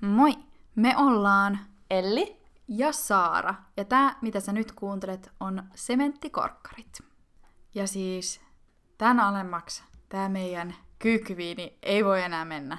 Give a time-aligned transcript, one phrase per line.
[0.00, 0.32] Moi!
[0.74, 1.58] Me ollaan
[1.90, 2.38] Elli?
[2.68, 3.54] ja Saara.
[3.76, 6.98] Ja tää, mitä sä nyt kuuntelet, on Sementtikorkkarit.
[7.74, 8.40] Ja siis
[8.98, 12.78] tän alemmaksi tää meidän kyykkyviini ei voi enää mennä.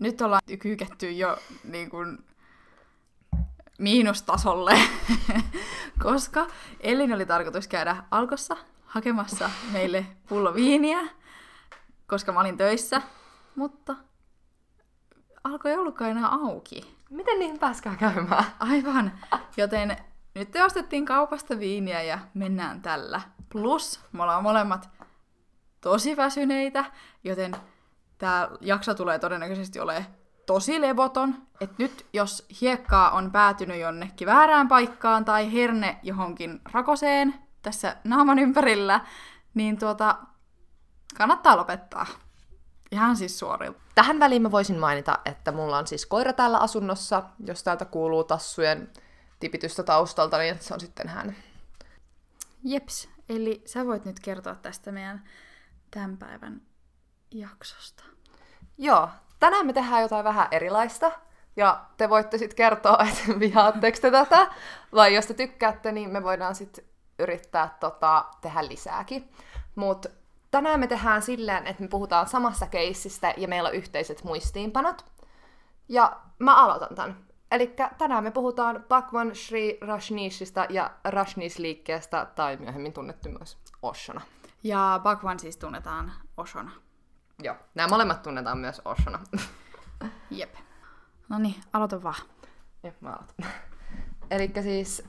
[0.00, 2.18] Nyt ollaan kyyketty jo niin kuin
[3.78, 4.78] miinustasolle,
[6.04, 6.46] koska
[6.80, 10.98] Ellin oli tarkoitus käydä alkossa hakemassa meille pullo viiniä,
[12.06, 13.02] koska mä olin töissä,
[13.54, 13.96] mutta
[15.44, 16.96] alko ei ollutkaan enää auki.
[17.10, 18.44] Miten niin pääskää käymään?
[18.58, 19.12] Aivan.
[19.56, 19.96] Joten
[20.34, 23.20] nyt te ostettiin kaupasta viiniä ja mennään tällä.
[23.48, 24.90] Plus, me ollaan molemmat
[25.80, 26.84] tosi väsyneitä,
[27.24, 27.56] joten
[28.18, 30.06] tämä jakso tulee todennäköisesti olemaan
[30.46, 31.34] tosi levoton.
[31.60, 38.38] Et nyt jos hiekkaa on päätynyt jonnekin väärään paikkaan tai herne johonkin rakoseen tässä naaman
[38.38, 39.00] ympärillä,
[39.54, 40.18] niin tuota,
[41.16, 42.06] kannattaa lopettaa.
[42.92, 43.80] Ihan siis suorilta.
[43.94, 47.22] Tähän väliin mä voisin mainita, että mulla on siis koira täällä asunnossa.
[47.46, 48.92] Jos täältä kuuluu tassujen
[49.40, 51.36] tipitystä taustalta, niin se on sitten hän.
[52.64, 55.24] Jeps, eli sä voit nyt kertoa tästä meidän
[55.90, 56.62] tämän päivän
[57.30, 58.04] jaksosta.
[58.78, 59.08] Joo,
[59.40, 61.12] tänään me tehdään jotain vähän erilaista.
[61.56, 64.50] Ja te voitte sitten kertoa, että vihaatteko te tätä.
[64.94, 66.84] Vai jos te tykkäätte, niin me voidaan sitten
[67.18, 69.32] yrittää tota, tehdä lisääkin.
[69.74, 70.08] Mutta
[70.50, 75.04] tänään me tehdään silleen, että me puhutaan samasta keissistä ja meillä on yhteiset muistiinpanot.
[75.88, 77.16] Ja mä aloitan tämän.
[77.50, 84.20] Eli tänään me puhutaan Bhagwan Sri Rajneeshista ja Rajneesh-liikkeestä, tai myöhemmin tunnettu myös Oshona.
[84.62, 86.70] Ja Bhagwan siis tunnetaan Oshona.
[87.42, 89.18] Joo, nämä molemmat tunnetaan myös Oshona.
[90.30, 90.54] Jep.
[91.28, 92.22] No niin, aloita vaan.
[92.82, 93.46] Joo, mä aloitan.
[94.30, 95.04] Eli siis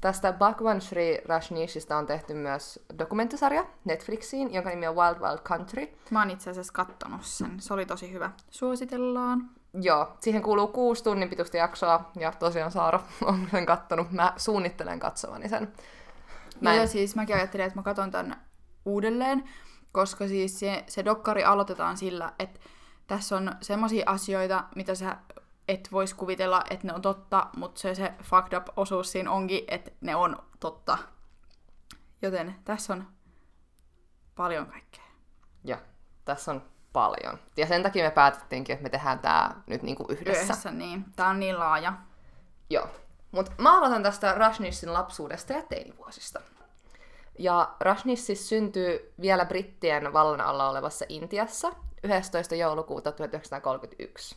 [0.00, 5.88] tästä Bhagwan Sri Rajneeshista on tehty myös dokumenttisarja Netflixiin, jonka nimi on Wild Wild Country.
[6.10, 7.60] Mä oon itse asiassa kattonut sen.
[7.60, 8.30] Se oli tosi hyvä.
[8.50, 9.50] Suositellaan.
[9.74, 14.12] Joo, siihen kuuluu kuusi tunnin pituista jaksoa, ja tosiaan Saara on sen kattonut.
[14.12, 15.72] Mä suunnittelen katsovani sen.
[16.60, 16.88] Mä en...
[16.88, 18.36] siis mäkin ajattelin, että mä katon tän
[18.84, 19.44] uudelleen,
[19.92, 22.60] koska siis se, se dokkari aloitetaan sillä, että
[23.06, 25.16] tässä on semmoisia asioita, mitä sä
[25.70, 29.64] et vois kuvitella, että ne on totta, mutta se, se fucked up osuus siinä onkin,
[29.68, 30.98] että ne on totta.
[32.22, 33.06] Joten tässä on
[34.36, 35.04] paljon kaikkea.
[35.64, 35.78] Joo,
[36.24, 37.38] tässä on paljon.
[37.56, 40.42] Ja sen takia me päätettiinkin, että me tehdään tää nyt niinku yhdessä.
[40.42, 41.04] Yhdessä, niin.
[41.16, 41.92] Tää on niin laaja.
[42.70, 42.88] Joo.
[43.30, 46.40] Mutta mä aloitan tästä Rajneeshin lapsuudesta ja teinivuosista.
[47.38, 52.54] Ja Rajneesh siis syntyy vielä brittien vallan alla olevassa Intiassa 11.
[52.54, 54.36] joulukuuta 1931.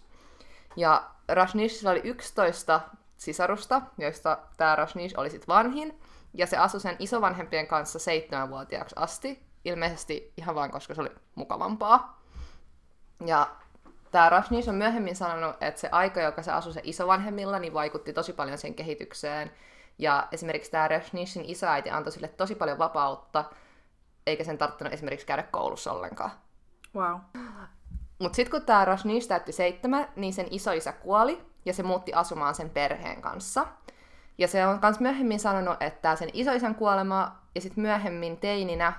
[0.76, 2.82] Ja Rajneeshilla oli 11
[3.18, 6.00] sisarusta, joista tämä Rajneesh oli sitten vanhin,
[6.34, 12.22] ja se asui sen isovanhempien kanssa seitsemänvuotiaaksi asti, ilmeisesti ihan vain koska se oli mukavampaa.
[13.26, 13.56] Ja
[14.12, 18.14] tämä Rajneesh on myöhemmin sanonut, että se aika, joka se asui se isovanhemmilla, niin vaikutti
[18.14, 19.52] tosi paljon sen kehitykseen.
[19.98, 23.46] Ja esimerkiksi tämä Rajneeshin isoäiti antoi sille tosi paljon vapautta,
[24.28, 26.32] eikä sen tarttunut esimerkiksi käydä koulussa ollenkaan.
[26.96, 27.20] Wow.
[28.24, 32.56] Mutta sitten kun tämä Rajneesh täytti seitsemän, niin sen isoisä kuoli ja se muutti asumaan
[32.56, 33.68] sen perheen kanssa.
[34.38, 38.94] Ja se on myös myöhemmin sanonut, että sen isoisän kuolema ja sitten myöhemmin teininä,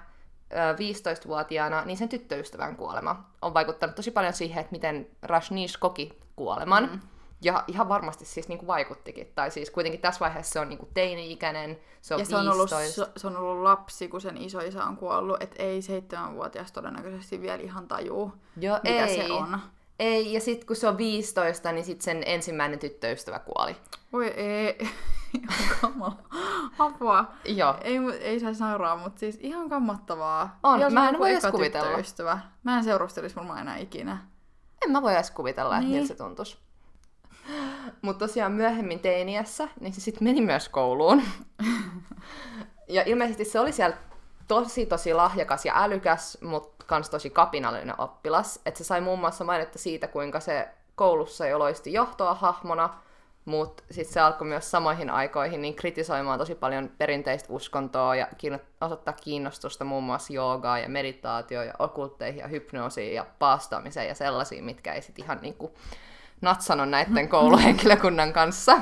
[0.52, 6.18] ö, 15-vuotiaana, niin sen tyttöystävän kuolema on vaikuttanut tosi paljon siihen, että miten Rajneesh koki
[6.36, 6.90] kuoleman.
[6.92, 7.00] Mm.
[7.44, 9.32] Ja ihan varmasti siis niinku vaikuttikin.
[9.34, 12.70] Tai siis kuitenkin tässä vaiheessa se on niinku teini-ikäinen, se on Ja se on, ollut,
[12.70, 17.62] se, se on ollut lapsi, kun sen isoisä on kuollut, että ei seitsemänvuotias todennäköisesti vielä
[17.62, 19.16] ihan tajuu, Joo, mitä ei.
[19.26, 19.58] se on.
[19.98, 23.76] Ei, ja sitten kun se on 15, niin sitten sen ensimmäinen tyttöystävä kuoli.
[24.12, 24.78] Voi ei,
[25.34, 26.16] ihan kamala.
[26.78, 27.24] Apua.
[27.44, 27.74] Joo.
[27.80, 30.58] Ei, ei saa sauraa, mutta siis ihan kammottavaa.
[30.62, 30.80] On.
[30.80, 31.86] Jos Mä en voi edes kuvitella.
[31.86, 32.38] tyttöystävä.
[32.62, 34.18] Mä en seurustelisi varmaan enää ikinä.
[34.84, 35.96] En mä voi edes kuvitella, että Niin.
[35.98, 36.58] miltä se tuntuisi.
[38.02, 41.22] Mutta tosiaan myöhemmin teiniässä, niin se sitten meni myös kouluun.
[42.88, 43.96] ja ilmeisesti se oli siellä
[44.48, 48.60] tosi tosi lahjakas ja älykäs, mutta kans tosi kapinallinen oppilas.
[48.66, 52.94] Että se sai muun muassa mainetta siitä, kuinka se koulussa jo loisti johtoa hahmona,
[53.44, 58.28] mutta sitten se alkoi myös samoihin aikoihin niin kritisoimaan tosi paljon perinteistä uskontoa ja
[58.80, 64.64] osoittaa kiinnostusta muun muassa joogaa ja meditaatioon ja okultteihin ja hypnoosiin ja paastaamiseen ja sellaisiin,
[64.64, 65.74] mitkä ei sitten ihan niinku
[66.40, 68.80] natsannut näiden kouluhenkilökunnan kanssa.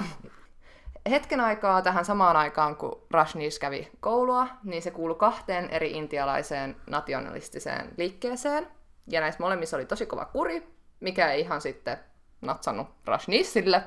[1.10, 6.76] Hetken aikaa tähän samaan aikaan, kun Rajneesh kävi koulua, niin se kuului kahteen eri intialaiseen
[6.90, 8.68] nationalistiseen liikkeeseen.
[9.06, 11.98] Ja näissä molemmissa oli tosi kova kuri, mikä ei ihan sitten
[12.40, 13.82] natsannut Rajneeshille.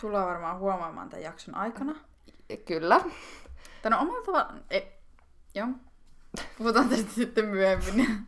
[0.00, 1.94] Tullaan varmaan huomaamaan tämän jakson aikana.
[2.64, 3.00] Kyllä.
[3.82, 4.52] Tänä omalla tavalla...
[4.70, 4.92] Ei.
[5.54, 5.68] Joo.
[6.58, 8.26] Puhutaan tästä sitten myöhemmin.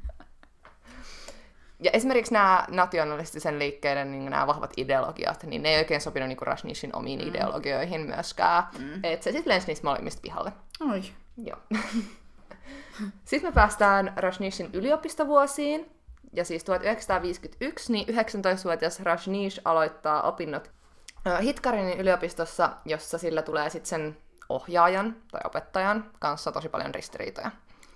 [1.80, 6.38] Ja esimerkiksi nämä nationalistisen liikkeiden niin nämä vahvat ideologiat, niin ne ei oikein sopinut niin
[6.40, 7.28] Rashnishin omiin mm.
[7.28, 8.62] ideologioihin myöskään.
[8.78, 9.04] Mm.
[9.04, 10.52] Että se sitten lensi niistä molemmista pihalle.
[10.92, 11.02] Oi.
[11.36, 11.58] Joo.
[13.24, 15.90] sitten me päästään Rashnishin yliopistovuosiin.
[16.32, 20.70] Ja siis 1951, niin 19-vuotias Rajneesh aloittaa opinnot
[21.42, 24.16] Hitkarinin yliopistossa, jossa sillä tulee sitten sen
[24.48, 27.50] ohjaajan tai opettajan kanssa tosi paljon ristiriitoja.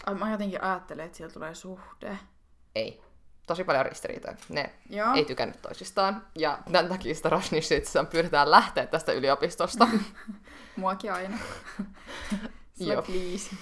[0.07, 2.19] Ai, mä jotenkin ajattelen, että siellä tulee suhde.
[2.75, 3.03] Ei.
[3.51, 4.37] Tosi paljon ristiriitoja.
[4.49, 5.15] Ne Joo.
[5.15, 6.27] ei tykännyt toisistaan.
[6.35, 9.89] Ja tämän takia sitä Rajneeshia pyritään lähteä tästä yliopistosta.
[10.77, 11.39] Muakin aina.
[12.79, 13.03] Sillä Joo.
[13.03, 13.57] please.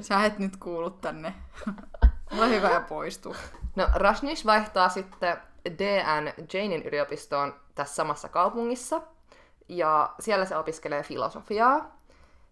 [0.00, 1.34] Sä et nyt kuulu tänne.
[2.38, 3.36] Ole hyvä ja poistu.
[3.76, 5.36] No, Rajneesh vaihtaa sitten
[5.78, 9.02] DN Janein yliopistoon tässä samassa kaupungissa.
[9.68, 11.98] Ja siellä se opiskelee filosofiaa.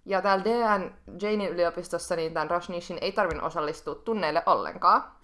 [0.06, 5.20] Ja täällä DN Janein yliopistossa niin tämän Rajneeshin ei tarvinnut osallistua tunneille ollenkaan.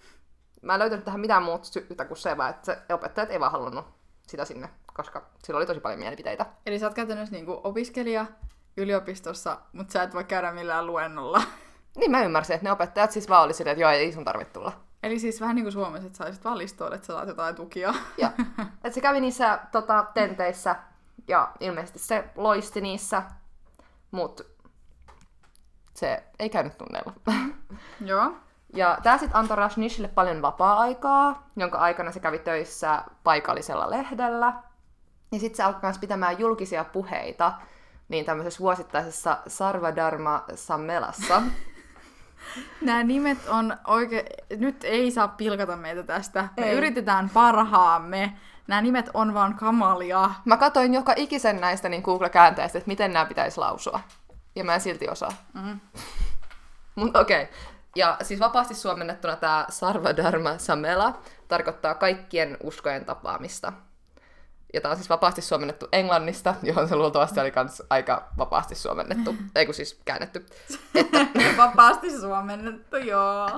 [0.61, 3.51] Mä en löytänyt tähän mitään muuta syytä kuin se, vaan että se opettajat ei vaan
[3.51, 3.85] halunnut
[4.27, 6.45] sitä sinne, koska sillä oli tosi paljon mielipiteitä.
[6.65, 8.25] Eli sä oot käytännössä niinku opiskelija
[8.77, 11.41] yliopistossa, mutta sä et voi käydä millään luennolla.
[11.97, 14.53] Niin mä ymmärsin, että ne opettajat siis vaan oli silleen, että joo, ei sun tarvitse
[14.53, 14.71] tulla.
[15.03, 17.93] Eli siis vähän niin kuin Suomessa, että saisit valistoon, että sä saat jotain tukia.
[18.17, 18.31] Joo.
[18.83, 20.75] Et se kävi niissä tota, tenteissä
[21.27, 23.23] ja ilmeisesti se loisti niissä,
[24.11, 24.43] mutta
[25.93, 27.13] se ei käynyt tunneilla.
[28.05, 28.35] Joo.
[28.77, 34.53] Ja tää sitten antoi Rajnishille paljon vapaa-aikaa, jonka aikana se kävi töissä paikallisella lehdellä.
[35.31, 37.53] Ja sitten se alkoi myös pitämään julkisia puheita
[38.09, 41.41] niin tämmöisessä vuosittaisessa Sarvadharma Sammelassa.
[42.81, 44.25] Nämä nimet on oikein...
[44.57, 46.47] Nyt ei saa pilkata meitä tästä.
[46.57, 46.77] Me Ei.
[46.77, 48.33] yritetään parhaamme.
[48.67, 50.31] Nämä nimet on vaan kamalia.
[50.45, 53.99] Mä katsoin joka ikisen näistä niin Google-käänteistä, että miten nämä pitäisi lausua.
[54.55, 55.31] Ja mä en silti osaa.
[55.53, 55.79] Mm.
[56.95, 57.43] Mutta okei.
[57.43, 57.55] Okay.
[57.97, 63.73] Ja siis vapaasti suomennettuna tämä Sarvadharma Samela tarkoittaa kaikkien uskojen tapaamista.
[64.73, 69.35] Ja tämä on siis vapaasti suomennettu englannista, johon se luultavasti oli kans aika vapaasti suomennettu.
[69.55, 70.45] Ei kun siis käännetty.
[71.57, 73.49] Vapaasti suomennettu, joo.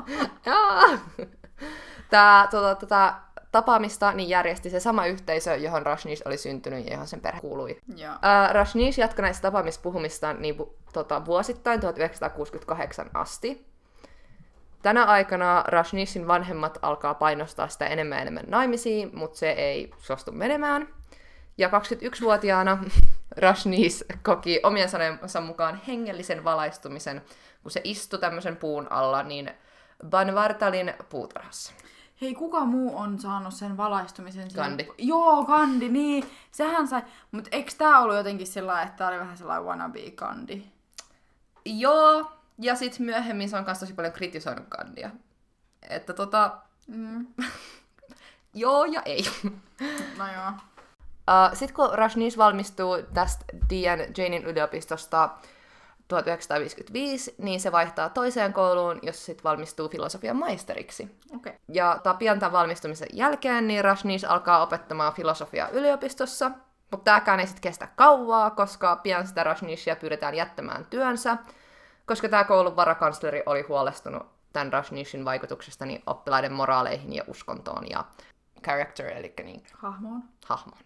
[2.09, 3.13] Tämä tota, tota,
[3.51, 7.80] tapaamista niin järjesti se sama yhteisö, johon Rajneesh oli syntynyt ja johon sen perhe kuului.
[7.95, 8.13] Joo.
[8.13, 10.56] Uh, Rajneesh jatkoi näistä tapaamispuhumistaan niin,
[10.94, 13.69] tota, vuosittain 1968 asti.
[14.81, 20.31] Tänä aikana Rajneeshin vanhemmat alkaa painostaa sitä enemmän ja enemmän naimisiin, mutta se ei suostu
[20.31, 20.88] menemään.
[21.58, 22.78] Ja 21-vuotiaana
[23.38, 27.22] Rajneesh koki omien sanojensa mukaan hengellisen valaistumisen,
[27.64, 29.52] kun se istui tämmöisen puun alla, niin
[30.10, 31.74] Banvartalin puutarhassa.
[32.22, 34.50] Hei, kuka muu on saanut sen valaistumisen?
[34.50, 34.64] sinne?
[34.64, 34.88] Gandhi.
[34.98, 36.30] Joo, Gandhi, niin.
[36.52, 37.02] Sehän sai...
[37.31, 40.72] Mutta eikö tää ollut jotenkin sellainen, että tää oli vähän sellainen wannabe Gandhi?
[41.66, 45.09] Joo, ja sitten myöhemmin se on myös tosi paljon kritisoinut Gandia.
[45.89, 46.57] Että tota,
[46.89, 47.27] Mm.
[48.53, 49.25] joo ja ei.
[50.17, 50.50] No joo.
[50.50, 55.29] Uh, Sitten kun Rajneesh valmistuu tästä Dian Janein yliopistosta
[56.07, 61.17] 1955, niin se vaihtaa toiseen kouluun, jossa sitten valmistuu filosofian maisteriksi.
[61.35, 61.53] Okay.
[61.67, 66.51] Ja ta- pian tämän valmistumisen jälkeen niin Rajneesh alkaa opettamaan filosofiaa yliopistossa,
[66.91, 71.38] mutta tämäkään ei sitten kestä kauaa, koska pian sitä Rajneeshia pyydetään jättämään työnsä,
[72.09, 78.06] koska tämä koulun varakansleri oli huolestunut tämän Rajneeshin vaikutuksesta niin oppilaiden moraaleihin ja uskontoon ja
[78.63, 80.23] character, eli niin Hahmoon.
[80.45, 80.81] hahmoon.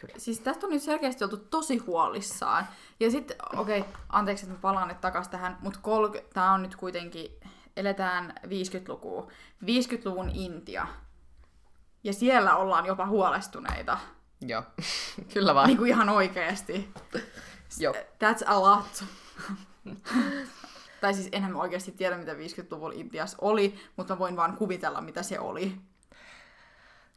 [0.00, 0.14] Kyllä.
[0.18, 2.66] Siis tästä on nyt selkeästi oltu tosi huolissaan.
[3.00, 6.62] Ja sitten, okei, okay, anteeksi, että mä palaan nyt takas tähän, mutta kol- tää on
[6.62, 7.40] nyt kuitenkin,
[7.76, 9.30] eletään 50-lukua.
[9.64, 10.86] 50-luvun Intia.
[12.04, 13.98] Ja siellä ollaan jopa huolestuneita.
[14.40, 14.62] Joo,
[15.34, 15.66] kyllä vaan.
[15.66, 16.92] Niin kuin ihan oikeesti.
[17.78, 17.94] Joo.
[17.94, 19.04] That's a lot.
[21.00, 25.00] tai siis enhän mä oikeasti tiedä, mitä 50-luvulla Intiassa oli, mutta mä voin vaan kuvitella,
[25.00, 25.76] mitä se oli.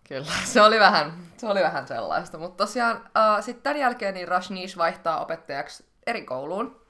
[0.07, 2.37] Kyllä, se oli vähän, se oli vähän sellaista.
[2.37, 6.81] Mutta tosiaan uh, sitten tämän jälkeen niin Rajneesh vaihtaa opettajaksi eri kouluun.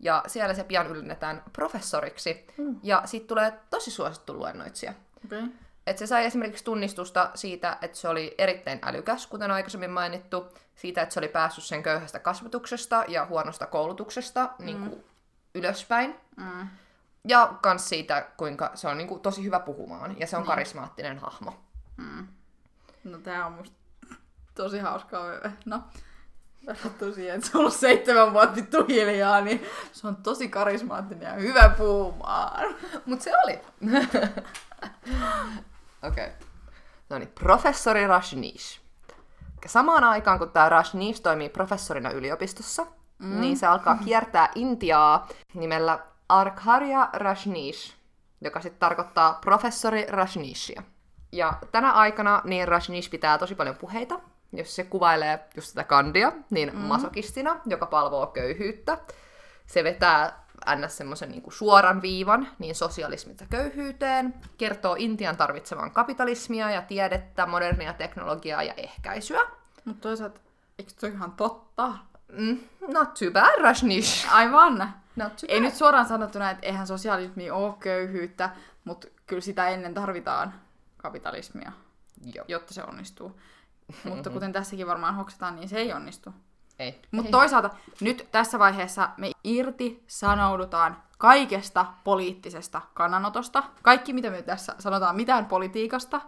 [0.00, 2.46] Ja siellä se pian ylinnetään professoriksi.
[2.56, 2.80] Mm.
[2.82, 4.92] Ja sitten tulee tosi suosittu luennoitsija.
[5.24, 5.42] Okay.
[5.86, 10.54] Et se sai esimerkiksi tunnistusta siitä, että se oli erittäin älykäs, kuten aikaisemmin mainittu.
[10.74, 14.64] Siitä, että se oli päässyt sen köyhästä kasvatuksesta ja huonosta koulutuksesta mm.
[14.66, 15.04] niin kuin
[15.54, 16.14] ylöspäin.
[16.36, 16.68] Mm.
[17.28, 20.20] Ja kans siitä, kuinka se on niin kuin, tosi hyvä puhumaan.
[20.20, 21.60] Ja se on karismaattinen hahmo.
[21.96, 22.26] Mm.
[23.04, 23.76] No tää on musta
[24.54, 25.26] tosi hauskaa.
[25.64, 25.82] No,
[26.66, 31.26] verrattuna siihen, että se on ollut seitsemän vuotta vittu hiljaa, niin se on tosi karismaattinen
[31.28, 32.74] ja hyvä puhumaan.
[33.06, 33.60] Mut se oli.
[36.02, 36.26] Okei.
[36.26, 36.30] Okay.
[37.10, 38.80] No niin, professori Rajneesh.
[39.66, 42.86] Samaan aikaan, kun tämä Rajneesh toimii professorina yliopistossa,
[43.22, 43.40] mm.
[43.40, 45.98] niin se alkaa kiertää Intiaa nimellä
[46.28, 47.94] Arkharya Rajneesh,
[48.40, 50.82] joka sitten tarkoittaa professori Rajneeshia.
[51.32, 54.20] Ja tänä aikana niin Rajneesh pitää tosi paljon puheita,
[54.52, 56.80] jos se kuvailee just sitä kandia, niin mm.
[56.80, 58.98] masokistina, joka palvoo köyhyyttä.
[59.66, 60.42] Se vetää
[60.76, 60.96] ns.
[60.96, 68.62] semmoisen niin suoran viivan niin sosialismista köyhyyteen, kertoo Intian tarvitsevan kapitalismia ja tiedettä, modernia teknologiaa
[68.62, 69.40] ja ehkäisyä.
[69.84, 70.40] Mutta toisaalta,
[70.78, 71.92] eikö toi ihan totta?
[72.38, 72.58] Mm,
[72.88, 74.26] not too bad, Rajneesh.
[74.34, 74.92] Aivan.
[75.16, 75.64] Not too Ei bad.
[75.64, 78.50] nyt suoraan sanottuna, että eihän sosialismi ole köyhyyttä,
[78.84, 80.54] mutta kyllä sitä ennen tarvitaan
[80.96, 81.72] kapitalismia,
[82.34, 82.44] Joo.
[82.48, 83.40] jotta se onnistuu.
[84.04, 86.34] Mutta kuten tässäkin varmaan hoksataan, niin se ei onnistu.
[86.78, 87.02] Ei.
[87.10, 87.32] Mutta Ei.
[87.32, 87.70] toisaalta
[88.00, 93.62] nyt tässä vaiheessa me irti sanoudutaan kaikesta poliittisesta kannanotosta.
[93.82, 96.20] Kaikki, mitä me tässä sanotaan mitään politiikasta,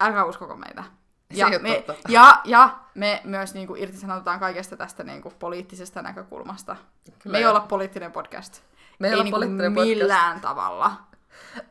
[0.00, 0.84] älkää uskoko meitä.
[1.30, 6.76] Ja me, ja, ja me myös niinku irtisanoudutaan kaikesta tästä niinku poliittisesta näkökulmasta.
[7.18, 8.62] Kyllä me ei olla poliittinen podcast.
[8.98, 9.98] Me ei ei olla niinku poliittinen podcast.
[9.98, 10.92] millään tavalla.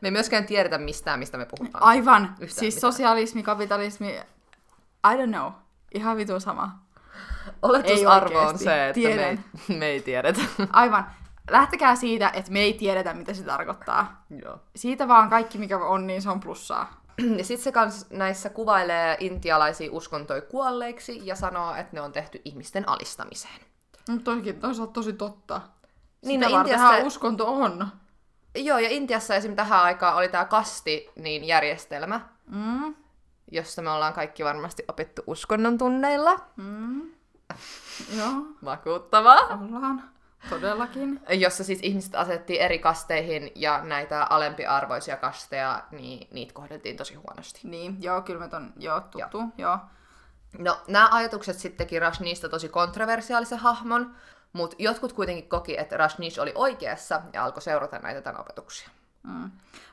[0.00, 1.84] Me ei myöskään tiedetä mistään, mistä me puhutaan.
[1.84, 2.22] Aivan.
[2.22, 2.92] Yhtään siis mitään.
[2.92, 4.20] sosialismi, kapitalismi,
[5.04, 5.52] I don't know.
[5.94, 6.78] Ihan vitun sama.
[7.62, 9.38] Oletusarvo on se, että me ei,
[9.78, 10.40] me ei tiedetä.
[10.72, 11.06] Aivan.
[11.50, 14.24] Lähtekää siitä, että me ei tiedetä, mitä se tarkoittaa.
[14.44, 14.60] Joo.
[14.76, 16.99] Siitä vaan kaikki, mikä on, niin se on plussaa.
[17.38, 22.40] Ja sitten se kans näissä kuvailee intialaisia uskontoja kuolleiksi ja sanoo, että ne on tehty
[22.44, 23.60] ihmisten alistamiseen.
[24.08, 25.60] Mutta toikin toisaalta tosi totta.
[26.24, 27.88] Niin, Sitä no Intiassa- uskonto on.
[28.54, 29.56] Joo, ja Intiassa esim.
[29.56, 32.94] tähän aikaan oli tämä kasti niin järjestelmä, Mm,
[33.50, 36.40] jossa me ollaan kaikki varmasti opittu uskonnon tunneilla.
[36.56, 37.00] mm.
[38.18, 38.32] Joo,
[38.64, 39.40] Vakuuttavaa.
[39.46, 40.10] ollaan.
[40.48, 41.20] Todellakin.
[41.28, 47.60] Jossa siis ihmiset asettiin eri kasteihin ja näitä alempiarvoisia kasteja, niin niitä kohdeltiin tosi huonosti.
[47.64, 49.48] Niin, joo, kyllä me on, joo, tuttu, joo.
[49.58, 49.78] joo.
[50.58, 52.00] No, nämä ajatukset sitten teki
[52.50, 54.14] tosi kontroversiaalisen hahmon,
[54.52, 58.88] mutta jotkut kuitenkin koki, että Rajneesh oli oikeassa ja alkoi seurata näitä tämän opetuksia.
[59.22, 59.50] Mm.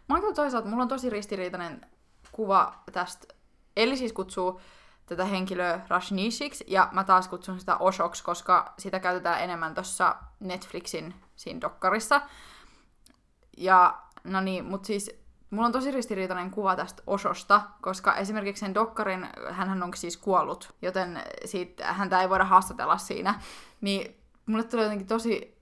[0.08, 1.86] Mä toisaalta, mulla on tosi ristiriitainen
[2.32, 3.34] kuva tästä.
[3.78, 4.62] Eli siis kutsuu
[5.08, 11.14] tätä henkilöä Rajneeshiksi, ja mä taas kutsun sitä Oshoksi, koska sitä käytetään enemmän tuossa Netflixin
[11.36, 12.22] siinä dokkarissa.
[13.58, 15.12] Ja no niin, mut siis
[15.50, 20.74] mulla on tosi ristiriitainen kuva tästä Oshosta, koska esimerkiksi sen dokkarin, hän on siis kuollut,
[20.82, 23.42] joten siitä, häntä ei voida haastatella siinä.
[23.82, 25.57] Niin mulle tulee jotenkin tosi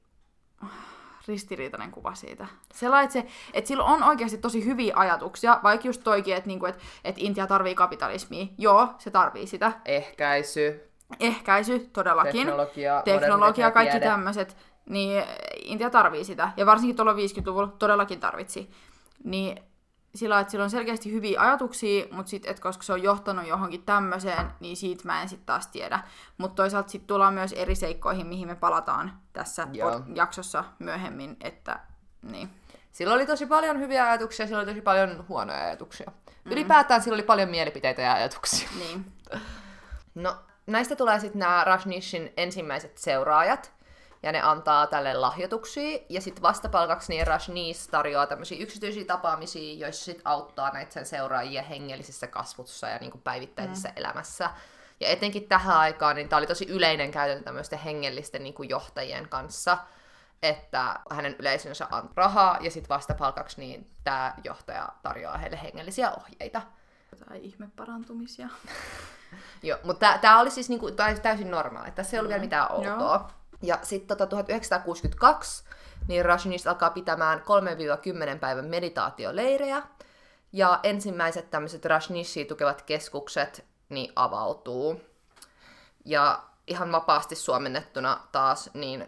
[1.27, 2.47] ristiriitainen kuva siitä.
[2.73, 6.65] Sellainen, että, se, että sillä on oikeasti tosi hyviä ajatuksia, vaikka just toikin, että, niinku,
[6.65, 8.45] että, että Intia tarvii kapitalismia.
[8.57, 9.71] Joo, se tarvii sitä.
[9.85, 12.31] Ehkäisy, Ehkäisy, todellakin.
[12.31, 14.57] teknologia, Teknologia, kaikki tämmöiset.
[14.89, 15.23] Niin
[15.63, 16.51] Intia tarvii sitä.
[16.57, 18.69] Ja varsinkin tuolla 50-luvulla todellakin tarvitsi.
[19.23, 19.59] Niin
[20.15, 23.83] sillä, että sillä on selkeästi hyviä ajatuksia, mutta sitten, että koska se on johtanut johonkin
[23.83, 25.99] tämmöiseen, niin siitä mä en sitten taas tiedä.
[26.37, 30.01] Mutta toisaalta sitten tullaan myös eri seikkoihin, mihin me palataan tässä Joo.
[30.13, 31.79] jaksossa myöhemmin, että
[32.21, 32.49] niin.
[32.91, 36.11] Sillä oli tosi paljon hyviä ajatuksia, sillä oli tosi paljon huonoja ajatuksia.
[36.45, 36.51] Mm.
[36.51, 38.69] Ylipäätään sillä oli paljon mielipiteitä ja ajatuksia.
[38.79, 39.05] niin.
[40.15, 43.74] No, näistä tulee sitten nämä Rajneeshin ensimmäiset seuraajat,
[44.25, 50.05] ja ne antaa tälle lahjoituksia, ja sitten vastapalkaksi niin Rajneesh tarjoaa tämmöisiä yksityisiä tapaamisia, joissa
[50.05, 53.93] sitten auttaa näitä sen seuraajia hengellisessä kasvussa ja niinku päivittäisessä mm.
[53.95, 54.49] elämässä.
[54.99, 59.77] Ja etenkin tähän aikaan, niin tämä oli tosi yleinen käytäntö tämmöisten hengellisten niinku johtajien kanssa,
[60.43, 66.61] että hänen yleisönsä antaa rahaa, ja sitten vastapalkaksi niin tämä johtaja tarjoaa heille hengellisiä ohjeita.
[67.27, 68.49] Tai ihmeparantumisia.
[69.63, 70.91] Joo, mutta tämä oli siis niinku,
[71.21, 71.91] täysin normaali.
[71.91, 73.17] Tässä ei ollut vielä mitään outoa.
[73.17, 73.23] Mm.
[73.23, 73.44] Joo.
[73.61, 75.63] Ja sitten tota, 1962
[76.07, 77.39] niin Rajneesh alkaa pitämään
[78.35, 79.83] 3-10 päivän meditaatioleirejä.
[80.53, 85.01] Ja ensimmäiset tämmöiset Rajneeshia tukevat keskukset niin avautuu.
[86.05, 89.07] Ja ihan vapaasti suomennettuna taas, niin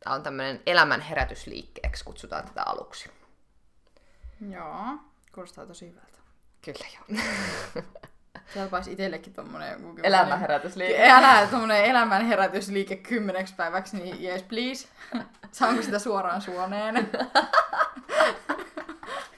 [0.00, 3.10] tämä on tämmöinen elämänherätysliikkeeksi kutsutaan tätä aluksi.
[4.50, 4.84] Joo,
[5.34, 6.18] kuulostaa tosi hyvältä.
[6.62, 7.22] Kyllä joo.
[8.54, 10.00] Kelpaisi itsellekin tommonen joku...
[10.02, 11.10] Elämänherätysliike.
[11.10, 14.88] Älä tommonen elämänherätysliike kymmeneksi päiväksi, niin yes please.
[15.52, 17.10] Saanko sitä suoraan suoneen?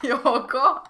[0.02, 0.82] Joko?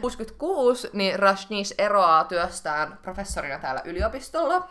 [0.00, 4.68] 66, niin Rajneesh eroaa työstään professorina täällä yliopistolla.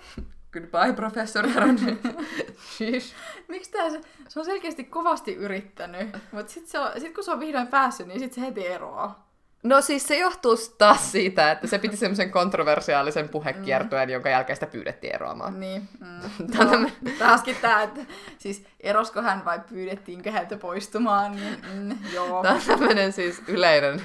[0.54, 3.16] Goodbye, professori Rajneesh.
[3.48, 7.32] Miksi tää se, se on selkeästi kovasti yrittänyt, mutta sit, se on, sit kun se
[7.32, 9.31] on vihdoin päässyt, niin sit se heti eroaa.
[9.64, 14.66] No siis se johtuu taas siitä, että se piti semmoisen kontroversiaalisen puhekiertueen, jonka jälkeen sitä
[14.68, 15.60] pyydettiin eroamaan.
[15.60, 15.90] Niin.
[16.00, 16.22] Mm.
[16.56, 18.00] Joo, tämmönen- Taaskin tää, että
[18.38, 22.42] siis erosko hän vai pyydettiinkö häntä poistumaan, niin mm, joo.
[22.44, 24.02] Tämä on tämmöinen siis yleinen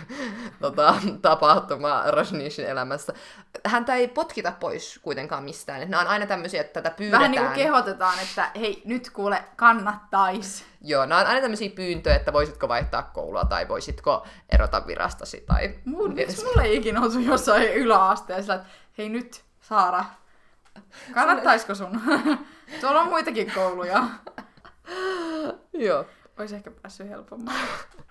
[0.60, 3.12] tota, tapahtuma Rajneeshin elämässä.
[3.64, 5.90] Häntä ei potkita pois kuitenkaan mistään.
[5.90, 7.20] Nämä on aina tämmöisiä, että tätä pyydetään.
[7.20, 10.64] Vähän niin kuin kehotetaan, että hei, nyt kuule, kannattais.
[10.86, 15.74] Joo, nämä on aina tämmöisiä pyyntöjä, että voisitko vaihtaa koulua tai voisitko erota virastasi tai...
[15.84, 18.66] Mun, miksi mulla ei ikinä oltu jossain yläasteessa, että
[18.98, 20.04] hei nyt, Saara,
[21.14, 22.00] kannattaisiko sun?
[22.80, 24.06] Tuolla on muitakin kouluja.
[25.86, 26.04] Joo.
[26.38, 27.54] Olisi ehkä päässyt helpommin.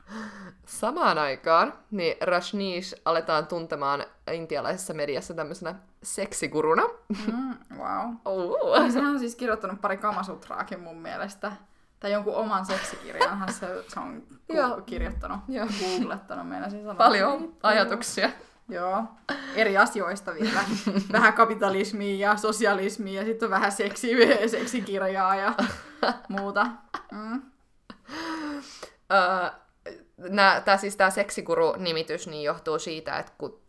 [0.65, 6.83] Samaan aikaan niin Rajneesh aletaan tuntemaan intialaisessa mediassa tämmöisenä seksiguruna.
[7.27, 8.13] Mm, wow.
[8.25, 8.91] Oh.
[8.91, 11.51] Sehän on siis kirjoittanut pari kamasutraakin mun mielestä.
[11.99, 15.39] Tai jonkun oman seksikirjanhan se, se on ku- kirjoittanut.
[15.47, 15.67] Joo.
[15.99, 16.95] Googlettanut meinasin sanoa.
[16.95, 18.29] Paljon ajatuksia.
[18.69, 19.03] Joo.
[19.55, 20.59] Eri asioista vielä.
[21.11, 24.11] Vähän kapitalismia ja sosialismia ja sitten on vähän seksi,
[24.47, 25.53] seksikirjaa ja
[26.29, 26.67] muuta.
[27.11, 27.41] Mm.
[29.13, 29.49] Öö,
[30.65, 33.59] Tämä siis tämä seksiguru-nimitys niin johtuu siitä, että kun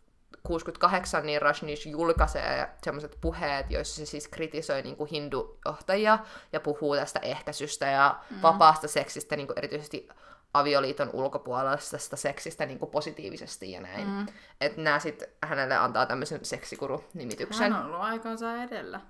[0.43, 6.19] 68 niin Rajneesh julkaisee sellaiset puheet, joissa se siis kritisoi niin kuin hindujohtajia
[6.53, 8.41] ja puhuu tästä ehkäisystä ja mm.
[8.41, 10.09] vapaasta seksistä, niin kuin erityisesti
[10.53, 14.07] avioliiton ulkopuolisesta seksistä niin kuin positiivisesti ja näin.
[14.07, 14.25] Mm.
[14.61, 17.73] Että nämä sitten hänelle antaa tämmöisen seksiguru-nimityksen.
[17.73, 19.01] Hän on ollut aikansa edellä.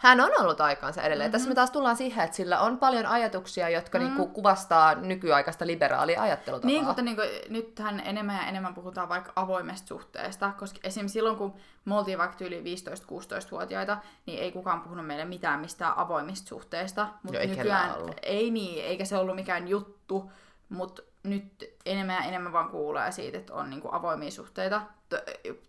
[0.00, 1.28] Hän on ollut aikaansa edelleen.
[1.28, 1.32] Mm-hmm.
[1.32, 4.04] Tässä me taas tullaan siihen, että sillä on paljon ajatuksia, jotka mm.
[4.04, 6.66] niinku kuvastaa nykyaikaista liberaalia ajattelutapaa.
[6.66, 11.08] Niin, mutta niin kuin, nythän enemmän ja enemmän puhutaan vaikka avoimesta suhteesta, koska esim.
[11.08, 11.54] silloin, kun
[11.84, 17.08] me oltiin vaikka yli 15-16-vuotiaita, niin ei kukaan puhunut meille mitään mistään avoimista suhteista.
[17.22, 17.90] Mutta nykyään
[18.22, 20.32] ei niin, eikä se ollut mikään juttu,
[20.68, 24.82] mutta nyt enemmän ja enemmän vaan kuulee siitä, että on niin kuin avoimia suhteita.
[25.08, 25.22] To-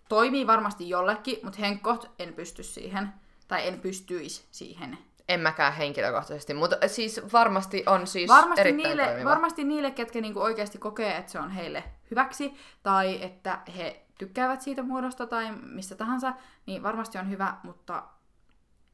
[0.10, 3.14] toimii varmasti jollekin, mutta henkot en pysty siihen,
[3.52, 4.98] tai en pystyisi siihen.
[5.30, 9.30] En mäkään henkilökohtaisesti, mutta siis varmasti on siis Varmasti erittäin niille, toimiva.
[9.30, 12.54] varmasti niille, ketkä niinku oikeasti kokee, että se on heille hyväksi,
[12.84, 16.34] tai että he tykkäävät siitä muodosta tai mistä tahansa,
[16.66, 18.04] niin varmasti on hyvä, mutta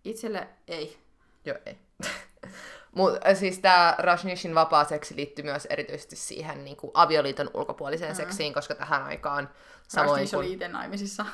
[0.03, 0.97] itselle ei.
[1.45, 1.77] Joo, ei.
[2.97, 8.15] Mut, siis tämä Rajneeshin vapaa seksi liittyy myös erityisesti siihen niin kuin avioliiton ulkopuoliseen mm.
[8.15, 9.49] seksiin, koska tähän aikaan
[9.87, 11.25] samoin Samoin kuin oli itse naimisissa.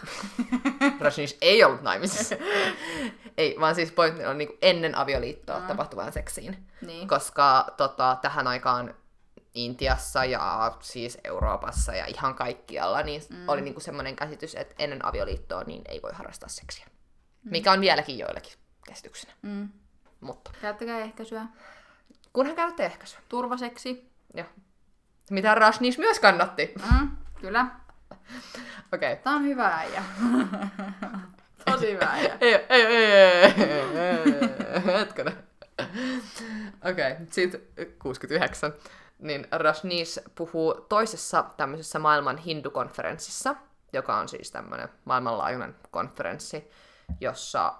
[1.02, 2.36] Rajneesh ei ollut naimisissa.
[3.38, 5.66] ei, vaan siis pointti on niin kuin ennen avioliittoa mm.
[5.68, 6.68] tapahtuvaan seksiin.
[6.82, 7.08] niin.
[7.08, 8.96] koska tota, tähän aikaan
[9.54, 13.50] Intiassa ja siis Euroopassa ja ihan kaikkialla niin mm.
[13.50, 16.86] oli niinku semmoinen käsitys, että ennen avioliittoa niin ei voi harrastaa seksiä.
[17.44, 17.52] Mm.
[17.52, 18.54] Mikä on vieläkin joillekin
[18.88, 19.34] käsityksenä.
[19.42, 19.70] Mm.
[20.24, 21.46] Mutta Käyttäkää ehkäisyä.
[22.34, 23.20] kunhan käytte ehkäisyä.
[23.30, 24.12] Turvaseksi.
[24.34, 24.46] Ja.
[25.32, 26.74] Mitä Rashnis myös kannatti.
[26.92, 27.66] Mm, kyllä.
[28.94, 29.14] Okei.
[29.14, 29.24] Okay.
[29.24, 30.04] Tää on hyvä äijä.
[31.66, 32.38] Tosi hyvä äijä.
[32.42, 33.54] Ei, ei, ei, ei,
[33.94, 35.38] ei, hetkinen.
[36.92, 37.62] Okei, okay, sitten
[38.00, 38.74] 69.
[39.20, 43.56] Niin Rajneesh puhuu toisessa tämmöisessä maailman hindukonferenssissa,
[43.94, 46.72] joka on siis tämmöinen maailmanlaajuinen konferenssi,
[47.22, 47.74] jossa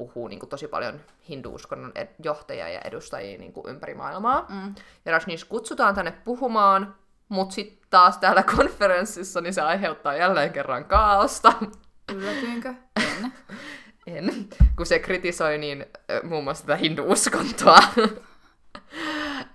[0.00, 4.46] puhuu niin kuin, tosi paljon hinduuskonnon ed- johtajia ja edustajia niin kuin, ympäri maailmaa.
[4.48, 4.74] Mm.
[5.04, 6.94] Ja Rajneesh kutsutaan tänne puhumaan,
[7.28, 11.52] mutta sitten taas täällä konferenssissa niin se aiheuttaa jälleen kerran kaaosta.
[12.14, 12.74] Yllätyinkö?
[12.96, 13.32] En.
[14.06, 15.86] En, kun se kritisoi niin
[16.22, 17.78] muun muassa tätä hinduuskontoa.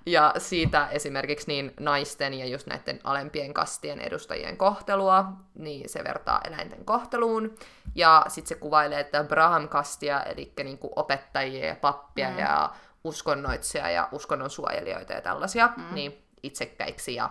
[0.05, 6.41] Ja siitä esimerkiksi niin naisten ja just näiden alempien kastien edustajien kohtelua, niin se vertaa
[6.47, 7.55] eläinten kohteluun.
[7.95, 12.39] Ja sitten se kuvailee, että Braham-kastia, eli niin kuin opettajia ja pappia mm.
[12.39, 15.95] ja uskonnoitsija ja uskonnon suojelijoita ja tällaisia, mm.
[15.95, 17.29] niin itsekkäiksi ja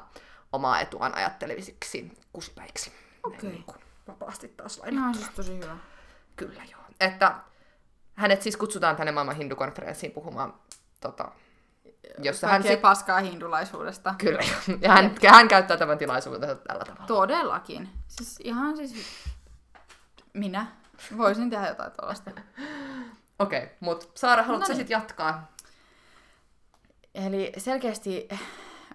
[0.52, 2.92] omaa etuaan ajattelevisiksi kusipäiksi.
[3.22, 3.50] Okei.
[3.50, 5.02] niin kuin vapaasti taas lainattuna.
[5.02, 5.76] Ihan siis tosi hyvä.
[6.36, 6.80] Kyllä joo.
[7.00, 7.34] Että
[8.14, 10.54] hänet siis kutsutaan tänne maailman hindukonferenssiin puhumaan,
[11.00, 11.32] tota,
[12.18, 14.14] jossa hän sit, paskaa hindulaisuudesta.
[14.18, 14.42] kyllä,
[14.80, 17.06] ja hän, hän käyttää tämän tilaisuuden tällä tavalla.
[17.06, 17.88] Todellakin.
[18.08, 19.06] Siis ihan siis...
[20.34, 20.66] Minä
[21.16, 22.30] voisin tehdä jotain tuollaista.
[23.38, 24.76] Okei, okay, mutta Saara, haluatko No niin.
[24.76, 25.52] sitten jatkaa?
[27.14, 28.28] Eli selkeästi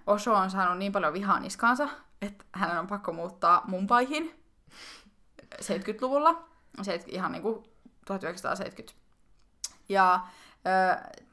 [0.08, 1.90] Osho on saanut niin paljon vihaa niskaansa,
[2.22, 4.40] että hänen on pakko muuttaa Mumbaihin
[5.62, 6.44] 70-luvulla.
[6.82, 7.64] Se ihan niin kuin
[8.06, 9.00] 1970.
[9.90, 10.20] Ja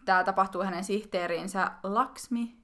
[0.07, 2.57] tämä tapahtuu hänen sihteerinsä Laksmi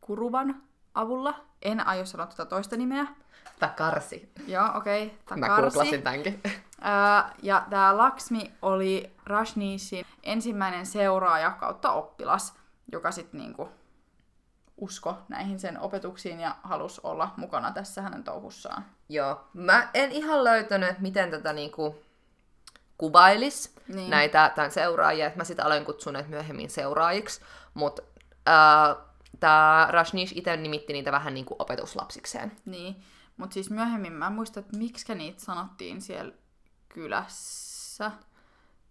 [0.00, 0.62] Kuruvan
[0.94, 1.34] avulla.
[1.62, 3.06] En aio sanoa tuota toista nimeä.
[3.58, 4.32] Tää karsi.
[4.46, 5.18] Joo, okei.
[5.26, 6.42] Okay, Mä googlasin tämänkin.
[7.42, 12.54] Ja tämä Laksmi oli Rajneeshin ensimmäinen seuraaja kautta oppilas,
[12.92, 13.68] joka sitten niinku
[14.76, 18.84] usko näihin sen opetuksiin ja halusi olla mukana tässä hänen touhussaan.
[19.08, 22.02] Joo, mä en ihan löytänyt, että miten tätä niinku
[23.00, 23.96] kuvailis Niin.
[23.96, 24.10] niin.
[24.10, 27.40] näitä tämän seuraajia, että mä sitten aloin kutsun näitä myöhemmin seuraajiksi,
[27.74, 28.02] mutta
[28.48, 28.96] äh,
[29.40, 32.52] tämä Rajneesh itse nimitti niitä vähän niinku opetuslapsikseen.
[32.64, 33.02] Niin,
[33.36, 36.32] mutta siis myöhemmin mä en muista, että miksi niitä sanottiin siellä
[36.88, 38.10] kylässä.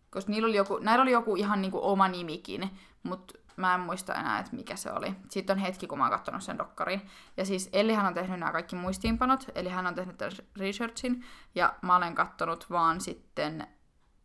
[0.10, 2.70] Koska niillä oli joku, näillä oli joku ihan niinku oma nimikin,
[3.04, 5.14] mutta mä en muista enää, että mikä se oli.
[5.30, 7.02] Siitä on hetki, kun mä oon katsonut sen dokkarin.
[7.38, 11.74] Ja siis Ellihan on tehnyt nämä kaikki muistiinpanot, eli hän on tehnyt tämän researchin, ja
[11.82, 13.68] mä olen katsonut vaan sitten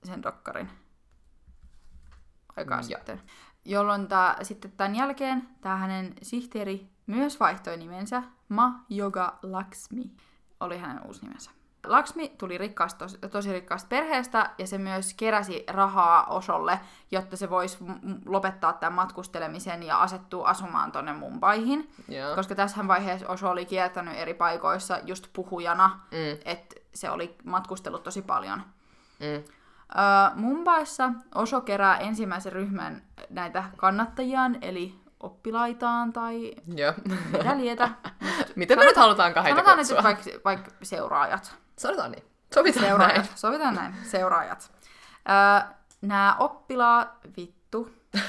[0.04, 0.70] sen dokkarin
[2.56, 3.22] aikaa Mm, sitten.
[3.64, 8.22] Jolloin tää, sitten tämän jälkeen tämä hänen sihteeri myös vaihtoi nimensä.
[8.48, 10.10] Ma Yoga Lakshmi
[10.60, 11.50] oli hänen uusi nimensä.
[11.86, 17.50] Lakshmi tuli rikkaasta, tosi, tosi rikkaasta perheestä ja se myös keräsi rahaa Osolle, jotta se
[17.50, 17.78] voisi
[18.26, 21.90] lopettaa tämän matkustelemisen ja asettua asumaan tonne Mumbaihin.
[22.08, 22.34] Joo.
[22.34, 28.02] Koska tässä vaiheessa Osho oli kiertänyt eri paikoissa just puhujana, Mm, että se oli matkustellut
[28.02, 28.62] tosi paljon.
[29.20, 29.44] mm.
[29.96, 36.92] Öö, Mumbaissa Osho kerää ensimmäisen ryhmän näitä kannattajiaan, eli oppilaitaan tai Joo.
[37.32, 37.88] mitä lietä.
[38.56, 40.02] Miten me nyt halutaankaan heitä Sanotaan nyt kutsua?
[40.02, 41.56] vaikka vaik seuraajat.
[41.78, 42.24] Sanotaan niin.
[42.54, 43.16] Sovitaan Seuraajat.
[43.16, 43.28] näin.
[43.34, 43.94] Sovitaan näin.
[44.04, 44.72] Seuraajat.
[45.28, 45.68] Öö,
[46.02, 47.90] nämä oppilaat, vittu.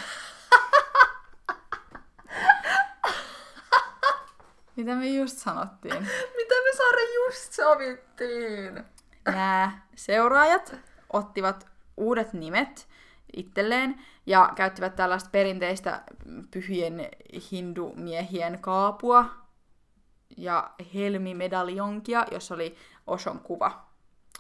[4.76, 5.94] Mitä me just sanottiin?
[6.36, 8.84] Mitä me Saara just sovittiin?
[9.26, 10.76] Nämä seuraajat
[11.14, 12.88] ottivat uudet nimet
[13.36, 16.02] itselleen ja käyttivät tällaista perinteistä
[16.52, 17.10] pyhien
[17.52, 19.26] hindumiehien kaapua
[20.38, 22.76] ja helmimedaljonkia, jossa oli
[23.08, 23.86] Oshon kuva.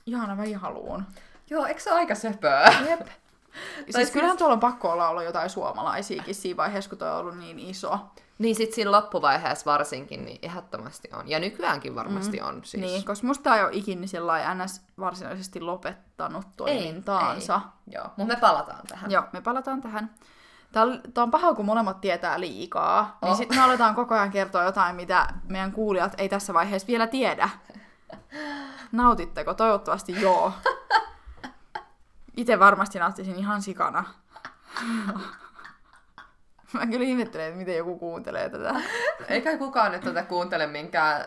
[0.06, 1.04] Ihana, mäkin haluun.
[1.49, 2.73] Joo, eikö se aika söpöä?
[2.89, 3.08] Jep.
[3.95, 7.38] Siis kyllähän tuolla on pakko olla ollut jotain suomalaisiakin siinä vaiheessa, kun toi on ollut
[7.38, 7.99] niin iso.
[8.38, 11.30] Niin sit siinä loppuvaiheessa varsinkin, niin ehdottomasti on.
[11.30, 12.82] Ja nykyäänkin varmasti on siis.
[12.82, 17.62] Niin, koska musta ei ole ikinä sellainen NS varsinaisesti lopettanut toimintaansa.
[17.88, 19.12] Joo, mutta me palataan tähän.
[19.12, 20.10] Joo, me palataan tähän.
[20.71, 20.84] Tää
[21.24, 23.17] on, paha, kun molemmat tietää liikaa.
[23.21, 23.38] Niin Oh.
[23.38, 27.50] sitten me aletaan koko ajan kertoa jotain, mitä meidän kuulijat ei tässä vaiheessa vielä tiedä.
[28.91, 29.54] Nautitteko?
[29.54, 30.52] Toivottavasti joo.
[32.38, 34.04] Itse varmasti nauttisin ihan sikana.
[36.75, 38.75] Mä kyllä ihmettelen, että miten joku kuuntelee tätä.
[39.27, 41.25] Eikä kukaan nyt tätä kuuntele minkään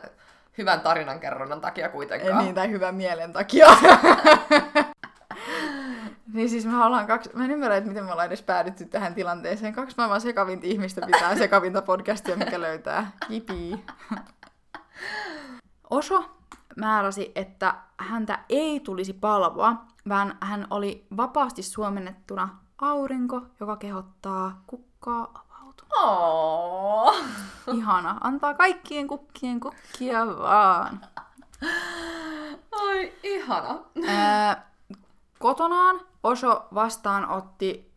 [0.58, 2.44] hyvän tarinankerronnan takia Ei kuitenkaan.
[2.44, 3.66] niin, tai hyvän mielen takia.
[6.32, 9.14] niin siis me ollaan kaksi, mä en ymmärrä, että miten me ollaan edes päädytty tähän
[9.14, 9.72] tilanteeseen.
[9.74, 13.10] Kaksi maailman sekavinta ihmistä pitää sekavinta podcastia, mikä löytää.
[13.28, 13.84] Jipii.
[15.90, 16.24] Oso
[16.76, 19.76] määräsi, että häntä ei tulisi palvoa,
[20.08, 22.48] vaan hän oli vapaasti suomennettuna
[22.80, 24.62] aurinko, joka kehottaa
[25.00, 25.78] kukkaa avautumaan.
[26.00, 27.16] Oh.
[27.74, 31.00] Ihana, antaa kaikkien kukkien kukkia vaan.
[32.72, 33.78] Ai, ihana.
[34.06, 34.70] Ää,
[35.38, 37.92] kotonaan Osho vastaanotti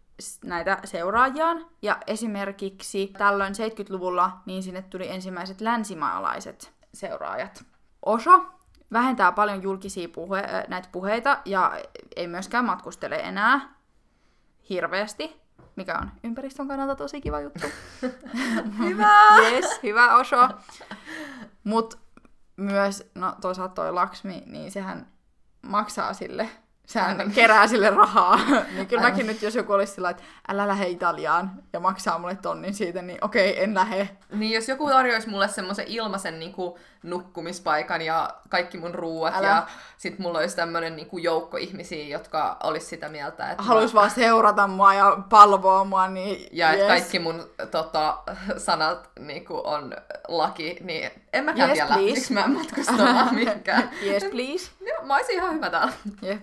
[0.46, 7.64] näitä seuraajiaan, ja esimerkiksi tällöin 70-luvulla niin sinne tuli ensimmäiset länsimaalaiset seuraajat.
[8.06, 8.46] Osho
[8.94, 11.72] vähentää paljon julkisia puhe- näitä puheita, ja
[12.16, 13.74] ei myöskään matkustele enää
[14.70, 15.41] hirveästi,
[15.76, 17.68] mikä on ympäristön kannalta tosi kiva juttu.
[18.80, 19.40] Hyvä!
[19.52, 20.50] yes, hyvä Osho.
[21.64, 22.00] Mut
[22.58, 25.08] myös, no toisaalta toi Laksmi, niin sehän
[25.62, 26.50] maksaa sille.
[26.86, 28.40] Sehän kerää sille rahaa.
[28.76, 32.36] niin kyllä mäkin nyt, jos joku olisi sillä että älä lähde Italiaan ja maksaa mulle
[32.36, 34.10] tonnin siitä, niin okei, en lähde.
[34.32, 39.48] Niin jos joku tarjoaisi mulle semmoisen ilmaisen niinku, nukkumispaikan ja kaikki mun ruuat Älä.
[39.48, 39.68] ja
[39.98, 44.68] sit mulla olisi tämmönen niinku, joukko ihmisiä, jotka olisi sitä mieltä, että Haluais vaan seurata
[44.68, 46.88] mua ja palvoa mua, niin ja yes.
[46.88, 48.18] kaikki mun tota,
[48.58, 49.94] sanat niinku, on
[50.28, 52.14] laki, niin en mäkään Yes, tiedä, please.
[52.14, 53.90] miksi mä en matkustamaan mihinkään.
[54.04, 54.72] yes, please.
[54.90, 55.94] Joo, mä olisin ihan hyvä täällä.
[56.22, 56.42] Jep.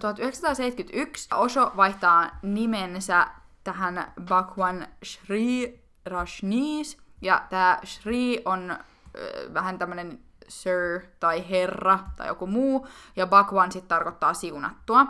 [0.00, 3.26] 1971 Osho vaihtaa nimensä
[3.64, 6.98] tähän Bhagwan Shri Rajneesh.
[7.22, 12.88] Ja tämä Shri on ö, vähän tämmönen sir tai herra tai joku muu.
[13.16, 15.06] Ja Bhagwan sitten tarkoittaa siunattua.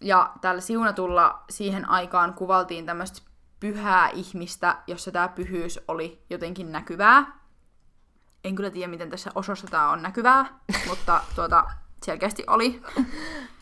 [0.00, 3.20] Ja tällä siunatulla siihen aikaan kuvaltiin tämmöistä
[3.60, 7.38] pyhää ihmistä, jossa tämä pyhyys oli jotenkin näkyvää.
[8.44, 10.46] En kyllä tiedä, miten tässä Oshossa tämä on näkyvää,
[10.88, 11.64] mutta tuota,
[12.04, 12.82] selkeästi oli.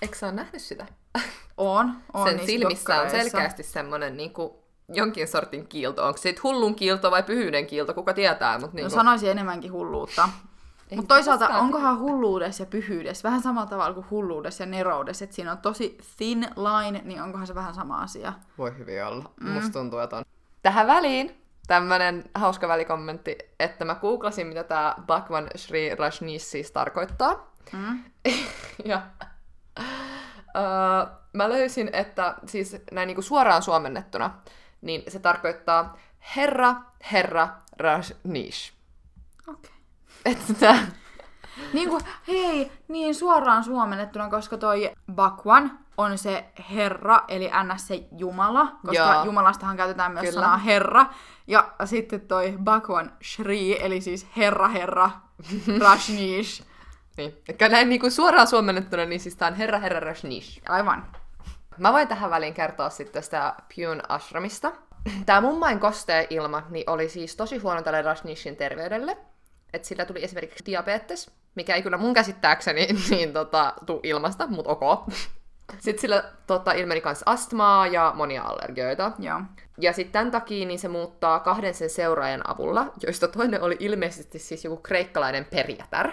[0.02, 0.86] Eikö sä ole nähnyt sitä?
[1.56, 6.06] On, on Sen silmissä on selkeästi semmonen niinku, jonkin sortin kiilto.
[6.06, 8.58] Onko se hullun kiilto vai pyhyyden kiilto, kuka tietää.
[8.58, 10.28] Mut No niinku, sanoisin enemmänkin hulluutta.
[10.96, 15.52] Mutta toisaalta onkohan hulluudessa ja pyhyydessä vähän samalla tavalla kuin hulluudessa ja neroudessa, että siinä
[15.52, 18.32] on tosi thin line, niin onkohan se vähän sama asia?
[18.58, 19.30] Voi hyvin olla.
[19.40, 19.50] Mm.
[19.50, 20.24] Musta tuntuu, että on.
[20.62, 27.51] Tähän väliin tämmönen hauska välikommentti, että mä googlasin, mitä tämä Bhagwan Sri Rajneesh siis tarkoittaa.
[27.72, 28.04] Mm?
[28.84, 29.02] ja
[30.56, 34.30] öö, mä löysin, että siis näin niinku suoraan suomennettuna,
[34.80, 35.96] niin se tarkoittaa
[36.36, 36.74] Herra,
[37.12, 37.48] Herra
[37.78, 38.72] Rajneesh.
[39.48, 39.72] Okei.
[40.24, 40.86] Että tää,
[41.72, 47.88] Niin kuin, hei, niin suoraan suomennettuna, koska toi Bakwan on se herra, eli ns.
[47.88, 49.24] se jumala, koska Joo.
[49.24, 50.40] jumalastahan käytetään myös Kyllä.
[50.40, 51.06] sanaa herra.
[51.46, 55.10] Ja sitten toi Bakwan Shri, eli siis herra herra,
[55.80, 56.62] Rajneesh.
[57.16, 57.42] Niin.
[57.48, 60.60] Eikä näin niinku suoraan suomennettuna, niin siis tää on Herra Herra Rajneesh.
[60.68, 61.06] Aivan.
[61.78, 64.72] Mä voin tähän väliin kertoa sitten tästä Pyun ashramista.
[65.26, 69.16] Tää mummain kostea ilma niin oli siis tosi huono tälle Rajneeshin terveydelle.
[69.72, 74.70] Että sillä tuli esimerkiksi diabetes, mikä ei kyllä mun käsittääkseni niin tota, tuu ilmasta, mutta
[74.70, 75.12] ok.
[75.78, 79.12] Sitten sillä tota, ilmeni myös astmaa ja monia allergioita.
[79.18, 79.40] Joo.
[79.78, 84.38] Ja sitten tämän takia niin se muuttaa kahden sen seuraajan avulla, joista toinen oli ilmeisesti
[84.38, 86.10] siis joku kreikkalainen perjätär.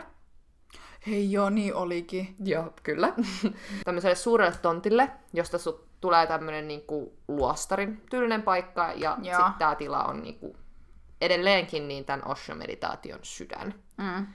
[1.07, 2.35] Hei joo, niin olikin.
[2.45, 3.13] Joo, kyllä.
[3.85, 10.03] Tämmöiselle suurelle tontille, josta sut tulee tämmönen niinku luostarin tyylinen paikka, ja sitten tää tila
[10.03, 10.55] on niinku
[11.21, 13.73] edelleenkin niin tämän Osho-meditaation sydän.
[13.97, 14.27] Mm.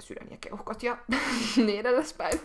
[0.00, 0.98] Sydän ja keuhkot ja
[1.66, 2.40] niin edespäin.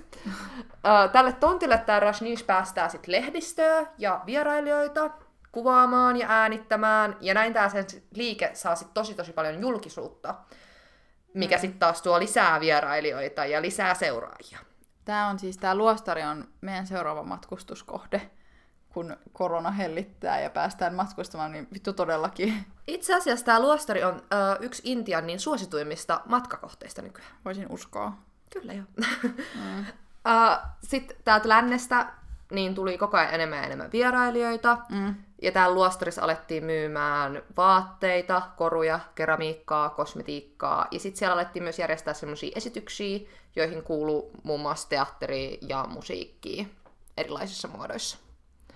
[1.12, 5.10] Tälle tontille tämä Rajneesh päästää sit lehdistöä ja vierailijoita
[5.52, 10.36] kuvaamaan ja äänittämään, ja näin tämä sen liike saa sit tosi tosi paljon julkisuutta,
[11.34, 14.60] mikä sitten taas tuo lisää vierailijoita ja lisää seuraajia.
[15.06, 18.32] Tää on siis, tää luostari on meidän seuraava matkustuskohde.
[18.90, 24.58] Kun korona hellittää ja päästään matkustamaan, niin vittu todellakin Itse asiassa tämä luostari on ö,
[24.60, 27.32] yksi Intian niin suosituimmista matkakohteista nykyään.
[27.46, 28.14] voisin uskoa.
[28.54, 28.86] Kyllä joo.
[29.56, 29.86] Mm.
[30.90, 32.14] Sitten täältä lännestä
[32.52, 34.78] niin tuli koko ajan enemmän ja enemmän vierailijoita.
[34.90, 35.16] Mm.
[35.42, 40.88] Ja täällä luostarissa alettiin myymään vaatteita, koruja, keramiikkaa, kosmetiikkaa.
[40.92, 43.20] Ja sitten siellä alettiin myös järjestää semmoisia esityksiä,
[43.56, 46.66] joihin kuuluu muun muassa teatteri ja musiikkia
[47.18, 48.18] erilaisissa muodoissa.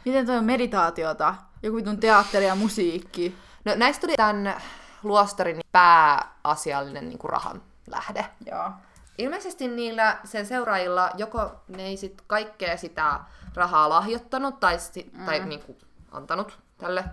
[0.06, 1.36] Miten toi on meditaatiota?
[1.64, 3.36] Joku vitun teatteri ja musiikki.
[3.66, 4.62] No näistä tuli tämän
[5.04, 8.26] luostarin pääasiallinen niin kuin rahan lähde.
[8.46, 8.72] Joo.
[9.18, 13.20] Ilmeisesti niillä sen seuraajilla joko ne ei sit kaikkea sitä
[13.56, 15.26] rahaa lahjoittanut tai, si- mm.
[15.26, 15.78] tai niinku
[16.16, 17.04] antanut tälle,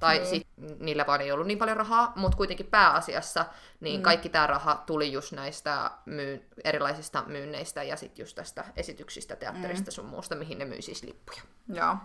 [0.00, 0.26] tai Niin.
[0.26, 0.46] sit
[0.78, 3.44] niillä vaan ei ollut niin paljon rahaa, mutta kuitenkin pääasiassa
[3.80, 4.02] niin mm.
[4.02, 9.90] kaikki tämä raha tuli just näistä myy- erilaisista myynneistä ja sitten just tästä esityksistä, teatterista
[9.90, 9.92] mm.
[9.92, 11.42] sun muusta, mihin ne myy siis lippuja.
[11.68, 11.96] Joo.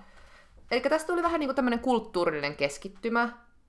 [0.72, 3.22] Eli tästä tuli vähän niin kuin tämmöinen kulttuurillinen keskittymä.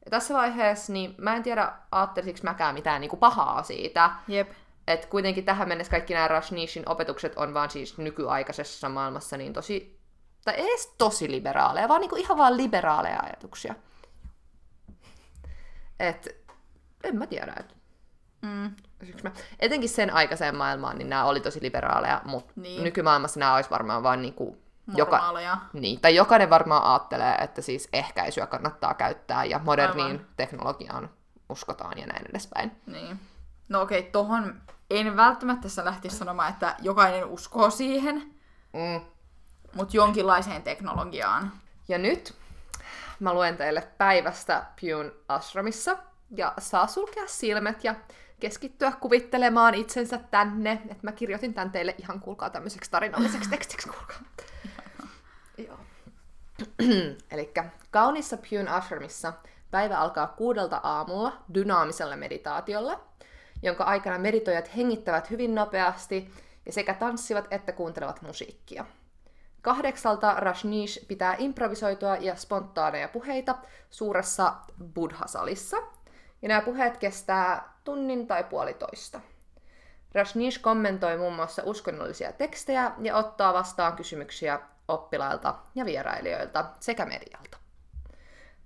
[0.04, 4.50] Ja tässä vaiheessa, niin mä en tiedä, aattelisiko mäkään mitään niin kuin pahaa siitä, Jep.
[4.86, 9.97] et kuitenkin tähän mennessä kaikki nämä Rajneeshin opetukset on vaan siis nykyaikaisessa maailmassa niin tosi,
[10.48, 13.74] tai ei edes tosi liberaaleja, vaan niinku ihan vaan liberaaleja ajatuksia.
[16.00, 16.36] Et
[17.04, 17.78] en mä tiedä, et
[18.42, 18.70] Mm.
[19.22, 19.30] Mä,
[19.60, 22.84] etenkin sen aikaiseen maailmaan, niin nämä oli tosi liberaaleja, mutta Niin.
[22.84, 24.58] nykymaailmassa nämä olisi varmaan vain niinku,
[24.96, 25.56] joka, Normaaleja.
[25.72, 30.26] niin, tai jokainen varmaan ajattelee, että siis ehkäisyä kannattaa käyttää ja moderniin Aivan.
[30.36, 31.10] teknologiaan
[31.48, 32.72] uskotaan ja näin edespäin.
[32.86, 33.20] Niin.
[33.68, 38.34] No okei, tohon en välttämättä tässä lähtisi sanomaan, että jokainen uskoo siihen,
[38.72, 39.00] Mm.
[39.74, 41.52] Mutta jonkinlaiseen teknologiaan.
[41.88, 42.34] Ja nyt
[43.20, 45.98] mä luen teille päivästä Pyun ashramissa.
[46.36, 47.94] Ja saa sulkea silmät ja
[48.40, 50.72] keskittyä kuvittelemaan itsensä tänne.
[50.72, 54.16] Että mä kirjoitin tän teille ihan kuulkaa tämmöiseksi tarinalliseksi tekstiksi, kuulkaa.
[55.66, 55.78] Joo.
[57.32, 57.52] Eli
[57.90, 59.32] kaunissa Pyun ashramissa
[59.70, 63.00] päivä alkaa kuudelta aamulla dynaamisella meditaatiolla,
[63.62, 66.30] jonka aikana meditoijat hengittävät hyvin nopeasti
[66.66, 68.84] ja sekä tanssivat että kuuntelevat musiikkia.
[69.62, 73.54] Kahdeksalta Rajneesh pitää improvisoitua ja spontaaneja puheita
[73.90, 74.54] suuressa
[74.94, 75.76] buddha-salissa.
[76.42, 79.20] Ja nämä puheet kestää tunnin tai puolitoista.
[80.12, 87.58] Rajneesh kommentoi muun muassa uskonnollisia tekstejä ja ottaa vastaan kysymyksiä oppilailta ja vierailijoilta sekä medialta.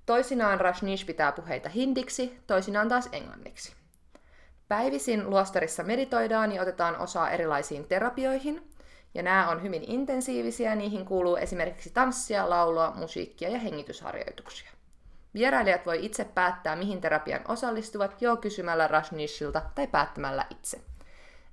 [0.06, 3.74] Toisinaan Rajneesh pitää puheita hindiksi, toisinaan taas englanniksi.
[4.68, 8.71] Päivisin luostarissa meditoidaan ja otetaan osaa erilaisiin terapioihin,
[9.14, 14.70] ja nämä on hyvin intensiivisiä, niihin kuuluu esimerkiksi tanssia, laulua, musiikkia ja hengitysharjoituksia.
[15.34, 20.80] Vierailijat voi itse päättää, mihin terapian osallistuvat, jo kysymällä Rajneeshilta tai päättämällä itse.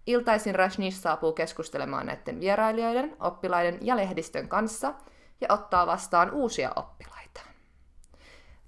[0.07, 4.93] Iltaisin Rajneesh saapuu keskustelemaan näiden vierailijoiden, oppilaiden ja lehdistön kanssa
[5.41, 7.41] ja ottaa vastaan uusia oppilaita.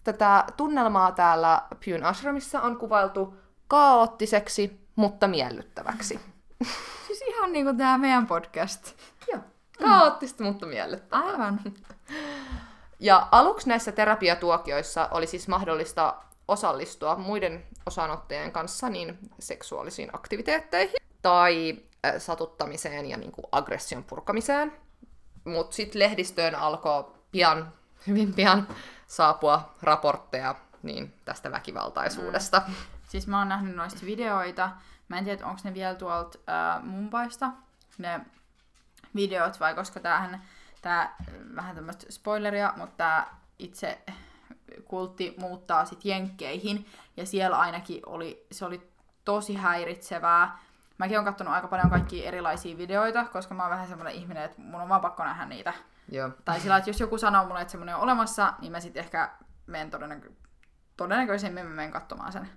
[0.04, 3.36] Tätä tunnelmaa täällä Pyun ashramissa on kuvailtu
[3.68, 6.20] kaoottiseksi, mutta miellyttäväksi.
[7.32, 8.94] Ihan niinku tää meidän podcast.
[9.32, 9.42] Joo,
[9.80, 11.26] kaoottista, mutta miellyttävää.
[11.26, 11.60] Aivan.
[13.04, 16.16] Ja aluksi näissä terapiatuokioissa oli siis mahdollista
[16.48, 21.78] osallistua muiden osanottajien kanssa niin seksuaalisiin aktiviteetteihin tai
[22.18, 24.74] satuttamiseen ja niin kuin aggression purkamiseen.
[25.44, 27.74] Mutta sitten lehdistöön alkoi pian,
[28.08, 28.68] hyvin pian
[29.08, 32.62] saapua raportteja niin tästä väkivaltaisuudesta.
[32.68, 32.74] Mm.
[33.08, 34.70] Siis mä oon nähnyt noista videoita.
[35.12, 37.52] Mä en tiedä, onko ne vielä tuolta äh, Mumbaista,
[37.98, 38.22] ne
[39.16, 40.42] videot, vai koska tämähän,
[40.82, 41.16] tää,
[41.56, 43.28] vähän tämmöistä spoileria, mutta tämä
[43.60, 44.02] itse
[44.86, 46.86] kultti muuttaa sitten Jenkkeihin,
[47.18, 48.92] ja siellä ainakin oli, se oli
[49.26, 50.60] tosi häiritsevää.
[50.98, 54.62] Mäkin olen katsonut aika paljon kaikkia erilaisia videoita, koska mä oon vähän semmoinen ihminen, että
[54.62, 55.74] mun on vaan pakko nähdä niitä.
[56.12, 56.30] Joo.
[56.46, 59.32] Tai sillä, että jos joku sanoo mulle, että semmoinen on olemassa, niin mä sitten ehkä
[59.68, 60.32] menen todennäkö-
[60.98, 62.50] todennäköisemmin mä menen katsomaan sen.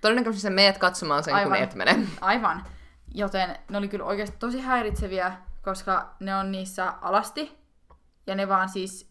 [0.00, 1.58] Todennäköisesti sä meet katsomaan sen, kun Aivan.
[1.58, 2.06] et mene.
[2.20, 2.64] Aivan.
[3.14, 5.32] Joten ne oli kyllä oikeasti tosi häiritseviä,
[5.62, 7.58] koska ne on niissä alasti,
[8.26, 9.10] ja ne vaan siis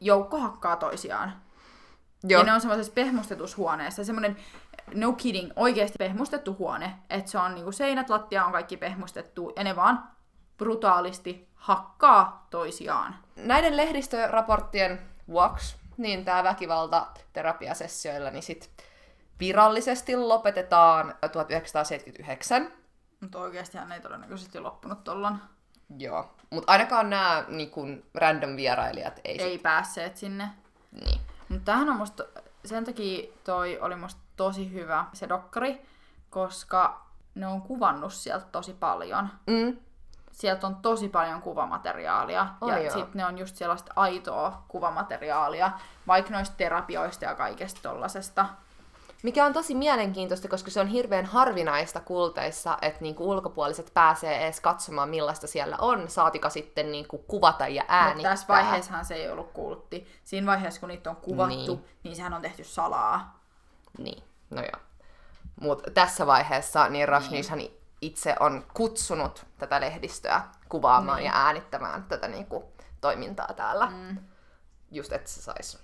[0.00, 1.32] joukko hakkaa toisiaan.
[2.24, 2.40] Joo.
[2.40, 4.04] Ja ne on semmoisessa pehmustetussa huoneessa.
[4.04, 4.36] Semmoinen,
[4.94, 6.94] no kidding, oikeasti pehmustettu huone.
[7.10, 10.08] Että se on niinku seinät, lattia on kaikki pehmustettu, ja ne vaan
[10.56, 13.16] brutaalisti hakkaa toisiaan.
[13.36, 18.70] Näiden lehdistöraporttien vuoksi, niin tämä väkivalta terapiasessioilla niin sit
[19.40, 22.72] virallisesti lopetetaan 1979.
[23.20, 25.38] Mutta oikeastihan ei todennäköisesti loppunut tollon.
[25.98, 26.34] Joo.
[26.50, 30.44] Mutta ainakaan nämä niin kun random vierailijat ei, Ei päässeet sinne.
[30.44, 31.20] Sit, niin.
[31.48, 32.24] Mutta tämähän on musta,
[32.64, 35.82] sen takia toi oli musta tosi hyvä se dokkari,
[36.30, 39.28] koska ne on kuvannut sieltä tosi paljon.
[39.46, 39.76] Mm.
[40.32, 42.46] Sieltä on tosi paljon kuvamateriaalia.
[42.60, 45.70] Oi ja sitten ne on just sellaista aitoa kuvamateriaalia,
[46.06, 48.46] vaikka noista terapioista ja kaikesta tollasesta.
[49.22, 54.60] Mikä on tosi mielenkiintoista, koska se on hirveän harvinaista kulteissa, että niinku ulkopuoliset pääsee edes
[54.60, 58.30] katsomaan, millaista siellä on, saatika sitten niinku kuvata ja Mutta äänittää.
[58.32, 60.06] tässä vaiheessahan se ei ollut kultti.
[60.24, 61.66] Siinä vaiheessa, kun niitä on kuvattu, Niin.
[61.66, 63.40] niin, niin sehän on tehty salaa.
[63.98, 64.82] Niin, no joo.
[65.60, 67.60] Mutta tässä vaiheessa niin Rashnishhan
[68.00, 71.26] itse on kutsunut tätä lehdistöä kuvaamaan Niin.
[71.26, 73.86] ja äänittämään tätä niinku, toimintaa täällä.
[73.86, 74.18] Mm.
[74.90, 75.78] Just, että se saisi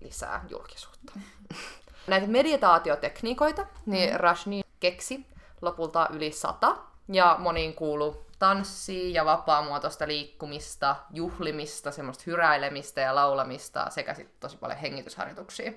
[0.00, 1.12] lisää julkisuutta.
[2.06, 4.16] Näitä meditaatiotekniikoita niin mm.
[4.16, 5.26] Rashni keksi
[5.62, 6.76] lopulta yli sata.
[7.08, 14.56] Ja moniin kuuluu tanssia ja vapaamuotoista liikkumista, juhlimista, semmoista hyräilemistä ja laulamista sekä sitten tosi
[14.56, 15.72] paljon hengitysharjoituksia.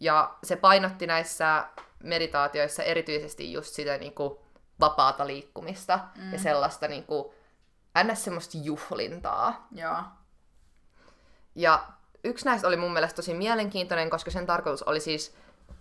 [0.00, 1.66] Ja se painotti näissä
[2.02, 4.42] meditaatioissa erityisesti just sitä niinku
[4.80, 6.32] vapaata liikkumista mm.
[6.32, 7.34] ja sellaista niinku,
[8.04, 8.24] ns.
[8.24, 9.66] semmoista juhlintaa.
[9.72, 9.96] Joo.
[11.54, 11.88] Ja
[12.24, 15.34] yksi näistä oli mun mielestä tosi mielenkiintoinen, koska sen tarkoitus oli siis,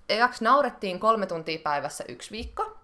[0.09, 2.77] ekaksi naurettiin kolme tuntia päivässä yksi viikko.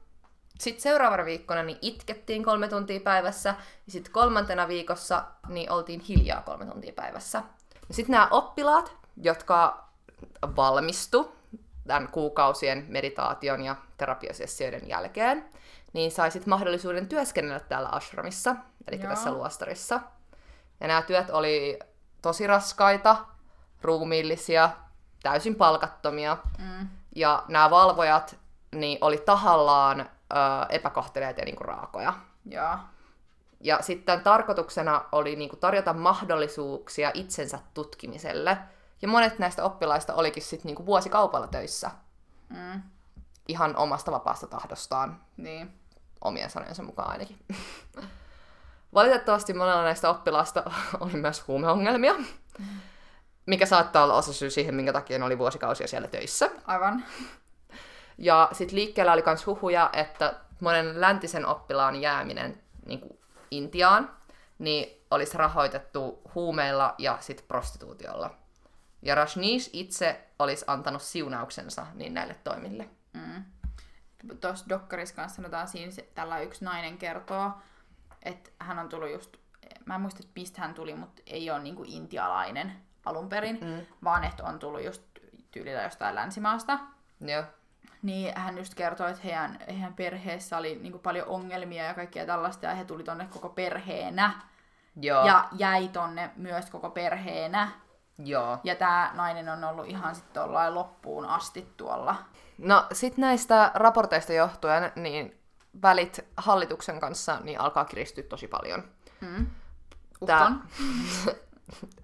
[0.59, 3.49] Sitten seuraavana viikkona niin itkettiin kolme tuntia päivässä.
[3.85, 7.43] Ja sitten kolmantena viikossa niin oltiin hiljaa kolme tuntia päivässä.
[7.91, 8.91] Sitten nämä oppilaat,
[9.21, 9.85] jotka
[10.55, 11.35] valmistu
[11.87, 15.45] tämän kuukausien meditaation ja terapiasessioiden jälkeen,
[15.93, 18.55] niin sai sitten mahdollisuuden työskennellä täällä ashramissa,
[18.87, 19.09] eli Joo.
[19.09, 19.99] tässä luostarissa.
[20.79, 21.79] Ja nämä työt oli
[22.21, 23.17] tosi raskaita,
[23.81, 24.69] ruumiillisia,
[25.23, 26.37] täysin palkattomia.
[26.59, 26.87] Mm.
[27.15, 28.35] Ja nämä valvojat
[28.75, 30.05] niin oli tahallaan ö,
[30.69, 32.13] epäkohteleita ja niinku raakoja.
[32.45, 32.77] Joo.
[33.61, 38.57] Ja sitten tarkoituksena oli niinku tarjota mahdollisuuksia itsensä tutkimiselle.
[39.01, 41.91] Ja monet näistä oppilaista olikin sitten niinku vuosikaupalla töissä
[42.49, 42.81] Mm.
[43.47, 45.73] ihan omasta vapaasta tahdostaan, Niin.
[46.21, 47.39] omien sanojensa mukaan ainakin.
[48.93, 50.63] Valitettavasti monella näistä oppilaista
[50.99, 52.13] oli myös huumeongelmia,
[53.47, 56.49] mikä saattaa olla osa syy siihen, minkä takia ne oli vuosikausia siellä töissä.
[56.65, 57.05] Aivan.
[58.17, 63.19] Ja sitten liikkeellä oli myös huhuja, että monen läntisen oppilaan jääminen niin kuin
[63.51, 64.17] Intiaan
[64.59, 68.35] niin olisi rahoitettu huumeilla ja sitten prostituutiolla.
[69.01, 72.89] Ja Rajneesh itse olisi antanut siunauksensa niin näille toimille.
[73.13, 73.43] Mm.
[74.41, 77.51] Tuossa Dokkarissa kanssa sanotaan siinä, tällä yksi nainen kertoo,
[78.23, 79.37] että hän on tullut just,
[79.85, 83.85] mä en muista, että mistä hän tuli, mutta ei ole niinku intialainen alun perin, Mm.
[84.03, 85.01] vaan että on tullut just
[85.51, 86.79] tyylillä jostain länsimaasta.
[87.21, 87.43] Joo.
[88.01, 92.65] Niin hän just kertoi, että heidän, heidän perheessä oli niinku paljon ongelmia ja kaikkea tällaista,
[92.65, 94.31] ja he tuli tonne koko perheenä.
[95.01, 95.25] Joo.
[95.25, 97.71] Ja jäi tonne myös koko perheenä.
[98.17, 98.57] Joo.
[98.63, 100.43] Ja tämä nainen on ollut ihan sitten
[100.73, 102.15] loppuun asti tuolla.
[102.57, 105.39] No sit näistä raporteista johtuen, niin
[105.81, 108.83] välit hallituksen kanssa niin alkaa kiristyä tosi paljon.
[109.21, 109.47] Mm.
[110.25, 110.51] Tää-.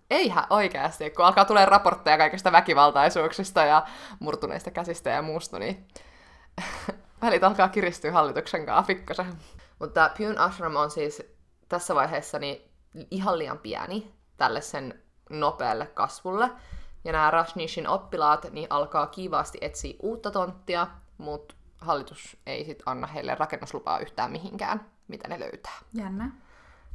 [0.09, 3.85] Eihän oikeasti, kun alkaa tulee raportteja kaikista väkivaltaisuuksista ja
[4.19, 5.87] murtuneista käsistä ja muusta, niin
[7.21, 9.33] välit alkaa kiristyä hallituksen kanssa pikkasen.
[9.79, 11.23] Mutta Pyun Ashram on siis
[11.69, 12.71] tässä vaiheessa niin
[13.11, 16.49] ihan liian pieni tälle sen nopealle kasvulle.
[17.03, 20.87] Ja nämä Rajneeshin oppilaat niin alkaa kiivaasti etsiä uutta tonttia,
[21.17, 25.77] mutta hallitus ei sit anna heille rakennuslupaa yhtään mihinkään, mitä ne löytää.
[25.93, 26.31] Jännä.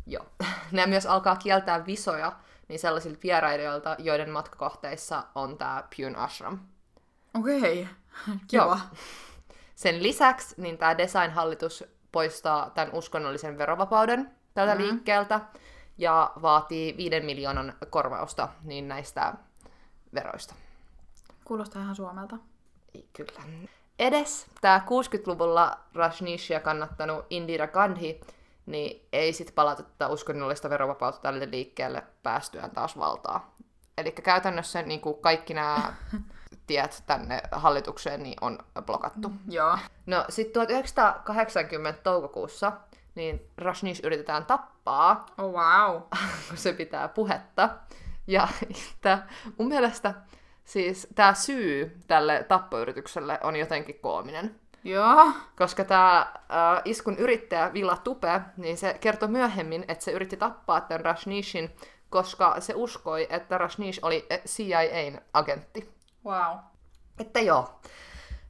[0.06, 0.26] Joo.
[0.72, 2.32] Nämä myös alkaa kieltää visoja
[2.68, 6.58] niin sellaisilta vierailijoilta, joiden matkakohteissa on tämä Pyun Ashram.
[7.40, 7.88] Okei.
[8.52, 8.64] Joo.
[8.64, 8.80] Kiva.
[9.74, 14.82] Sen lisäksi niin tämä design-hallitus poistaa tämän uskonnollisen verovapauden tältä Mhm.
[14.82, 14.88] mm.
[14.88, 15.40] liikkeeltä
[15.98, 19.34] ja vaatii 5 miljoonan korvausta niin näistä
[20.14, 20.54] veroista.
[21.44, 22.36] Kuulostaa ihan Suomelta.
[22.94, 23.42] Ei, Kyllä.
[23.98, 28.20] Edes tämä 60-luvulla Rajneeshia kannattanut Indira Gandhi,
[28.68, 33.54] niin ei sit palata tätä uskonnollista verovapautta tälle liikkeelle päästyään taas valtaa.
[33.98, 35.94] Eli käytännössä niin kuin kaikki nämä
[36.66, 39.32] tiet tänne hallitukseen niin on blokattu.
[39.48, 39.78] Joo.
[40.06, 42.72] No sitten 1980 toukokuussa
[43.14, 46.02] niin Rajneesh yritetään tappaa, Oh wow.
[46.48, 47.68] kun se pitää puhetta.
[48.26, 48.48] Ja
[49.00, 50.14] tää, mun mielestä
[50.64, 54.60] siis tämä syy tälle tappoyritykselle on jotenkin koominen.
[54.88, 55.32] Joo.
[55.56, 60.80] Koska tämä äh, iskun yrittäjä Villa Tupe, niin se kertoi myöhemmin, että se yritti tappaa
[60.80, 61.76] tämän Rajneeshin,
[62.10, 65.94] koska se uskoi, että Rajneesh oli eh, CIAn agentti.
[66.24, 66.58] Wow.
[67.20, 67.80] Että joo.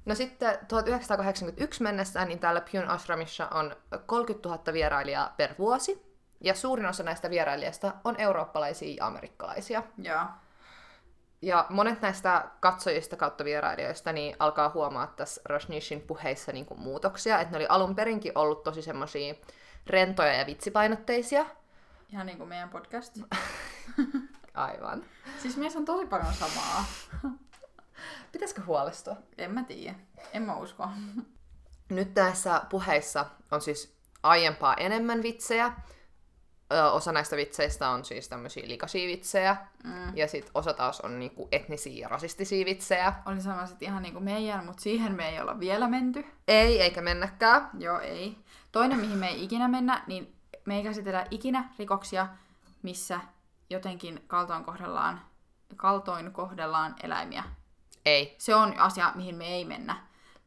[0.05, 3.77] No sitten 1981 mennessä niin täällä Pyun Ashramissa on
[4.07, 6.09] 30 000 vierailijaa per vuosi.
[6.41, 9.83] Ja suurin osa näistä vierailijoista on eurooppalaisia ja amerikkalaisia.
[9.99, 10.21] Joo.
[11.43, 17.41] Ja monet näistä katsojista kautta vierailijoista niin alkaa huomaa tässä Rajneeshin puheissa niin kuin muutoksia.
[17.41, 19.35] Että ne oli alun perinkin ollut tosi semmosia
[19.87, 21.47] rentoja ja vitsipainotteisia.
[22.13, 23.19] Ihan niin kuin meidän podcast.
[24.55, 25.05] Aivan.
[25.39, 26.85] Siis meissä on tosi paljon samaa.
[28.33, 29.17] Pitäisikö huolestua?
[29.39, 29.95] En mä tiedä.
[30.33, 30.89] En mä usko.
[31.89, 35.73] Nyt näissä puheissa on siis aiempaa enemmän vitsejä.
[36.73, 39.57] Ö, osa näistä vitseistä on siis tämmöisiä likaisia vitsejä.
[39.85, 40.17] Mm.
[40.17, 43.13] Ja sitten osa taas on niinku etnisiä ja rasistisia vitsejä.
[43.27, 46.27] Oli sellaiset ihan niin kuin meidän, mutta siihen me ei olla vielä menty.
[46.49, 47.71] Ei, eikä mennäkään.
[47.79, 48.39] Joo, ei.
[48.73, 52.29] Toinen, mihin me ei ikinä mennä, niin me ei käsitellä ikinä rikoksia,
[52.83, 53.21] missä
[53.71, 55.21] jotenkin kaltoin kohdellaan,
[55.77, 57.45] kaltoin kohdellaan eläimiä.
[58.07, 58.35] Ei.
[58.39, 59.97] Se on asia, mihin me ei mennä.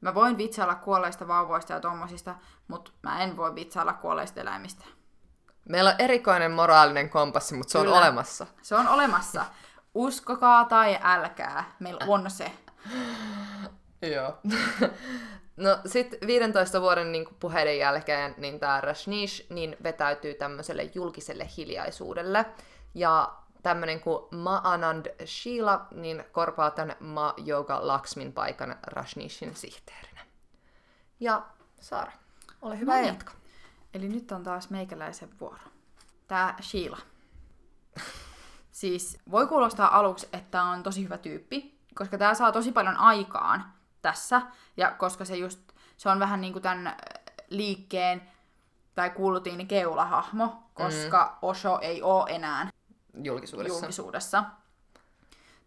[0.01, 2.35] Mä voin vitsailla kuolleista vauvoista ja tommosista,
[2.67, 4.85] mutta mä en voi vitsailla kuolleista eläimistä.
[5.69, 7.91] Meillä on erikoinen moraalinen kompassi, mutta se Kyllä.
[7.91, 8.47] on olemassa.
[8.61, 9.45] Se on olemassa.
[9.93, 12.51] Uskokaa tai älkää, meillä on se.
[14.01, 14.37] Joo.
[15.57, 22.45] no sit 15 vuoden niin puheiden jälkeen niin tämä Rajneesh niin vetäytyy tämmöiselle julkiselle hiljaisuudelle.
[22.95, 23.33] Ja
[23.63, 30.21] tämmöinen kuin Ma Anand Sheila niin korpaa tämän Ma Yoga Laxmin paikan Rajneeshin sihteerinä.
[31.19, 31.41] Ja
[31.79, 32.11] Saara,
[32.61, 33.07] ole hyvä No niin.
[33.07, 33.31] jatka.
[33.93, 35.63] Eli nyt on taas meikäläisen vuoro.
[36.27, 36.97] Tää Sheila.
[38.71, 43.65] Siis voi kuulostaa aluksi, että on tosi hyvä tyyppi, koska tää saa tosi paljon aikaan
[44.01, 44.41] tässä,
[44.77, 45.59] ja koska se just,
[45.97, 46.95] se on vähän niinku tämän äh,
[47.49, 48.21] liikkeen
[48.95, 51.47] tai kuulutin keulahahmo, koska mm.
[51.47, 52.69] Osho ei oo enää
[53.23, 53.79] Julkisuudessa.
[53.79, 54.43] julkisuudessa.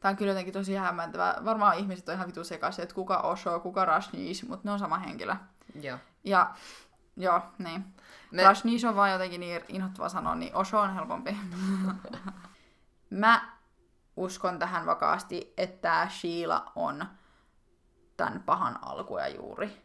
[0.00, 1.40] Tämä on kyllä jotenkin tosi hämmentävää.
[1.44, 4.98] Varmaan ihmiset on ihan vitu sekaisin, että kuka Osho, kuka Rajneesh, mutta ne on sama
[4.98, 5.36] henkilö.
[5.80, 5.98] Joo.
[6.24, 6.54] Ja
[7.16, 7.80] joo, niin.
[8.30, 8.42] Me- Me...
[8.42, 11.36] Rajneesh on vaan jotenkin niin inhottava sanoa, niin Osho on helpompi.
[13.10, 13.52] Mä
[14.16, 17.06] uskon tähän vakaasti, että tää Sheila on
[18.16, 19.84] tämän pahan alkuja juuri.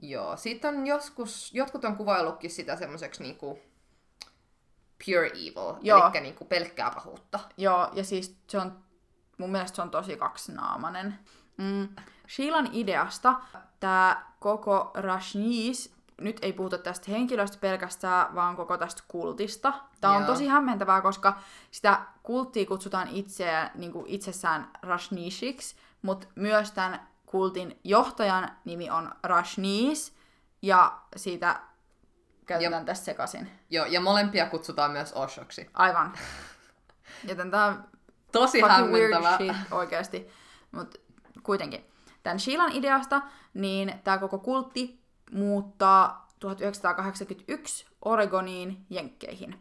[0.00, 3.58] Joo, siitä on joskus, jotkut on kuvaillutkin sitä semmoiseksi niinku
[5.04, 6.10] pure evil, Joo.
[6.14, 7.40] eli niinku pelkkää pahuutta.
[7.56, 8.78] Joo, ja siis se on,
[9.38, 11.18] mun mielestä se on tosi kaksinaamainen.
[11.56, 11.88] Mm.
[12.28, 13.40] Sheilan ideasta
[13.80, 19.72] tämä koko Rajneesh, nyt ei puhuta tästä henkilöstä pelkästään, vaan koko tästä kultista.
[20.00, 20.26] Tämä on Joo.
[20.32, 21.38] tosi hämmentävää, koska
[21.70, 29.12] sitä kulttia kutsutaan itseään, niin kuin itsessään Rajneeshiksi, mutta myös tämän kultin johtajan nimi on
[29.22, 30.12] Rajneesh,
[30.62, 31.60] ja siitä
[32.46, 33.50] käytetään tässä sekaisin.
[33.70, 35.70] Joo, ja molempia kutsutaan myös Oshoksi.
[35.74, 36.12] Aivan.
[37.28, 37.84] Joten tämä on
[38.32, 39.36] Tosi fucking weird hämmentävä.
[39.36, 40.28] shit oikeasti.
[40.72, 40.98] Mutta
[41.42, 41.84] kuitenkin.
[42.22, 43.22] Tämän Sheilan ideasta,
[43.54, 49.60] niin tämä koko kultti muuttaa 1981 Oregoniin Jenkkeihin.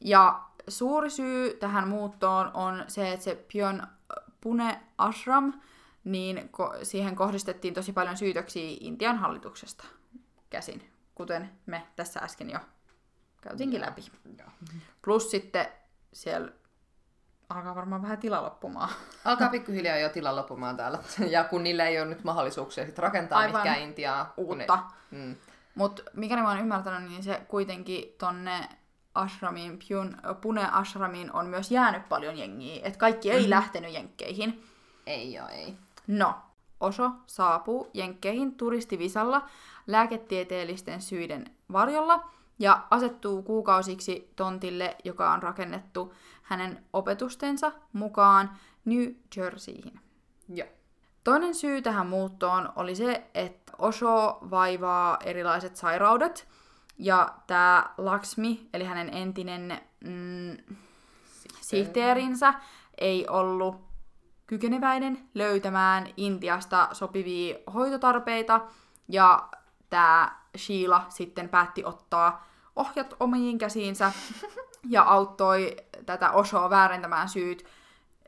[0.00, 3.82] Ja suuri syy tähän muuttoon on se, että se Pion
[4.40, 5.52] Pune Ashram,
[6.04, 9.84] niin ko- siihen kohdistettiin tosi paljon syytöksiä Intian hallituksesta
[10.50, 12.58] käsin, kuten me tässä äsken jo
[13.40, 14.00] käytiinkin läpi.
[15.04, 15.66] Plus sitten
[16.12, 16.52] siellä
[17.48, 18.88] alkaa varmaan vähän tila loppumaan.
[19.24, 20.98] Alkaa pikkuhiljaa jo tila loppumaan täällä.
[21.30, 23.54] Ja kun niillä ei ole nyt mahdollisuuksia sit rakentaa Aivan.
[23.54, 24.32] mitkään Intiaa.
[24.36, 24.78] Uutta.
[25.10, 25.36] Ne, mm,
[25.74, 28.68] Mutta mikäli mä oon ymmärtänyt, niin se kuitenkin tonne
[29.14, 32.80] Ashramiin, Pyun, Pune Ashramiin on myös jäänyt paljon jengiä.
[32.84, 33.50] Että kaikki ei mm.
[33.50, 34.64] lähtenyt jenkkeihin.
[35.06, 35.76] ei joo, ei.
[36.06, 36.34] No,
[36.80, 39.48] Oso saapuu jenkkeihin turistivisalla
[39.86, 46.14] lääketieteellisten syiden varjolla ja asettuu kuukausiksi tontille, joka on rakennettu
[46.48, 48.50] hänen opetustensa mukaan
[48.84, 50.00] New Jerseyin.
[50.48, 50.68] Joo.
[51.24, 56.48] Toinen syy tähän muuttoon oli se, että Osho vaivaa erilaiset sairaudet,
[56.98, 60.56] Ja tämä Laksmi, eli hänen entinen mm,
[61.60, 62.54] sihteerinsä,
[62.98, 63.80] ei ollut
[64.46, 68.60] kykeneväinen löytämään Intiasta sopivia hoitotarpeita,
[69.08, 69.48] ja
[69.90, 72.46] tämä Sheila sitten päätti ottaa
[72.76, 74.12] ohjat omiin käsiinsä
[74.88, 75.76] ja auttoi
[76.06, 77.66] tätä Oshoa väärentämään syyt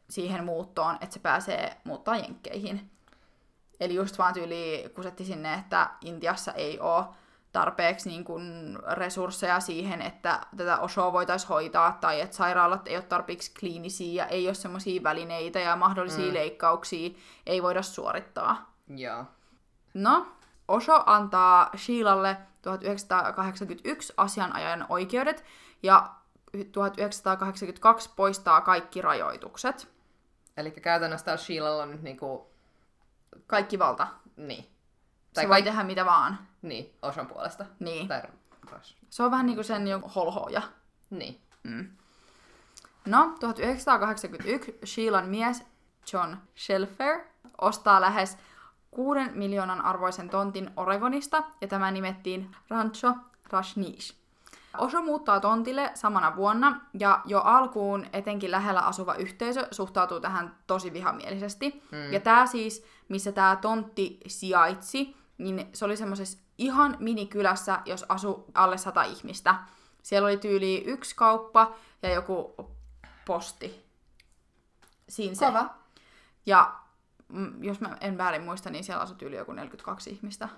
[0.09, 2.91] siihen muuttoon, että se pääsee muuttaa jenkkeihin.
[3.81, 7.05] Eli just vaan tyyli kusetti sinne, että Intiassa ei ole
[7.53, 13.05] tarpeeksi niin kuin resursseja siihen, että tätä Oshoa voitaisiin hoitaa, tai että sairaalat ei ole
[13.05, 16.35] tarpeeksi kliinisiä ja ei ole semmoisia välineitä ja mahdollisia mm.
[16.35, 17.11] leikkauksia
[17.47, 18.75] ei voida suorittaa.
[18.89, 19.25] Joo.
[19.95, 20.27] No,
[20.69, 25.45] Osho antaa Sheilalle 1981 asianajajan oikeudet
[25.83, 26.11] ja
[26.73, 29.89] 1982 poistaa kaikki rajoitukset.
[30.57, 32.51] Eli käytännössä täällä Sheilalla on nyt niinku...
[33.47, 34.07] Kaikki valta.
[34.37, 34.67] Niin.
[35.35, 36.39] Tai se voi tehdä mitä vaan.
[36.63, 37.67] Niin, Oshon puolesta.
[37.79, 38.09] Niin.
[38.09, 38.23] Tai...
[39.11, 40.63] Se on vähän niinku sen jo holhoja.
[41.11, 41.41] Niin.
[41.63, 41.91] Mm.
[43.07, 45.65] No, 1981 Sheilan mies
[46.13, 47.21] John Shelfer
[47.61, 48.39] ostaa lähes
[48.91, 53.15] 6 miljoonan arvoisen tontin Oregonista, ja tämä nimettiin Rancho
[53.51, 54.20] Rashnish.
[54.79, 60.93] Osho muuttaa tontille samana vuonna, ja jo alkuun etenkin lähellä asuva yhteisö suhtautuu tähän tosi
[60.93, 61.83] vihamielisesti.
[61.93, 62.13] Mm.
[62.13, 68.45] Ja tämä siis, missä tämä tontti sijaitsi, niin se oli semmoisessa ihan minikylässä, jos asu
[68.55, 69.55] alle sata ihmistä.
[70.03, 72.55] Siellä oli tyyli yksi kauppa ja joku
[73.27, 73.87] posti.
[75.09, 75.47] Siinä se.
[75.47, 75.75] Kova.
[76.47, 76.75] Ja
[77.29, 80.49] mm, jos mä en väärin muista, niin siellä asui yli joku 42 ihmistä.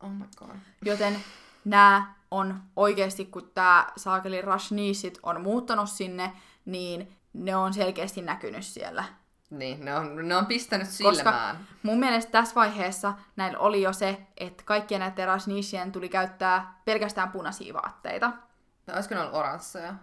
[0.00, 0.56] Oh my god.
[0.82, 1.24] Joten
[1.64, 6.32] nämä on oikeasti, kun tämä saakeli Rashnisit on muuttanut sinne,
[6.64, 9.04] niin ne on selkeästi näkynyt siellä.
[9.50, 11.16] Niin, ne on, ne on pistänyt silmään.
[11.16, 16.80] Koska mun mielestä tässä vaiheessa näillä oli jo se, että kaikkien näiden Rashnisien tuli käyttää
[16.84, 18.32] pelkästään punaisia vaatteita.
[18.86, 19.94] No, olisiko ne ollut oransseja?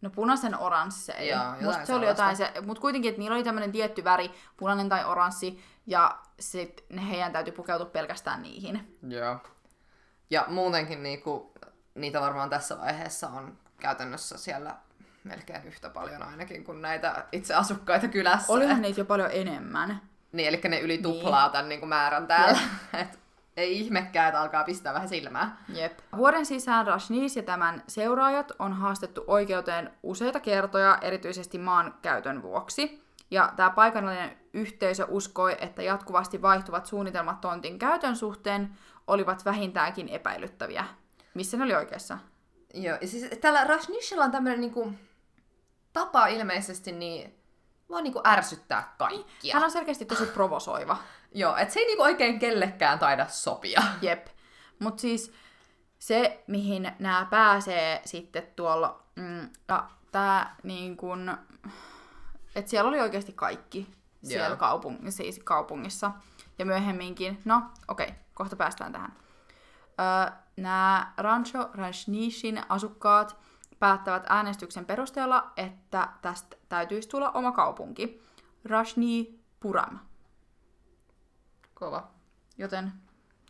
[0.00, 1.56] No punaisen oransseja.
[1.60, 4.88] Joo, Musta se oli jotain se, mutta kuitenkin, että niillä oli tämmöinen tietty väri, punainen
[4.88, 8.98] tai oranssi, ja sitten heidän täytyy pukeutua pelkästään niihin.
[9.08, 9.38] Joo.
[10.30, 11.52] Ja muutenkin niinku,
[11.94, 14.76] niitä varmaan tässä vaiheessa on käytännössä siellä
[15.24, 18.52] melkein yhtä paljon ainakin kuin näitä itse asukkaita kylässä.
[18.52, 20.00] Olihan niitä jo paljon enemmän.
[20.32, 21.52] Niin, eli ne yli tuplaa niin.
[21.52, 22.58] tämän niin kuin määrän täällä.
[23.02, 23.18] Et
[23.56, 25.56] ei ihmekään, että alkaa pistää vähän silmää.
[25.68, 25.98] Jep.
[26.16, 33.04] Vuoden sisään Rashnis ja tämän seuraajat on haastettu oikeuteen useita kertoja, erityisesti maan käytön vuoksi.
[33.30, 38.78] Ja tämä paikallinen yhteisö uskoi, että jatkuvasti vaihtuvat suunnitelmat tontin käytön suhteen
[39.10, 40.84] olivat vähintäänkin epäilyttäviä.
[41.34, 42.18] Missä ne oli oikeassa?
[42.74, 44.92] Joo, ja siis tällä Rashnishilla on tämmöinen niinku
[45.92, 47.40] tapa ilmeisesti niin
[47.90, 49.54] vaan niinku ärsyttää kaikkia.
[49.54, 50.96] Hän on selkeästi tosi provosoiva.
[51.34, 53.82] Joo, et se ei niinku oikein kellekään taida sopia.
[54.02, 54.26] Jep.
[54.78, 55.32] Mut siis
[55.98, 59.50] se, mihin nämä pääsee sitten tuolla, mm,
[60.12, 61.36] tää niin kun,
[62.54, 63.88] et siellä oli oikeasti kaikki
[64.24, 66.10] siellä kaupung- siis kaupungissa.
[66.58, 69.12] Ja myöhemminkin, no okei, okay, kohta päästään tähän.
[70.00, 73.36] Öö, nämä Rancho Rajneeshin asukkaat
[73.78, 78.22] päättävät äänestyksen perusteella, että tästä täytyisi tulla oma kaupunki.
[78.64, 79.98] Rajni Puram.
[81.74, 82.10] Kova.
[82.58, 82.92] Joten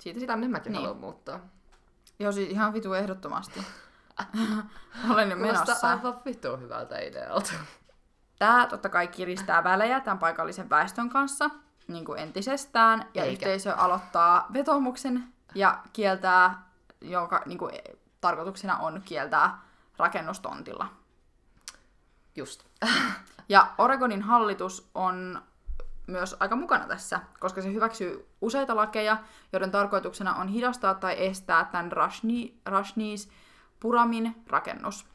[0.00, 0.82] siitä sitä niin mäkin niin.
[0.82, 1.40] haluan muuttaa.
[2.18, 3.60] Joo, siis ihan vitu ehdottomasti.
[5.10, 5.88] Olen jo menossa.
[5.88, 7.52] Aivan vitu hyvältä idealta.
[8.38, 11.50] Tämä totta kai kiristää välejä tämän paikallisen väestön kanssa
[11.92, 13.32] niin kuin entisestään, ja Eikä.
[13.32, 15.24] yhteisö aloittaa vetomuksen
[15.54, 16.62] ja kieltää,
[17.00, 17.74] jonka niin kuin,
[18.20, 19.58] tarkoituksena on kieltää
[19.96, 20.86] rakennustontilla.
[22.36, 22.64] Just.
[23.48, 25.42] ja Oregonin hallitus on
[26.06, 29.18] myös aika mukana tässä, koska se hyväksyy useita lakeja,
[29.52, 31.92] joiden tarkoituksena on hidastaa tai estää tämän
[32.66, 33.30] Rashnis
[33.80, 35.06] Puramin rakennus.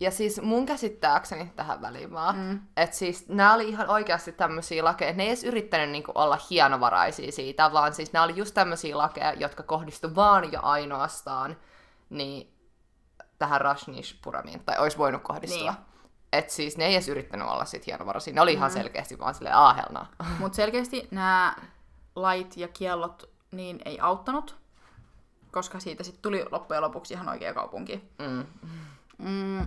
[0.00, 2.60] Ja siis mun käsittääkseni tähän väliin vaan, mm.
[2.76, 7.32] että siis nämä oli ihan oikeasti tämmöisiä lakeja, ne ei edes yrittänyt niinku olla hienovaraisia
[7.32, 11.56] siitä, vaan siis nämä oli just tämmöisiä lakeja, jotka kohdistu vaan ja ainoastaan
[12.10, 12.54] niin
[13.38, 15.70] tähän Rashnish-puramiin, tai olisi voinut kohdistua.
[15.70, 15.92] Niin.
[16.32, 18.56] Et siis ne ei edes yrittänyt olla sit hienovaraisia, ne oli mm.
[18.56, 20.06] ihan selkeästi vaan silleen aahelna.
[20.40, 21.56] Mutta selkeästi nämä
[22.16, 24.56] lait ja kiellot niin ei auttanut,
[25.50, 28.10] koska siitä sitten tuli loppujen lopuksi ihan oikea kaupunki.
[28.18, 28.46] Mm.
[29.18, 29.66] Mm.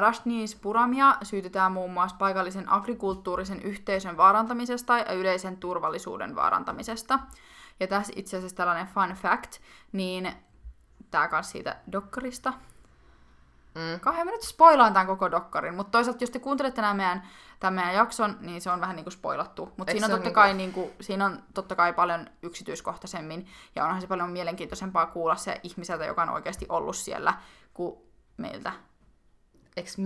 [0.00, 7.18] Rashnis Puramia syytetään muun muassa paikallisen agrikulttuurisen yhteisön vaarantamisesta ja yleisen turvallisuuden vaarantamisesta.
[7.80, 9.52] Ja tässä itse asiassa tällainen fun fact,
[9.92, 10.32] niin
[11.10, 12.52] tämä kanssa siitä dokkarista.
[13.74, 14.00] Mm.
[14.00, 17.28] Kauhean mä nyt spoilaan tämän koko dokkarin, mutta toisaalta jos te kuuntelette nämä meidän,
[17.60, 19.72] tämän meidän jakson, niin se on vähän niin kuin spoilattu.
[19.76, 23.46] Mutta siinä on, totta ole kai, niin kuin, siinä on totta kai paljon yksityiskohtaisemmin,
[23.76, 27.34] ja onhan se paljon mielenkiintoisempaa kuulla se ihmiseltä, joka on oikeasti ollut siellä,
[27.74, 27.98] kuin
[28.36, 28.72] meiltä.
[29.78, 29.96] Eiks,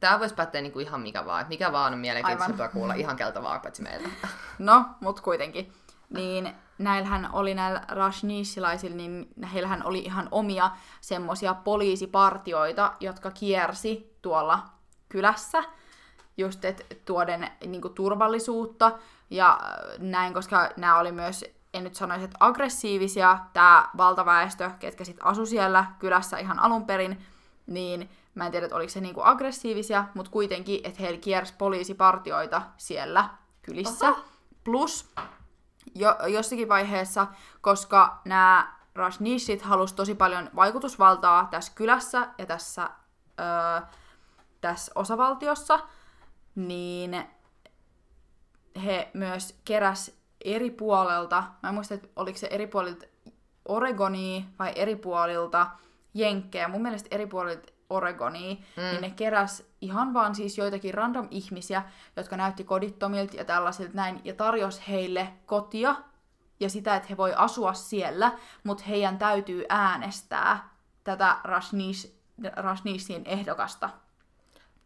[0.00, 1.42] tää voisi päteä niinku ihan mikä vaan.
[1.42, 4.08] Et mikä vaan on mielenkiintoisempaa kuulla ihan keltä vaan, paitsi meiltä.
[4.58, 5.72] No, mut kuitenkin.
[6.10, 14.62] Niin näillähän oli näillä Rajneeshilaisilla, niin heillähän oli ihan omia semmosia poliisipartioita, jotka kiersi tuolla
[15.08, 15.62] kylässä
[16.36, 18.92] just et tuoden niinku turvallisuutta
[19.30, 21.44] ja äh, näin, koska nämä oli myös,
[21.74, 27.26] en nyt sanoisi, että aggressiivisia, tämä valtaväestö, ketkä sitten asu siellä kylässä ihan alun perin,
[27.66, 32.62] niin mä en tiedä, että oliko se niinku aggressiivisia, mutta kuitenkin, että heillä kiersi poliisipartioita
[32.76, 33.28] siellä
[33.62, 34.08] kylissä.
[34.08, 34.20] Oho.
[34.64, 35.10] Plus
[35.94, 37.26] jo, jossakin vaiheessa,
[37.60, 42.90] koska nämä Rajneeshit halusi tosi paljon vaikutusvaltaa tässä kylässä ja tässä,
[43.40, 43.86] öö,
[44.60, 45.80] tässä osavaltiossa,
[46.54, 47.24] niin
[48.84, 53.06] he myös keräs eri puolelta, mä en muista, että oliko se eri puolilta
[53.68, 55.66] Oregonia vai eri puolilta
[56.14, 58.82] Jenkkejä, mun mielestä eri puolilta Oregonia, mm.
[58.82, 61.82] niin ne keräs ihan vaan siis joitakin random ihmisiä,
[62.16, 65.94] jotka näytti kodittomilta ja tällaisilta näin, ja tarjosi heille kotia
[66.60, 68.32] ja sitä, että he voi asua siellä,
[68.64, 70.68] mutta heidän täytyy äänestää
[71.04, 71.36] tätä
[72.56, 73.90] Rajneeshin ehdokasta.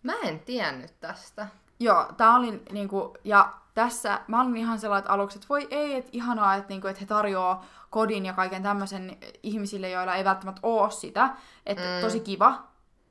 [0.03, 1.47] Mä en tiennyt tästä.
[1.81, 5.95] Joo, tää oli niinku, ja tässä mä olin ihan sellainen että aluksi, että voi ei,
[5.95, 10.61] että ihanaa, että, niinku, että he tarjoaa kodin ja kaiken tämmöisen ihmisille, joilla ei välttämättä
[10.63, 11.31] oo sitä,
[11.67, 12.01] että mm.
[12.01, 12.70] tosi kiva,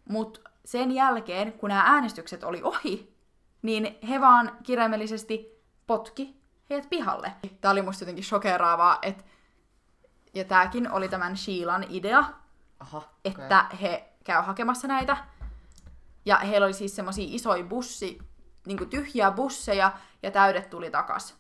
[0.10, 3.16] mutta sen jälkeen, kun nämä äänestykset oli ohi,
[3.62, 7.32] niin he vaan kirjaimellisesti potki heidät pihalle.
[7.62, 9.24] Tämä oli musta jotenkin shokeraavaa, että
[10.34, 12.24] ja tämäkin oli tämän Sheilan idea,
[12.80, 15.18] Aha, että he käy hakemassa näitä.
[16.26, 18.20] Ja heillä oli siis semmosia isoja bussi,
[18.66, 19.92] niinku tyhjiä busseja,
[20.24, 21.36] ja täydet tuli takas.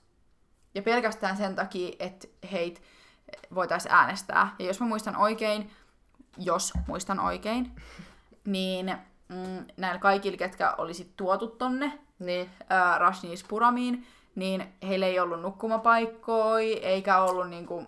[0.76, 2.82] Ja pelkästään sen takia, että heit
[3.55, 4.55] voitaisiin äänestää.
[4.59, 5.72] Ja jos mä muistan oikein,
[6.38, 7.76] jos muistan oikein,
[8.52, 8.95] niin
[9.30, 12.50] mm, näillä kaikilla, ketkä olisi tuotu tonne Niin.
[12.70, 17.86] ää, Rajneeshpuramiin, niin heillä ei ollut nukkumapaikkoja, eikä ollut niinku,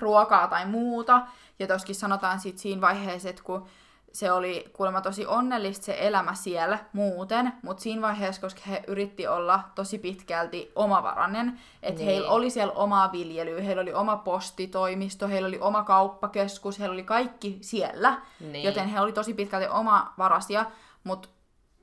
[0.00, 1.22] ruokaa tai muuta.
[1.58, 3.66] Ja toskin sanotaan sit siinä vaiheessa, että kun
[4.12, 9.26] se oli kuulemma tosi onnellista se elämä siellä muuten, mutta siinä vaiheessa, koska he yritti
[9.26, 12.06] olla tosi pitkälti omavarainen, että Niin.
[12.10, 17.04] heillä oli siellä omaa viljelyä, heillä oli oma postitoimisto, heillä oli oma kauppakeskus, heillä oli
[17.04, 18.64] kaikki siellä, Niin.
[18.64, 20.64] joten he oli tosi pitkälti omavaraisia,
[21.04, 21.28] mutta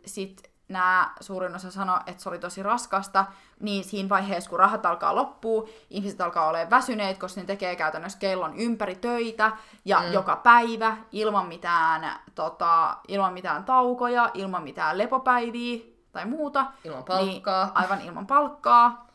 [0.06, 3.26] sitten nämä suurin osa sanoi, että se oli tosi raskasta,
[3.60, 8.20] niin siinä vaiheessa, kun rahat alkaa loppua, ihmiset alkaa olla väsyneet, koska ne tekee käytännössä
[8.20, 9.52] kellon ympäri töitä
[9.86, 10.14] ja mm.
[10.14, 15.80] joka päivä ilman mitään, tota, ilman mitään taukoja, ilman mitään lepopäiviä
[16.12, 16.66] tai muuta.
[16.84, 17.66] Ilman palkkaa.
[17.66, 19.08] Niin, aivan ilman palkkaa.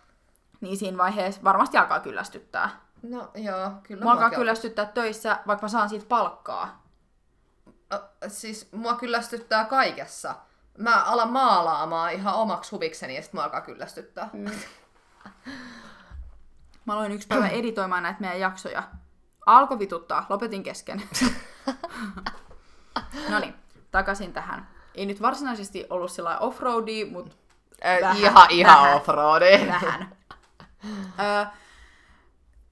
[0.61, 2.70] Niin siinä vaiheessa varmasti alkaa kyllästyttää.
[3.02, 4.02] No joo, kyllä.
[4.02, 6.82] Mua alkaa kyllästyttää töissä, vaikka mä saan siitä palkkaa.
[8.28, 10.34] Siis mua kyllästyttää kaikessa.
[10.79, 14.31] Mä alan maalaamaan ihan omaksi huvikseni ja sit mua alkaa kyllästyttää.
[14.33, 14.51] Mm.
[16.85, 18.83] Mä aloin yksi päivä editoimaan näitä meidän jaksoja.
[19.47, 21.03] Alkoi vituttaa, lopetin kesken.
[23.31, 23.55] no niin,
[23.91, 24.68] takaisin tähän.
[24.95, 27.37] Ei nyt varsinaisesti ollut sillä offroadia, mutta
[27.85, 28.97] Ö, Vähän, ihan ihan vähän.
[28.97, 29.66] offroadi.
[29.68, 30.16] vähän.
[31.20, 31.47] Ö,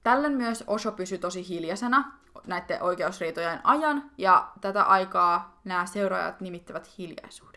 [0.03, 2.11] Tällöin myös Osho pysyi tosi hiljaisena
[2.47, 7.52] näiden oikeusriitojen ajan, ja tätä aikaa nämä seuraajat nimittävät hiljaisuudeksi.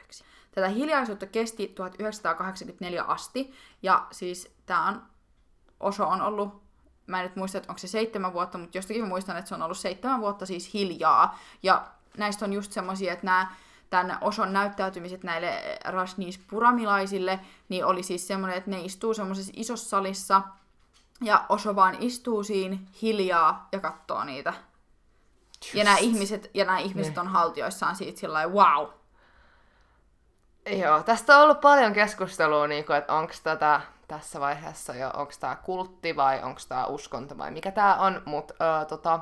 [0.57, 5.03] Tätä hiljaisuutta kesti 1984 asti, ja siis tämä on,
[5.81, 6.63] Osho on ollut,
[7.07, 9.55] mä en nyt muista, että onko se seitsemän vuotta, mutta jostakin mä muistan, että se
[9.55, 11.87] on ollut seitsemän vuotta siis hiljaa, ja
[12.17, 13.55] näistä on just semmoisia, että nämä
[13.91, 17.39] tämän Oson näyttäytymiset näille Rajneesh-puramilaisille,
[17.69, 20.43] niin oli siis semmoinen, että ne istuu semmoisessa isossa salissa,
[21.21, 24.53] ja Osho vaan istuu siinä hiljaa ja katsoo niitä.
[25.75, 28.89] Ja nämä ihmiset, ja nämä ihmiset on haltioissaan siitä sillä lailla, wow.
[30.67, 35.33] Joo, tästä on ollut paljon keskustelua, niin kuin, että onko tätä tässä vaiheessa jo, onko
[35.41, 38.55] tämä kultti vai onko tämä uskonto vai mikä tämä on, mutta
[38.89, 39.21] tota,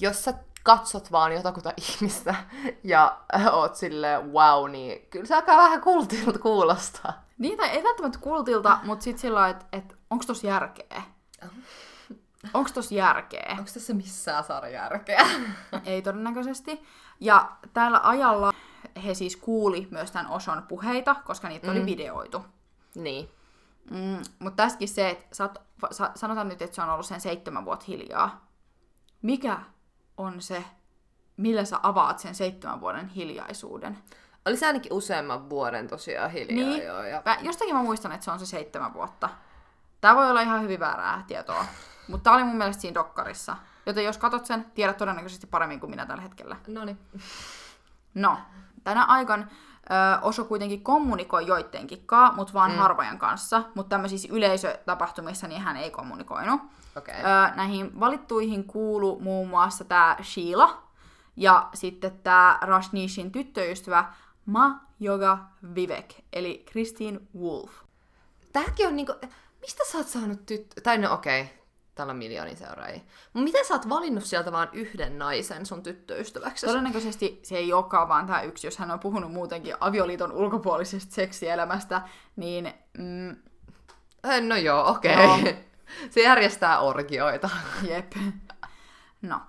[0.00, 2.34] jos sä katsot vaan jotakuta ihmistä
[2.84, 3.18] ja
[3.52, 7.24] oot silleen wow, niin kyllä se alkaa vähän kultilta kuulostaa.
[7.38, 11.02] Niin, tai ei välttämättä kultilta, mutta sitten sillä että et, onko tossa järkeä?
[12.54, 13.56] Onko tossa järkeä?
[13.58, 15.26] Onko tässä missään sarjärkeä?
[15.84, 16.86] Ei todennäköisesti.
[17.20, 18.52] Ja tällä ajalla
[19.04, 22.44] he siis kuuli myös tämän Oson puheita, koska niitä oli videoitu.
[22.94, 23.28] niin.
[23.90, 25.36] Mm, mutta tässäkin se, että
[25.92, 28.46] sä sanotaan nyt, että se on ollut sen seitsemän vuotta hiljaa.
[29.22, 29.58] Mikä
[30.16, 30.64] on se
[31.36, 33.98] millä sä avaat sen seitsemän vuoden hiljaisuuden.
[34.46, 36.84] Oli se ainakin useamman vuoden tosiaan hiljaa Niin.
[36.86, 37.02] joo.
[37.02, 37.22] Ja...
[37.24, 39.28] Mä, jostakin mä muistan, että se on se seitsemän vuotta.
[40.00, 41.64] Tää voi olla ihan hyvin väärää tietoa.
[42.08, 43.56] Mutta tää oli mun mielestä siinä dokkarissa.
[43.86, 46.56] Joten jos katot sen, tiedät todennäköisesti paremmin kuin minä tällä hetkellä.
[46.66, 46.98] No niin.
[48.14, 48.38] No,
[48.88, 49.50] tänä aikan
[49.90, 52.76] ö, Oso kuitenkin kommunikoi joidenkin kaa, mutta vaan mm.
[52.76, 53.62] harvojen kanssa.
[53.74, 56.60] Mutta tämmöisissä yleisötapahtumissa niin hän ei kommunikoinut.
[56.96, 57.14] Okay.
[57.14, 60.82] Ö, näihin valittuihin kuulu muun muassa tämä Sheila
[61.36, 64.12] ja sitten tämä Rajneeshin tyttöystävä
[64.46, 65.38] Ma Yoga
[65.74, 67.70] Vivek, eli Christine Wolf.
[68.52, 69.14] Tääkin on niinku...
[69.60, 70.80] Mistä sä oot saanut tyttö...
[70.80, 71.54] Tai no okei, okay.
[71.98, 73.00] Täällä on miljoonia seuraajia.
[73.32, 76.66] Mutta miten sä oot valinnut sieltä vaan yhden naisen sun tyttöystäväksi?
[76.66, 82.02] Todennäköisesti se ei olekaan vaan tämä yksi, jos hän on puhunut muutenkin avioliiton ulkopuolisesta seksielämästä,
[82.36, 83.36] niin mm,
[84.48, 85.14] No joo, okei.
[85.14, 85.54] Okay.
[86.10, 87.50] Se järjestää orgioita.
[87.90, 88.12] Jep.
[89.22, 89.40] No.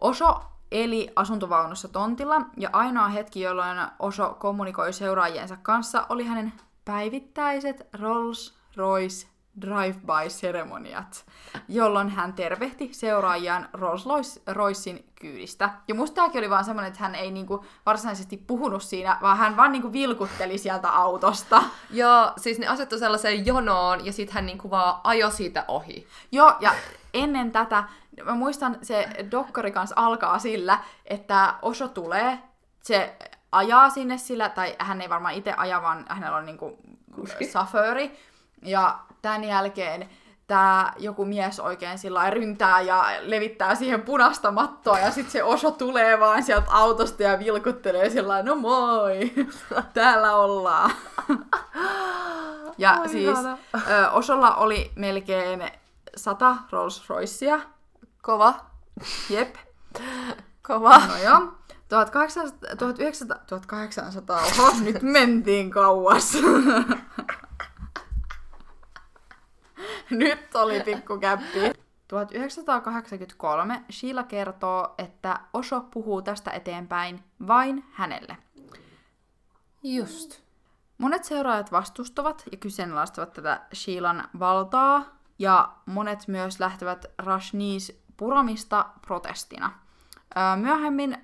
[0.00, 6.52] Oso eli asuntovaunussa tontilla, ja ainoa hetki, jolloin Oso kommunikoi seuraajiensa kanssa, oli hänen
[6.84, 11.24] päivittäiset Rolls-Royce drive-by-seremoniat,
[11.68, 15.70] jolloin hän tervehti seuraajiaan Rolls-Roycein kyydistä.
[15.88, 19.56] Ja musta tämäkin oli vaan semmoinen, että hän ei niinku varsinaisesti puhunut siinä, vaan hän
[19.56, 21.62] vaan niinku vilkutteli sieltä autosta.
[21.90, 26.06] Ja siis ne asettui sellaiseen jonoon ja sitten hän niinku vaan ajoi siitä ohi.
[26.32, 26.74] Joo, ja
[27.14, 27.84] ennen tätä,
[28.24, 32.38] mä muistan, se dokkari kanssa alkaa sillä, että Osho tulee,
[32.82, 33.16] se
[33.52, 36.78] ajaa sinne sillä, tai hän ei varmaan itse aja, vaan hänellä on niinku
[37.52, 38.18] safööri,
[38.62, 40.08] ja tämän jälkeen
[40.46, 45.70] tämä joku mies oikein sillä ryntää ja levittää siihen punaista mattoa, ja sitten se Osho
[45.70, 49.32] tulee vaan sieltä autosta ja vilkuttelee sillä no moi,
[49.94, 50.90] täällä ollaan.
[52.78, 53.38] Ja Oi, siis
[53.74, 55.70] ö, Osolla oli melkein
[56.16, 57.60] 100 Rolls Roycea.
[58.22, 58.54] Kova.
[59.30, 59.54] Jep.
[60.68, 60.98] Kova.
[60.98, 61.52] No joo.
[61.88, 66.38] 1800, 1900, 1800, oho, nyt mentiin kauas.
[70.10, 71.72] nyt oli pikku käppi.
[72.08, 78.36] 1983 Sheila kertoo, että Osho puhuu tästä eteenpäin vain hänelle.
[79.82, 80.44] Just.
[80.98, 85.04] Monet seuraajat vastustavat ja kyseenalaistavat tätä Sheilan valtaa,
[85.38, 89.72] ja monet myös lähtevät Rashnis puramista protestina.
[90.56, 91.18] Myöhemmin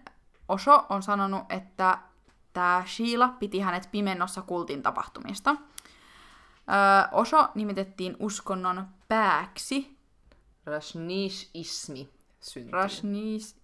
[0.49, 1.99] Osho on sanonut, että
[2.53, 5.57] tämä Sheila piti hänet pimennossa kultin tapahtumista.
[6.71, 9.99] Öö, Osho nimitettiin uskonnon pääksi.
[10.67, 12.09] Rashnish-ismi
[12.41, 12.73] syntyi.
[12.73, 13.57] Rashnis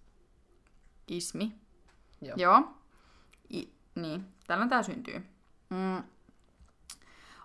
[1.07, 1.55] ismi.
[2.21, 2.35] Joo.
[2.37, 2.61] Joo.
[3.53, 5.25] I, niin, tällä tämä syntyy.
[5.69, 6.03] Mm.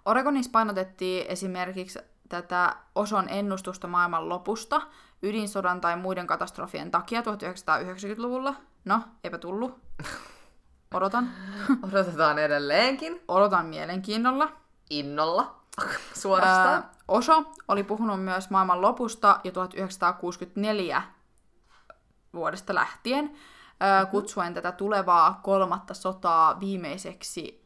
[0.04, 1.98] Oregonissa painotettiin esimerkiksi
[2.28, 4.82] tätä Oson ennustusta maailman lopusta
[5.22, 8.54] ydinsodan tai muiden katastrofien takia 1990-luvulla.
[8.84, 9.80] No, eipä tullut.
[10.94, 11.30] Odotan.
[11.82, 13.20] Odotetaan edelleenkin.
[13.28, 14.61] Odotan mielenkiinnolla.
[14.98, 15.62] Innolla.
[16.22, 16.82] Suorastaan.
[16.82, 21.02] Ää, Oso oli puhunut myös maailman lopusta jo 1964
[22.34, 23.36] vuodesta lähtien,
[23.80, 27.62] ää, kutsuen tätä tulevaa kolmatta sotaa viimeiseksi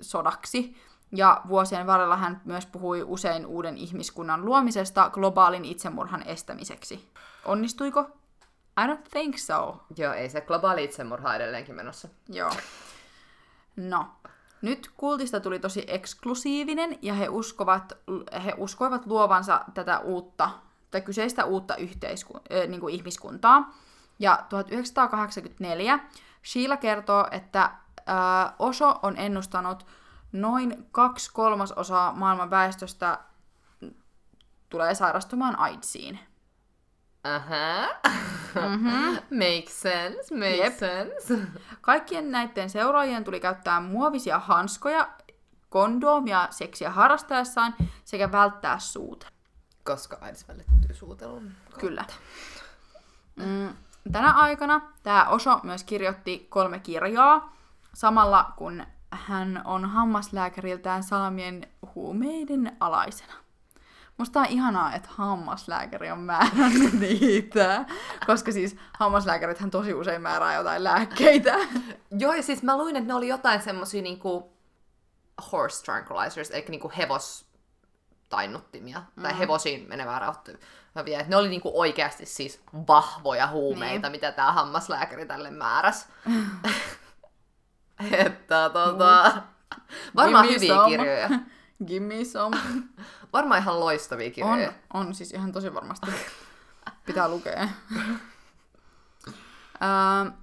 [0.00, 0.76] sodaksi.
[1.16, 7.10] Ja vuosien varrella hän myös puhui usein uuden ihmiskunnan luomisesta globaalin itsemurhan estämiseksi.
[7.44, 8.00] Onnistuiko?
[8.80, 9.84] I don't think so.
[9.96, 12.08] Joo, ei se globaali itsemurha edelleenkin menossa.
[12.28, 12.50] Joo.
[13.76, 14.06] No,
[14.62, 17.92] nyt kultista tuli tosi eksklusiivinen ja he, uskovat,
[18.44, 20.50] he uskoivat luovansa tätä uutta,
[20.90, 23.74] tai kyseistä uutta yhteisku, äh, niin kuin ihmiskuntaa.
[24.18, 26.00] Ja 1984
[26.44, 29.86] Sheila kertoo, että äh, Osho on ennustanut
[30.32, 33.18] noin kaksi kolmasosaa maailman väestöstä
[34.68, 36.18] tulee sairastumaan AIDSiin.
[37.24, 37.88] Aha.
[38.54, 39.18] Mm-hmm.
[39.44, 40.78] Makes sense, makes Jep.
[40.78, 41.48] sense.
[41.80, 45.08] Kaikkien näiden seuraajien tuli käyttää muovisia hanskoja,
[45.68, 49.26] kondoomia seksiä harrastaessaan sekä välttää suuta.
[49.84, 51.80] Koska AIDS välittyy suutelun kautta.
[51.80, 52.04] Kyllä.
[53.36, 53.74] Mm,
[54.12, 57.56] tänä aikana tämä Oso myös kirjoitti kolme kirjaa,
[57.94, 63.41] samalla kun hän on hammaslääkäriltään saamien huumeiden alaisena.
[64.18, 67.84] Musta on ihanaa, että hammaslääkäri on määrännyt niitä,
[68.26, 71.58] koska siis hammaslääkärithän tosi usein määrää jotain lääkkeitä.
[72.18, 74.52] Joo, ja siis mä luin, että ne oli jotain semmosia niinku
[75.52, 77.52] horse tranquilizers, eli niinku hevos
[78.28, 79.22] tainnuttimia, mm.
[79.22, 81.24] tai hevosiin menevää rauhoittavia.
[81.28, 84.12] Ne oli niinku oikeasti siis vahvoja huumeita, Niin.
[84.12, 86.08] mitä tämä hammaslääkäri tälle määräs.
[88.26, 89.42] että tota...
[90.16, 90.90] Varmaan hyviä some.
[90.90, 91.28] kirjoja.
[91.86, 92.56] Give me some.
[93.32, 94.72] Varmaan ihan loistavia kirjoja.
[94.94, 96.10] On, on siis ihan tosi varmasti.
[97.06, 97.68] Pitää lukea.
[99.82, 100.32] Öö,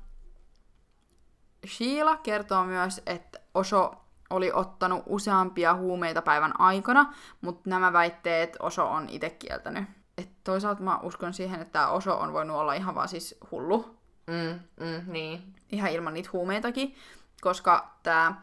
[1.68, 8.86] Sheila kertoo myös, että Osho oli ottanut useampia huumeita päivän aikana, mutta nämä väitteet Osho
[8.86, 9.84] on itse kieltänyt.
[10.18, 14.00] Et toisaalta mä uskon siihen, että Osho on voinut olla ihan vaan siis hullu.
[14.28, 15.56] Mm, mm, niin.
[15.72, 16.96] Ihan ilman niitä huumeitakin,
[17.42, 18.42] koska tämä...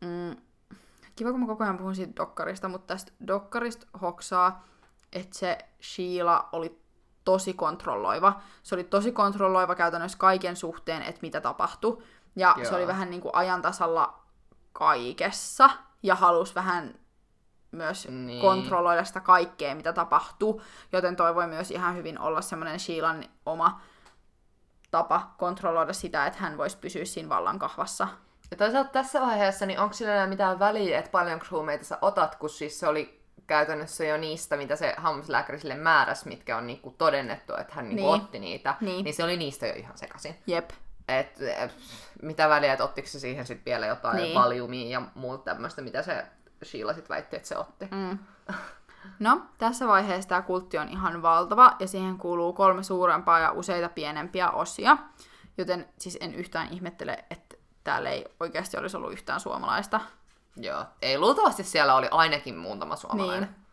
[0.00, 0.36] Mm,
[1.18, 4.64] kiva, kun mä koko ajan puhun siitä dokkarista, mutta tästä dokkarista hoksaa,
[5.12, 6.80] että se Sheila oli
[7.24, 8.40] tosi kontrolloiva.
[8.62, 12.02] Se oli tosi kontrolloiva käytännössä kaiken suhteen, että mitä tapahtui.
[12.36, 12.64] Ja Joo.
[12.64, 14.22] se oli vähän niin kuin ajan tasalla
[14.72, 15.70] kaikessa
[16.02, 16.94] ja halusi vähän
[17.70, 18.40] myös niin.
[18.40, 20.62] kontrolloida sitä kaikkea, mitä tapahtuu.
[20.92, 23.80] Joten toi voi myös ihan hyvin olla semmoinen Sheilan oma
[24.90, 28.08] tapa kontrolloida sitä, että hän voisi pysyä siinä vallan kahvassa.
[28.50, 32.34] Ja toisaalta tässä vaiheessa, niin onko sillä enää mitään väliä, että paljonko huumeita sä otat,
[32.34, 36.94] kun siis se oli käytännössä jo niistä, mitä se hammaslääkäri sille määräsi, mitkä on niinku
[36.98, 38.22] todennettu, että hän niinku niin.
[38.22, 39.04] otti niitä, niin.
[39.04, 40.34] niin se oli niistä jo ihan sekaisin.
[40.46, 40.70] Jep.
[41.08, 41.74] Et, et,
[42.22, 44.34] mitä väliä, että ottiko se siihen sitten vielä jotain niin.
[44.34, 46.26] valiumia ja muuta tämmöistä, mitä se
[46.64, 47.88] Sheila sitten väitti, että se otti.
[47.90, 48.18] Mm.
[49.18, 53.88] No, tässä vaiheessa tämä kultti on ihan valtava ja siihen kuuluu kolme suurempaa ja useita
[53.88, 54.98] pienempiä osia.
[55.58, 57.56] Joten siis en yhtään ihmettele, että
[57.88, 60.00] täällä ei oikeasti olisi ollut yhtään suomalaista.
[60.56, 63.48] Joo, ei luultavasti siellä oli ainakin muutama suomalainen.
[63.48, 63.66] Niin.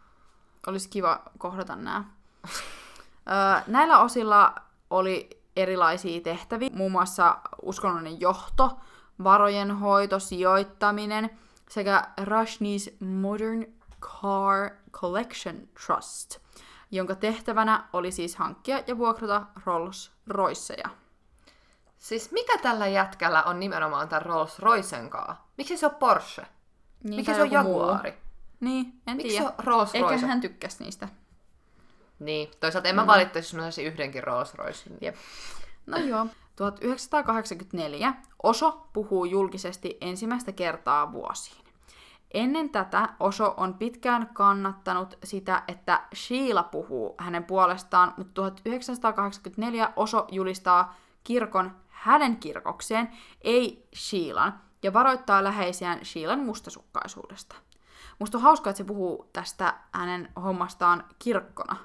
[0.67, 2.03] Olisi kiva kohdata nämä.
[3.67, 4.55] näillä osilla
[4.89, 8.79] oli erilaisia tehtäviä, muun muassa uskonnollinen johto,
[9.23, 11.29] varojen hoito, sijoittaminen
[11.69, 13.65] sekä Rashni's Modern
[13.99, 15.55] Car Collection
[15.85, 16.37] Trust,
[16.91, 20.89] jonka tehtävänä oli siis hankkia ja vuokrata Rolls-Royceja.
[22.05, 25.47] Siis mikä tällä jätkällä on nimenomaan tämän Rolls Roycen kaa?
[25.57, 26.47] Miksi se on Porsche?
[27.03, 28.11] Niin, Miksi se on Jaguari?
[28.11, 28.21] Muu.
[28.59, 29.43] Niin, en Miksi tiedä.
[29.43, 30.15] se on Rolls Royce?
[30.15, 31.09] Eikä hän tykkäsi niistä.
[32.19, 33.07] Niin, toisaalta en mä mm.
[33.07, 34.89] valittaisi, jos mä saisin yhdenkin Rolls Royce.
[35.01, 35.15] Jep.
[35.85, 36.27] No joo.
[36.55, 41.65] 1984 Oso puhuu julkisesti ensimmäistä kertaa vuosiin.
[42.33, 50.27] Ennen tätä Oso on pitkään kannattanut sitä, että Sheila puhuu hänen puolestaan, mutta 1984 Oso
[50.31, 51.71] julistaa kirkon
[52.05, 53.09] hänen kirkokseen,
[53.41, 57.55] ei Sheilan, ja varoittaa läheisiään Sheilan mustasukkaisuudesta.
[58.19, 61.77] Musta on hauskaa, että se puhuu tästä hänen hommastaan kirkkona.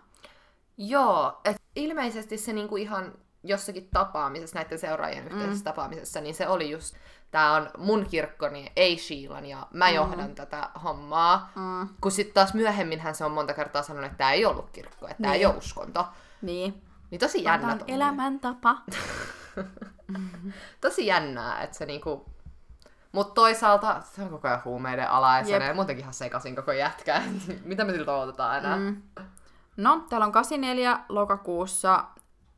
[0.78, 3.12] Joo, et ilmeisesti se niinku ihan
[3.42, 5.64] jossakin tapaamisessa, näiden seuraajien yhteisessä mm.
[5.64, 6.94] tapaamisessa, niin se oli just,
[7.30, 9.94] tämä on mun kirkkoni, ei Sheilan, ja mä mm.
[9.94, 11.52] johdan tätä hommaa.
[11.54, 11.88] Mm.
[12.00, 15.22] Kun sitten taas myöhemminhän se on monta kertaa sanonut, että tämä ei ollut kirkko, että
[15.22, 15.40] tämä niin.
[15.40, 16.06] ei ole uskonto.
[16.42, 16.89] Niin.
[17.10, 17.68] Niin tosi jännä.
[17.68, 18.76] Tämä elämäntapa.
[20.80, 22.26] tosi jännää, että se niinku...
[23.12, 27.22] Mutta toisaalta se on koko ajan huumeiden ala ja se muutenkin ihan sekasin koko jätkä.
[27.64, 28.76] Mitä me siltä odotetaan enää?
[28.76, 29.02] Mm.
[29.76, 32.04] No, täällä on 84 lokakuussa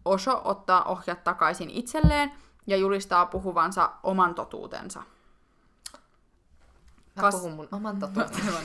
[0.04, 2.32] Osho ottaa ohjat takaisin itselleen
[2.66, 5.02] ja julistaa puhuvansa oman totuutensa.
[7.16, 7.34] Mä Kas...
[7.34, 8.52] puhun mun oman totuutensa.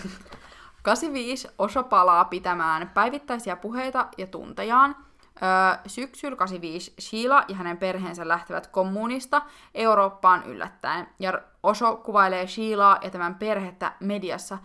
[0.81, 5.06] 85 Osho palaa pitämään päivittäisiä puheita ja tuntejaan.
[5.41, 9.41] Öö, syksyllä 85 Sheila ja hänen perheensä lähtevät kommunista
[9.75, 14.57] Eurooppaan yllättäen, ja Osho kuvailee Sheilaa ja tämän perhettä mediassa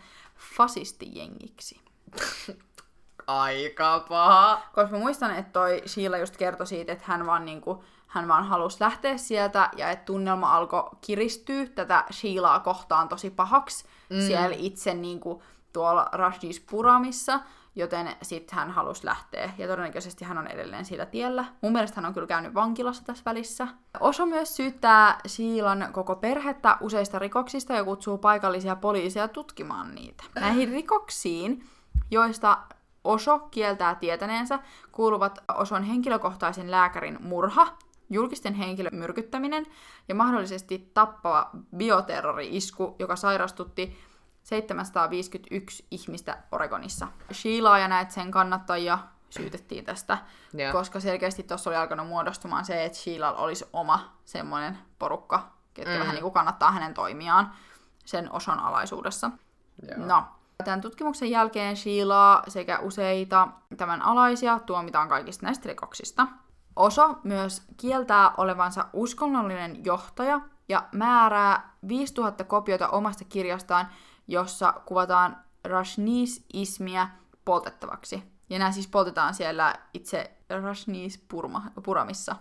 [0.56, 1.80] fasistijengiksi.
[3.26, 4.62] Aika paha.
[4.72, 8.46] Koska mä muistan, että toi Sheila just kertoi siitä, että hän vaan, niinku, hän vaan
[8.46, 14.20] halusi lähteä sieltä ja että tunnelma alkoi kiristyä tätä Sheilaa kohtaan tosi pahaksi mm.
[14.20, 15.42] siellä itse niinku,
[15.72, 17.40] tuolla Rajneesh Puramissa,
[17.74, 21.44] joten sitten hän halusi lähteä, ja todennäköisesti hän on edelleen sillä tiellä.
[21.60, 23.68] Mun mielestä hän on kyllä käynyt vankilassa tässä välissä.
[24.00, 30.24] Oso myös syyttää Siilan koko perhettä useista rikoksista ja kutsuu paikallisia poliiseja tutkimaan niitä.
[30.34, 31.64] Näihin rikoksiin,
[32.10, 32.58] joista
[33.04, 34.58] Oso kieltää tietäneensä,
[34.92, 37.66] kuuluvat Oson henkilökohtaisen lääkärin murha,
[38.10, 39.66] julkisten henkilön myrkyttäminen
[40.08, 43.98] ja mahdollisesti tappava bioterrori-isku, joka sairastutti
[44.42, 47.08] 751 ihmistä Oregonissa.
[47.32, 48.98] Sheilaa ja näitä sen kannattajia
[49.30, 50.18] syytettiin tästä,
[50.58, 50.72] yeah.
[50.72, 56.00] koska selkeästi tuossa oli alkanut muodostumaan se, että Sheila olisi oma semmoinen porukka, ketkä mm.
[56.00, 57.52] vähän niin kuin kannattaa hänen toimiaan
[58.04, 59.30] sen osan alaisuudessa.
[59.88, 60.06] Yeah.
[60.06, 60.24] No,
[60.64, 66.26] Tämän tutkimuksen jälkeen Sheilaa sekä useita tämän alaisia tuomitaan kaikista näistä rikoksista.
[66.76, 73.88] Oso myös kieltää olevansa uskonnollinen johtaja ja määrää 5000 kopiota omasta kirjastaan,
[74.28, 77.08] jossa kuvataan Rashnis-ismiä
[77.44, 78.22] poltettavaksi.
[78.50, 82.36] Ja nämä siis poltetaan siellä itse Rashnis-puramissa.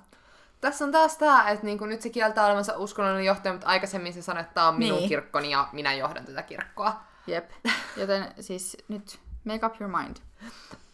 [0.62, 4.22] Tässä on taas tämä, että niinku nyt se kieltää olevansa uskonnollinen johtaja, mutta aikaisemmin se
[4.22, 5.10] sanoi, että tämä on minun niin.
[5.10, 7.02] kirkkoni ja minä johdan tätä kirkkoa.
[7.28, 7.52] Jep.
[7.98, 10.18] Joten siis nyt make up your mind.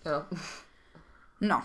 [0.05, 0.25] Joo.
[1.39, 1.61] No.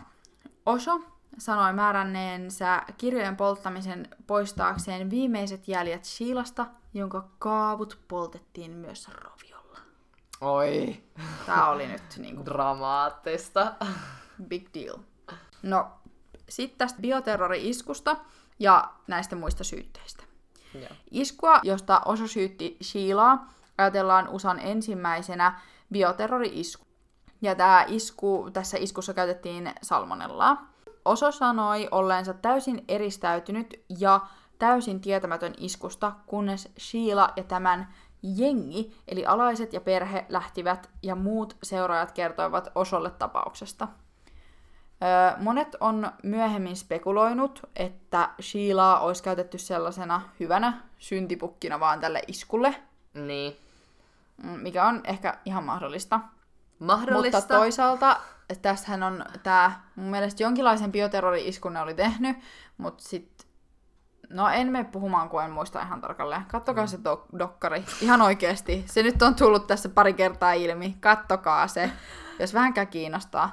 [0.67, 1.01] Osho
[1.39, 9.79] sanoi määränneensä kirjojen polttamisen poistaakseen viimeiset jäljet Sheilasta, jonka kaavut poltettiin myös roviolla.
[10.41, 11.03] Oi,
[11.47, 13.75] Tää oli nyt niinku dramaattista.
[14.49, 14.99] big deal.
[15.63, 15.87] No,
[16.49, 18.17] sitten tästä bioterrori-iskusta
[18.59, 20.23] ja näistä muista syytteistä.
[20.75, 20.89] Joo.
[21.11, 25.61] Iskua, josta Oso syytti Sheilaa, ajatellaan USAn ensimmäisenä
[25.93, 26.85] bioterrori-isku.
[27.43, 30.72] Ja tämä isku, tässä iskussa käytettiin salmonellaa.
[31.05, 34.21] Oso sanoi olleensa täysin eristäytynyt ja
[34.59, 37.89] täysin tietämätön iskusta, kunnes Sheila ja tämän
[38.23, 43.89] jengi, eli alaiset ja perhe, lähtivät ja muut seuraajat kertoivat Osolle tapauksesta.
[45.39, 52.75] Monet on myöhemmin spekuloinut, että Sheilaa olisi käytetty sellaisena hyvänä syntipukkina vaan tälle iskulle,
[53.15, 53.57] Niin.
[54.43, 56.21] mm, mikä on ehkä ihan mahdollista.
[56.83, 57.39] Mahdollista.
[57.39, 58.21] Mutta toisaalta
[58.63, 62.37] tässähän on tämä, mun mielestä jonkinlaisen bioterrori-iskun ne oli tehnyt,
[62.79, 63.47] mutta sitten,
[64.31, 66.45] no en mene puhumaan, kun en muista ihan tarkalleen.
[66.49, 68.85] Kattokaa se dok- dokkari, ihan oikeasti.
[68.87, 71.93] Se nyt on tullut tässä pari kertaa ilmi, kattokaa se,
[72.39, 73.53] jos vähänkään kiinnostaa.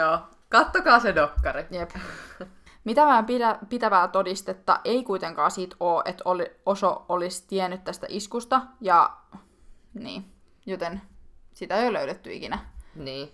[0.00, 0.18] Joo.
[0.48, 1.66] Kattokaa se dokkari.
[1.70, 1.90] Jep.
[2.84, 8.60] Mitään pidä, pitävää todistetta ei kuitenkaan siitä ole, että oli, Oso olisi tiennyt tästä iskusta,
[8.80, 9.16] ja
[9.94, 10.32] niin,
[10.66, 11.02] joten
[11.60, 12.58] sitä ei ole löydetty ikinä.
[12.94, 13.28] Niin.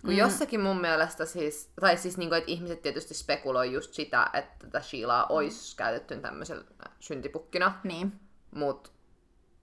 [0.00, 0.16] Kun mm.
[0.16, 4.80] jossakin mun mielestä siis, tai siis niinku, että ihmiset tietysti spekuloi just sitä, että tätä
[4.80, 6.64] Sheilaa olisi käytetty tämmöisellä
[7.00, 8.12] syntipukkina, Niin,
[8.54, 8.92] mut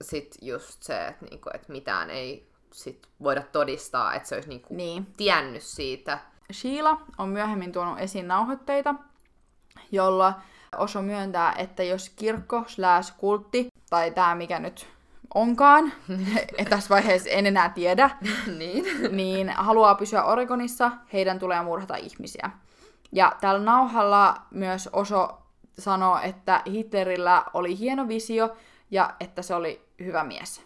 [0.02, 4.74] sit just se, että niinku, et mitään ei sit voida todistaa, että se olisi niinku
[4.74, 5.06] niin.
[5.16, 6.18] tiennyt siitä.
[6.52, 8.94] Sheila on myöhemmin tuonut esiin nauhoitteita,
[9.92, 10.40] jolla
[10.76, 14.88] Oso myöntää, että jos kirkko slash kultti, tai tämä mikä nyt
[15.34, 15.92] onkaan,
[16.70, 18.10] tässä vaiheessa en enää tiedä,
[18.58, 18.84] niin.
[19.16, 22.50] niin haluaa pysyä Oregonissa, heidän tulee murhata ihmisiä.
[23.12, 25.38] Ja tällä nauhalla myös Oso
[25.78, 28.56] sanoo, että Hitlerillä oli hieno visio
[28.90, 30.64] ja että se oli hyvä mies.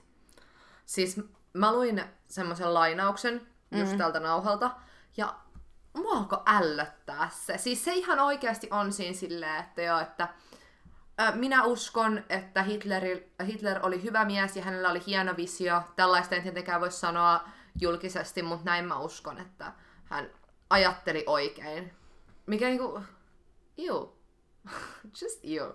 [0.86, 1.20] Siis
[1.52, 3.98] mä luin semmoisen lainauksen just mm.
[3.98, 4.70] tältä nauhalta,
[5.16, 5.34] ja
[5.96, 7.58] mua alkoi ällöttää se.
[7.58, 10.28] Siis se ihan oikeasti on siinä silleen, että joo, että
[11.34, 15.82] minä uskon, että Hitleri, Hitler oli hyvä mies ja hänellä oli hieno visio.
[15.96, 17.48] Tällaista en tietenkään voi sanoa
[17.80, 19.72] julkisesti, mutta näin mä uskon, että
[20.04, 20.30] hän
[20.70, 21.92] ajatteli oikein.
[22.46, 23.00] Mikä niinku...
[23.78, 23.96] Ew.
[25.22, 25.70] Just ew.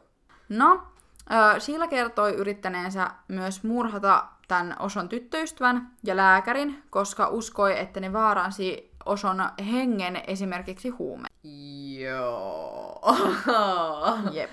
[0.49, 0.87] No,
[1.31, 8.13] äh, Sheila kertoi yrittäneensä myös murhata tämän Oson tyttöystävän ja lääkärin, koska uskoi, että ne
[8.13, 11.27] vaaransi Oson hengen esimerkiksi huume.
[11.99, 13.01] Joo.
[14.31, 14.51] Jep.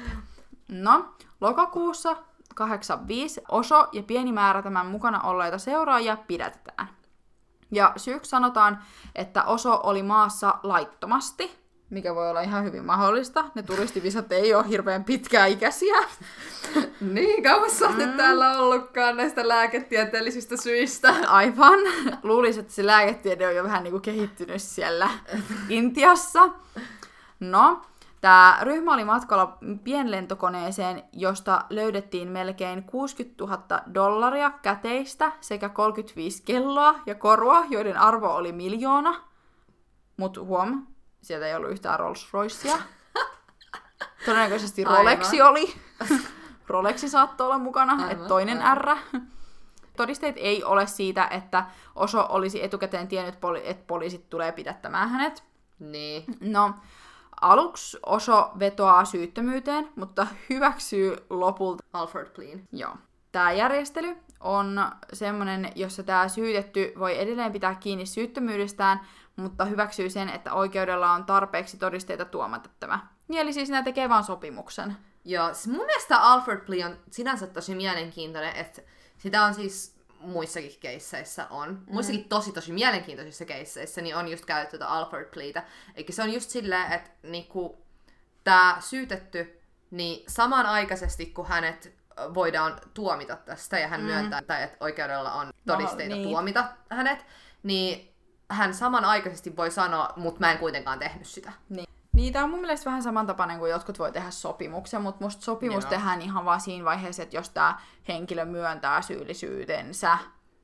[0.68, 2.16] No, lokakuussa
[2.54, 6.88] 85 Oso ja pieni määrä tämän mukana olleita seuraajia pidätetään.
[7.70, 8.78] Ja syyksi sanotaan,
[9.14, 13.44] että Oso oli maassa laittomasti, mikä voi olla ihan hyvin mahdollista.
[13.54, 15.96] Ne turistivisat ei ole hirveän pitkäikäisiä.
[17.00, 18.16] Niin kauas sä mm.
[18.16, 21.14] täällä ollutkaan näistä lääketieteellisistä syistä.
[21.26, 21.78] Aivan.
[22.22, 25.10] Luulisin, että se lääketiede on jo vähän niinku kehittynyt siellä
[25.68, 26.48] Intiassa.
[27.40, 27.82] No,
[28.20, 36.94] tämä ryhmä oli matkalla pienlentokoneeseen, josta löydettiin melkein 60 000 dollaria käteistä sekä 35 kelloa
[37.06, 39.20] ja korua, joiden arvo oli miljoona.
[40.16, 40.86] Mutta huom,
[41.22, 42.78] sieltä ei ollut yhtään Rolls Roycea.
[44.26, 45.74] Todennäköisesti Rolexi oli.
[46.68, 48.76] Rolexi saattoi olla mukana, että toinen aivan.
[48.76, 49.20] R.
[49.96, 55.44] Todisteet ei ole siitä, että Oso olisi etukäteen tiennyt, että poliisit tulee pidättämään hänet.
[55.78, 56.24] Niin.
[56.40, 56.74] No,
[57.40, 61.84] aluksi Oso vetoaa syyttömyyteen, mutta hyväksyy lopulta.
[61.92, 62.68] Alfred Pleen.
[62.72, 62.92] Joo.
[63.32, 69.00] Tämä järjestely on semmoinen, jossa tämä syytetty voi edelleen pitää kiinni syyttömyydestään,
[69.36, 73.06] mutta hyväksyy sen, että oikeudella on tarpeeksi todisteita tuomata tämä.
[73.28, 74.96] Niin, eli siis nämä tekee vaan sopimuksen.
[75.24, 78.82] Joo, siis mun mielestä Alfred Plee on sinänsä tosi mielenkiintoinen, että
[79.18, 81.94] sitä on siis muissakin keisseissä on, mm.
[81.94, 85.62] muissakin tosi tosi mielenkiintoisissa keisseissä, niin on just käytetty tätä Alfred Pleata.
[85.94, 87.78] Eikä se on just silleen, että niinku,
[88.44, 89.60] tämä syytetty,
[89.90, 91.96] niin samanaikaisesti kun hänet
[92.34, 94.06] voidaan tuomita tästä ja hän mm.
[94.06, 96.28] myöntää, tai että oikeudella on todisteita niin.
[96.28, 97.26] tuomita hänet,
[97.62, 98.14] niin
[98.50, 101.52] hän samanaikaisesti voi sanoa, mutta mä en kuitenkaan tehnyt sitä.
[101.68, 101.85] Niin.
[102.16, 105.84] Niin, tämä on mun mielestä vähän samantapainen kuin jotkut voi tehdä sopimuksen, mutta musta sopimus
[105.84, 105.90] Joo.
[105.90, 110.18] tehdään ihan vaan siinä vaiheessa, että jos tämä henkilö myöntää syyllisyytensä.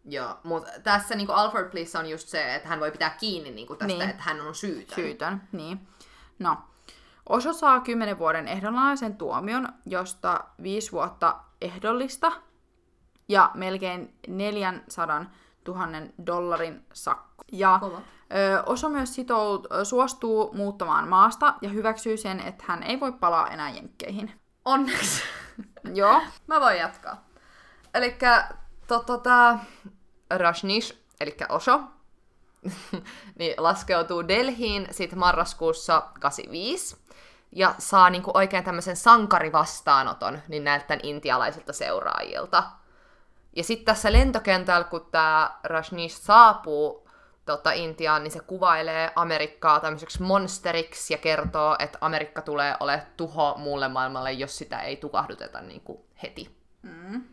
[0.04, 3.74] Joo, mutta tässä niinku Alfred Pleassa on just se, että hän voi pitää kiinni niinku
[3.74, 3.98] tästä, Niin.
[3.98, 4.10] niin.
[4.10, 4.94] että hän on syytön.
[4.94, 5.88] Syytön, niin.
[6.38, 6.56] No,
[7.28, 12.32] Oso saa 10 vuoden ehdonalaisen tuomion, josta 5 vuotta ehdollista
[13.28, 15.24] ja melkein 400
[15.68, 15.86] 000
[16.26, 17.44] dollarin sakko.
[17.52, 18.00] Ja Kova.
[18.34, 23.50] Ö, Oso myös sitout, suostuu muuttamaan maasta ja hyväksyy sen, että hän ei voi palaa
[23.50, 24.40] enää jenkkeihin.
[24.64, 25.22] Onneksi.
[25.94, 26.22] Joo.
[26.46, 27.24] Mä voin jatkaa.
[28.86, 29.58] To, tota,
[30.30, 31.80] Rajneesh, eli Osho,
[33.38, 36.96] niin laskeutuu Delhiin sit marraskuussa 85
[37.52, 42.62] ja saa niinku oikein tämmöisen sankarivastaanoton niin näiltä intialaisilta seuraajilta.
[43.56, 47.01] Ja sitten tässä lentokentällä, kun tämä Rajneesh saapuu
[47.44, 53.54] tota, Intiaan, niin se kuvailee Amerikkaa tämmöiseksi monsteriksi ja kertoo, että Amerikka tulee olemaan tuho
[53.58, 56.56] muulle maailmalle, jos sitä ei tukahduteta niin kuin heti.
[56.82, 57.24] Mm.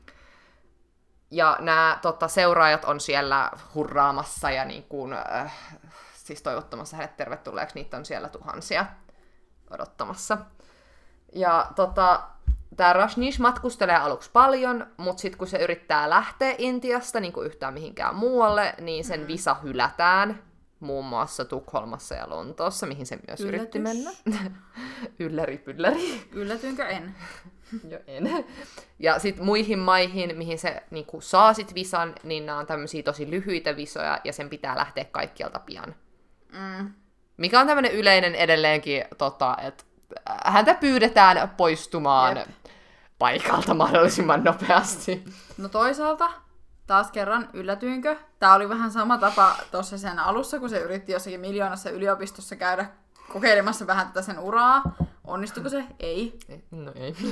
[1.32, 5.54] Ja nämä tota, seuraajat on siellä hurraamassa ja niin kuin, äh,
[6.14, 7.76] siis toivottamassa hänet tervetulleeksi.
[7.76, 8.86] Niitä on siellä tuhansia
[9.70, 10.38] odottamassa.
[11.34, 12.22] Ja tota,
[12.78, 17.74] tämä Rajneesh matkustelee aluksi paljon, mutta sitten kun se yrittää lähteä Intiasta niin kuin yhtään
[17.74, 19.28] mihinkään muualle, niin sen mm.
[19.28, 20.44] visa hylätään
[20.80, 23.60] muun muassa Tukholmassa ja Lontoossa, mihin se myös Yllätys.
[23.60, 24.12] yritti mennä.
[25.20, 26.22] ylläri, pylläri.
[26.32, 27.16] Yllätynkö en?
[27.90, 28.46] Jo en.
[29.00, 33.32] Ja sitten muihin maihin, mihin se niinku, saa sit visan, niin nämä on tämmöisiä tosi
[33.32, 35.96] lyhyitä visoja, ja sen pitää lähteä kaikkialta pian.
[36.52, 36.94] Mm.
[37.38, 39.84] Mikä on tämmöinen yleinen edelleenkin, tota, että
[40.46, 42.48] häntä pyydetään poistumaan Jep.
[43.20, 45.24] Paikalta mahdollisimman nopeasti.
[45.58, 46.32] No toisaalta,
[46.88, 48.18] taas kerran, yllätyinkö?
[48.40, 52.86] Tämä oli vähän sama tapa tuossa sen alussa, kun se yritti jossakin miljoonassa yliopistossa käydä
[53.34, 54.82] kokeilemassa vähän tätä sen uraa.
[55.24, 55.84] Onnistuiko se?
[56.00, 56.40] Ei.
[56.72, 57.16] No ei.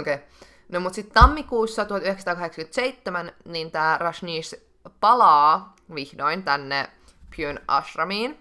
[0.00, 0.14] Okei.
[0.14, 0.18] Okay.
[0.68, 4.54] No mut sitten tammikuussa 1987, niin tämä Rajneesh
[5.00, 6.88] palaa vihdoin tänne
[7.36, 8.38] Pyön ashramiin.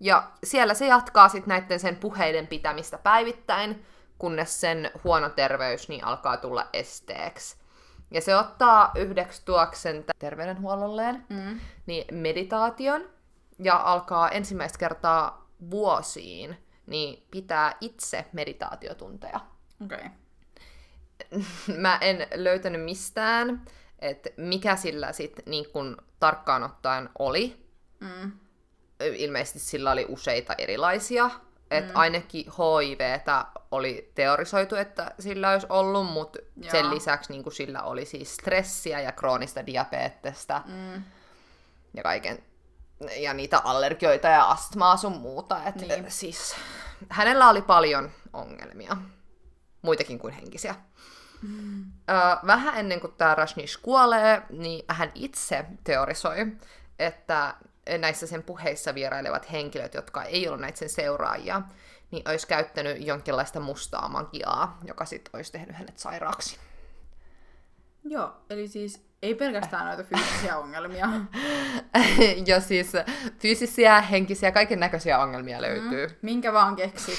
[0.00, 3.86] Ja siellä se jatkaa sitten näiden sen puheiden pitämistä päivittäin,
[4.20, 7.56] kunnes sen huono terveys niin alkaa tulla esteeksi.
[8.10, 11.60] Ja se ottaa yhdeksi tuoksen terveydenhuollolleen Mm.
[11.86, 13.10] niin meditaation
[13.58, 16.56] ja alkaa ensimmäistä kertaa vuosiin
[16.86, 19.40] niin pitää itse meditaatiotunteja.
[19.84, 19.98] Okei.
[19.98, 20.10] Okay.
[21.76, 23.62] Mä en löytänyt mistään,
[23.98, 27.66] että mikä sillä sitten niin kun tarkkaan ottaen oli.
[28.00, 28.32] Mm.
[29.00, 31.30] Ilmeisesti sillä oli useita erilaisia.
[31.70, 31.90] Et mm.
[31.94, 36.70] ainakin HIVtä oli teorisoitu, että sillä olisi ollut, mutta Joo.
[36.70, 41.02] sen lisäksi niin sillä oli siis stressiä ja kroonista diabeettesta Mm.
[41.94, 42.38] ja kaiken
[43.16, 45.60] ja niitä allergioita ja astmaa sun muuta.
[45.64, 46.04] Et, Niin.
[46.10, 46.56] siis,
[47.08, 48.96] hänellä oli paljon ongelmia,
[49.82, 50.74] muitakin kuin henkisiä.
[51.42, 51.84] Mm.
[52.10, 52.12] Ö,
[52.46, 56.46] vähän ennen kuin tämä Rajneesh kuolee, niin hän itse teorisoi,
[56.98, 57.54] että
[57.98, 61.62] näissä sen puheissa vierailevat henkilöt, jotka ei ollut näitä sen seuraajia,
[62.10, 66.58] niin olisi käyttänyt jonkinlaista mustaa magiaa, joka sitten olisi tehnyt hänet sairaaksi.
[68.04, 71.08] Joo, eli siis ei pelkästään noita fyysisiä ongelmia.
[72.46, 72.92] ja siis
[73.38, 76.06] fyysisiä, henkisiä, kaiken näköisiä ongelmia löytyy.
[76.06, 76.14] Mm.
[76.22, 77.18] Minkä vaan keksit.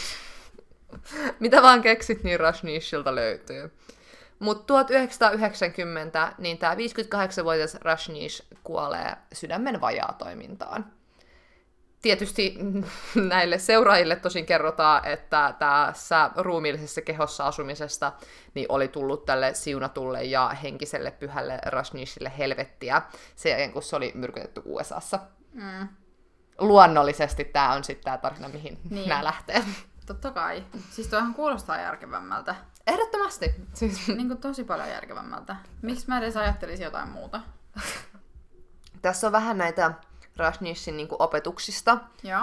[1.40, 3.72] Mitä vaan keksit, niin Rajneeshilta löytyy.
[4.42, 10.86] Mutta 1990, niin tämä 58-vuotias Rajneesh kuolee sydämen vajaatoimintaan.
[12.02, 12.58] Tietysti
[13.30, 18.12] näille seuraajille tosin kerrotaan, että tässä ruumiillisessa kehossa asumisesta
[18.54, 23.02] niin oli tullut tälle siunatulle ja henkiselle pyhälle Rajneeshille helvettiä
[23.36, 25.20] sen jälkeen, kun se oli myrkytetty USAssa.
[25.54, 25.88] Mm.
[26.60, 28.96] Luonnollisesti tämä on sitten tämä tarina, mihin Niin.
[28.96, 29.10] niin.
[29.10, 29.64] nämä lähtee.
[30.06, 30.64] Totta kai.
[30.90, 32.56] Siis toihan kuulostaa järkevämmältä.
[32.88, 33.56] Ehdottomasti.
[33.74, 35.56] Siis, Niin kuin tosi paljon järkevämmältä.
[35.82, 37.42] Miksi mä edes ajattelisin jotain muuta?
[39.02, 39.92] tässä on vähän näitä
[40.38, 42.42] Rajneeshin niin opetuksista Joo.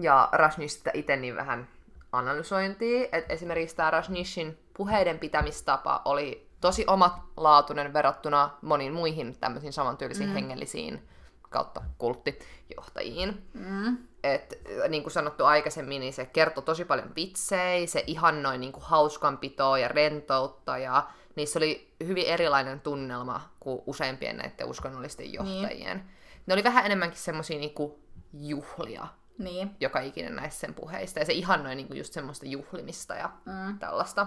[0.00, 1.68] ja Rajneeshista itse niin vähän
[2.12, 3.08] analysointia.
[3.12, 10.34] Et esimerkiksi tämä Rajneeshin puheiden pitämistapa oli tosi omatlaatuinen verrattuna moniin muihin tämmöisiin samantyylisiin mm.
[10.34, 11.08] hengellisiin
[11.52, 13.48] kautta kulttijohtajiin.
[13.54, 13.98] Mm.
[14.22, 14.58] Et,
[14.88, 19.78] niin kuin sanottu aikaisemmin, niin se kertoi tosi paljon vitsejä, se ihannoi niin kuin hauskanpitoa
[19.78, 25.96] ja rentoutta, ja niissä oli hyvin erilainen tunnelma kuin useimpien näiden uskonnollisten johtajien.
[25.96, 26.10] Niin.
[26.46, 27.92] Ne oli vähän enemmänkin semmoisia niin kuin
[28.32, 29.06] juhlia,
[29.38, 29.70] Niin.
[29.80, 33.78] joka ikinen näissä sen puheista, ja se ihannoi niin kuin just semmoista juhlimista ja Mm.
[33.78, 34.26] tällaista.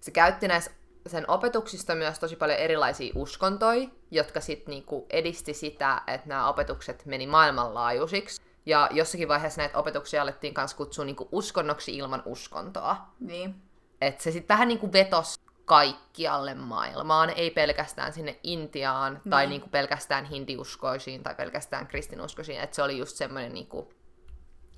[0.00, 0.70] Se käytti näissä
[1.08, 7.06] sen opetuksista myös tosi paljon erilaisia uskontoja, jotka sitten niinku edisti sitä, että nämä opetukset
[7.06, 8.42] meni maailmanlaajuisiksi.
[8.66, 12.96] Ja jossakin vaiheessa näitä opetuksia alettiin myös kutsua niinku uskonnoksi ilman uskontoa.
[13.20, 13.54] Niin.
[14.00, 15.34] Että se sitten vähän niinku vetos
[15.64, 19.30] kaikkialle maailmaan, ei pelkästään sinne Intiaan niin.
[19.30, 19.50] tai Niin.
[19.50, 22.60] niinku pelkästään hindiuskoisiin tai pelkästään kristinuskoisiin.
[22.60, 23.92] Että se oli just semmoinen niinku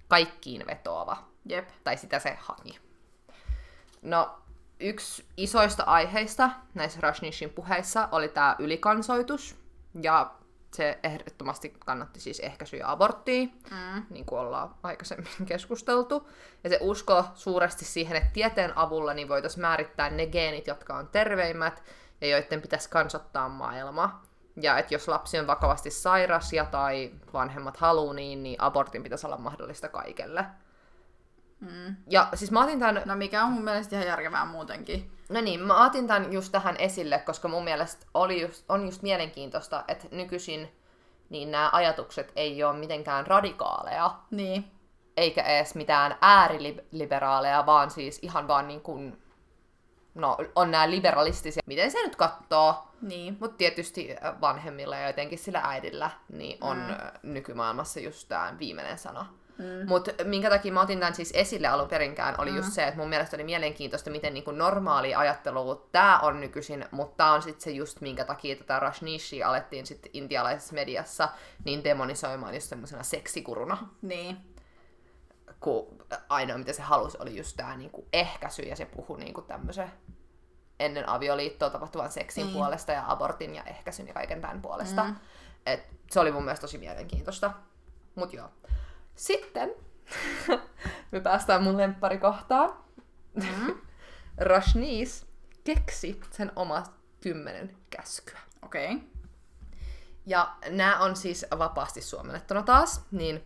[0.09, 1.69] kaikkiin vetoava Jep.
[1.85, 2.79] tai sitä se haki.
[4.03, 4.39] No,
[4.81, 9.57] yksi isoista aiheista näissä Rajneeshin puheissa oli tämä ylikansoitus.
[10.03, 10.31] Ja
[10.75, 14.03] se ehdottomasti kannatti siis ehkäisyä ja aborttia, Mm.
[14.11, 16.29] niin kuin ollaan aikaisemmin keskusteltu.
[16.65, 21.09] Ja se usko suuresti siihen, että tieteen avulla niin voitaisiin määrittää ne geenit, jotka on
[21.09, 21.83] terveimmät
[22.21, 24.23] ja joiden pitäisi kansottaa maailma.
[24.61, 29.27] Ja että jos lapsi on vakavasti sairas ja tai vanhemmat haluu niin, niin abortin pitäisi
[29.27, 30.45] olla mahdollista kaikelle.
[31.61, 31.97] Mm.
[32.07, 35.13] Ja siis mä otin tämän No mikä on mun mielestä ihan järkevää muutenkin.
[35.29, 39.03] No niin, mä otin tämän just tähän esille, koska mun mielestä oli just, on just
[39.03, 40.73] mielenkiintoista, että nykyisin
[41.31, 44.65] niin nämä ajatukset ei ole mitenkään radikaaleja, Niin.
[45.17, 49.23] eikä edes mitään ääriliberaaleja, vaan siis ihan vaan niin kuin,
[50.15, 53.37] no on nämä liberalistisia, miten se nyt katsoo, Niin.
[53.41, 56.95] mutta tietysti vanhemmilla ja jotenkin sillä äidillä niin on mm.
[57.33, 59.27] nykymaailmassa just tämä viimeinen sana.
[59.59, 59.89] Mm.
[59.89, 62.57] Mutta minkä takia mä otin tämän siis esille alun perinkään, oli mm.
[62.57, 67.17] just se, että mun mielestä oli mielenkiintoista, miten niinku normaali ajattelu tämä on nykyisin, mutta
[67.17, 71.29] tämä on sitten se just, minkä takia tätä Rajneeshia alettiin sitten intialaisessa mediassa
[71.65, 74.37] niin demonisoimaan just semmoisena seksikuruna Niin.
[75.61, 75.87] kun
[76.29, 79.91] ainoa mitä se halusi oli just tämä niinku ehkäisy ja se puhui niinku tämmöisen
[80.81, 82.55] ennen avioliittoa tapahtuvan seksin Niin.
[82.55, 85.05] puolesta ja abortin ja ehkäisyn ja kaiken tämän puolesta.
[85.05, 85.17] Mm.
[85.67, 85.81] Et
[86.11, 87.51] se oli mun mielestä tosi mielenkiintoista.
[88.15, 88.49] Mut joo.
[89.19, 89.75] Sitten
[91.13, 92.75] me päästään mun lempparikohtaan.
[93.35, 93.75] Mm.
[94.39, 95.27] Rashnis
[95.65, 98.39] keksi sen omat kymmenen käskyä.
[98.63, 98.95] Okei.
[98.95, 99.09] Okay.
[100.27, 103.45] Ja nämä on siis vapaasti suomennettuna taas, niin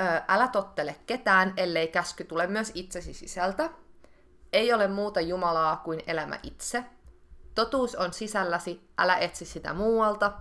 [0.00, 3.70] ö, älä tottele ketään, ellei käsky tule myös itsesi sisältä.
[4.52, 6.84] Ei ole muuta Jumalaa kuin elämä itse.
[7.54, 10.32] Totuus on sisälläsi, älä etsi sitä muualta.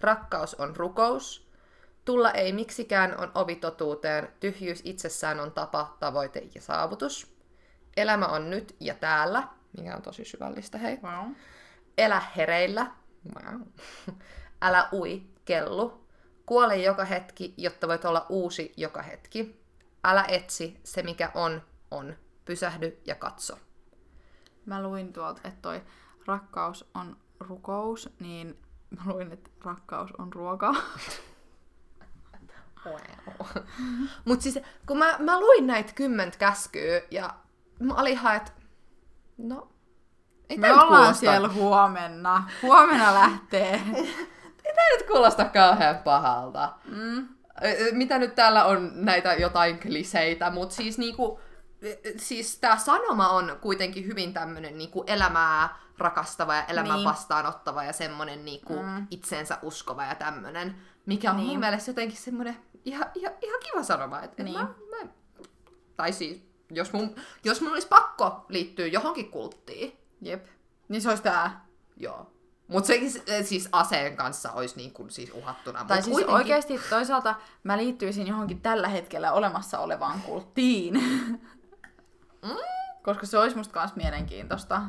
[0.00, 1.45] Rakkaus on rukous.
[2.06, 7.36] Tulla ei miksikään on ovi totuuteen, tyhjyys itsessään on tapa, tavoite ja saavutus.
[7.96, 10.98] Elämä on nyt ja täällä, mikä on tosi syvällistä, hei.
[11.02, 11.32] Wow.
[11.98, 12.86] Elä hereillä.
[13.34, 13.60] Wow.
[14.62, 16.06] Älä ui, kellu.
[16.46, 19.60] Kuole joka hetki, jotta voit olla uusi joka hetki.
[20.04, 22.16] Älä etsi, se mikä on, on.
[22.44, 23.58] Pysähdy ja katso.
[24.66, 25.82] Mä luin tuolta, että toi
[26.26, 28.58] rakkaus on rukous, niin
[28.90, 30.74] mä luin, että rakkaus on ruoka.
[32.86, 33.64] Wow.
[34.24, 37.34] Mut siis, kun mä, mä luin näitä kymmentä käskyä, ja
[37.80, 38.52] mä olin ihan, että
[39.38, 39.68] no,
[40.50, 42.50] ei Me ollaan kuulosta- siellä huomenna.
[42.62, 43.72] Huomenna lähtee.
[44.64, 46.72] Ei tää nyt kuulosta kauhean pahalta.
[46.84, 47.28] Mm.
[47.92, 51.40] Mitä nyt täällä on näitä jotain kliseitä, mutta siis niinku,
[52.16, 55.68] siis tämä sanoma on kuitenkin hyvin tämmöinen niinku elämää
[55.98, 57.04] rakastava ja elämän Niin.
[57.08, 59.06] vastaanottava ja semmoinen niinku Mm.
[59.10, 60.76] itseensä uskova ja tämmöinen,
[61.06, 61.48] mikä on niin.
[61.48, 62.56] mun mielestä jotenkin semmoinen
[62.86, 64.20] ihan, ihan, ihan kiva sanoma.
[64.20, 64.52] Et, Niin.
[64.52, 65.08] mä, mä,
[65.96, 67.14] tai siis, jos mun,
[67.44, 70.46] jos mun olisi pakko liittyä johonkin kulttiin, Jep.
[70.88, 71.66] Niin se olisi tää.
[71.96, 72.30] joo.
[72.68, 75.84] Mutta sekin s- siis aseen kanssa olisi niin kuin siis uhattuna.
[75.84, 80.94] Tai mut siis kuitenkin- oikeasti toisaalta mä liittyisin johonkin tällä hetkellä olemassa olevaan kulttiin.
[82.42, 82.56] Mm.
[83.02, 84.82] Koska se olisi musta kans mielenkiintoista.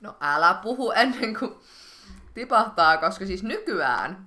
[0.00, 1.54] No älä puhu ennen kuin
[2.34, 4.26] tipahtaa, koska siis nykyään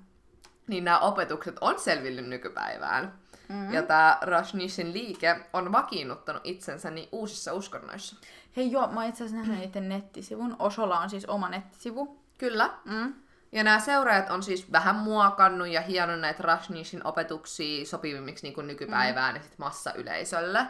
[0.68, 3.14] niin nämä opetukset on selvinnyt nykypäivään.
[3.50, 3.74] Mm.
[3.74, 8.16] Ja tämä Rajneeshin liike on vakiinnuttanut itsensä niin uusissa uskonnoissa.
[8.58, 10.56] Hei joo, mä oon itse asiassa nähnyt niiden nettisivun.
[10.60, 12.20] Osolla on siis oma nettisivu.
[12.38, 12.70] Kyllä.
[12.86, 13.14] Mm.
[13.52, 18.68] Ja nämä seuraajat on siis vähän muokannut ja hionnut näitä Rajneeshin opetuksia sopivimmiksi niin kuin
[18.68, 19.38] nykypäivään mm.
[19.38, 20.68] ja sit massayleisölle.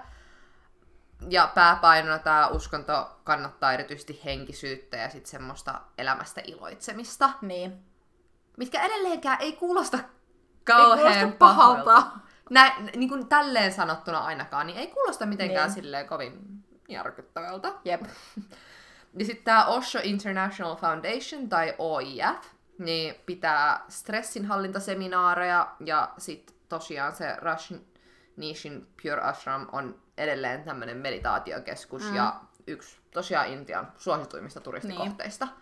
[1.30, 7.30] Ja pääpainona tämä uskonto kannattaa erityisesti henkisyyttä ja sit semmoista elämästä iloitsemista.
[7.42, 7.93] Niin.
[8.58, 10.00] Mitkä edelleenkään ei kuulosta
[10.64, 11.84] kauhean kuulosta pahalta.
[11.84, 12.18] pahalta.
[12.50, 15.74] Nä, niin kuin tälleen sanottuna ainakaan, niin ei kuulosta mitenkään Niin.
[15.84, 17.74] silleen kovin järkyttävältä.
[17.86, 18.02] Jep.
[19.20, 22.44] Ja sitten tämä Osho International Foundation, tai OIF,
[22.78, 32.16] niin pitää stressinhallintaseminaareja, ja sitten tosiaan se Rajneeshin Pure Ashram on edelleen tämmöinen meditaatiokeskus, mm.
[32.16, 35.46] ja yksi tosiaan Intian suosituimmista turistikohteista.
[35.46, 35.56] Niin.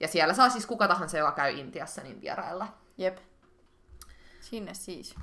[0.00, 2.68] Ja siellä saa siis kuka tahansa, joka käy Intiassa, niin vierailla.
[2.98, 3.18] Jep.
[4.40, 5.14] Sinne siis.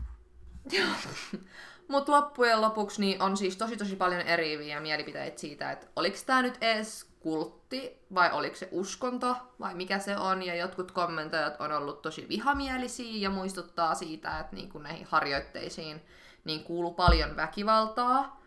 [1.87, 6.41] Mutta loppujen lopuksi niin on siis tosi tosi paljon eriviä mielipiteitä siitä, että oliko tämä
[6.41, 10.43] nyt edes kultti vai oliko se uskonto vai mikä se on.
[10.43, 16.01] Ja jotkut kommentoijat on ollut tosi vihamielisiä ja muistuttaa siitä, että niin näihin harjoitteisiin
[16.43, 18.41] niin kuuluu paljon väkivaltaa.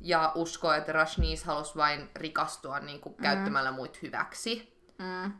[0.00, 4.78] Ja uskoo, että Rajneesh halusi vain rikastua niin kuin käyttämällä muita hyväksi.
[4.98, 5.32] Mm.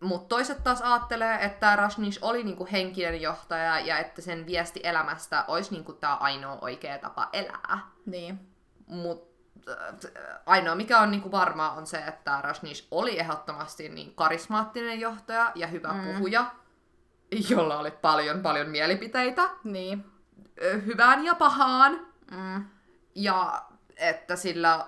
[0.00, 5.44] Mutta toiset taas ajattelee, että Rajneesh oli niinku henkinen johtaja ja että sen viesti elämästä
[5.48, 7.78] olisi niinku tämä ainoa oikea tapa elää.
[8.06, 8.40] Niin.
[8.86, 9.30] Mutta
[10.46, 15.66] ainoa mikä on niinku varmaa on se, että Rajneesh oli ehdottomasti niin karismaattinen johtaja ja
[15.66, 16.00] hyvä mm.
[16.04, 16.50] puhuja.
[17.50, 20.04] jolla oli paljon paljon mielipiteitä Niin.
[20.86, 22.06] hyvään ja pahaan.
[22.30, 22.64] Mm.
[23.14, 23.62] Ja
[23.96, 24.86] että sillä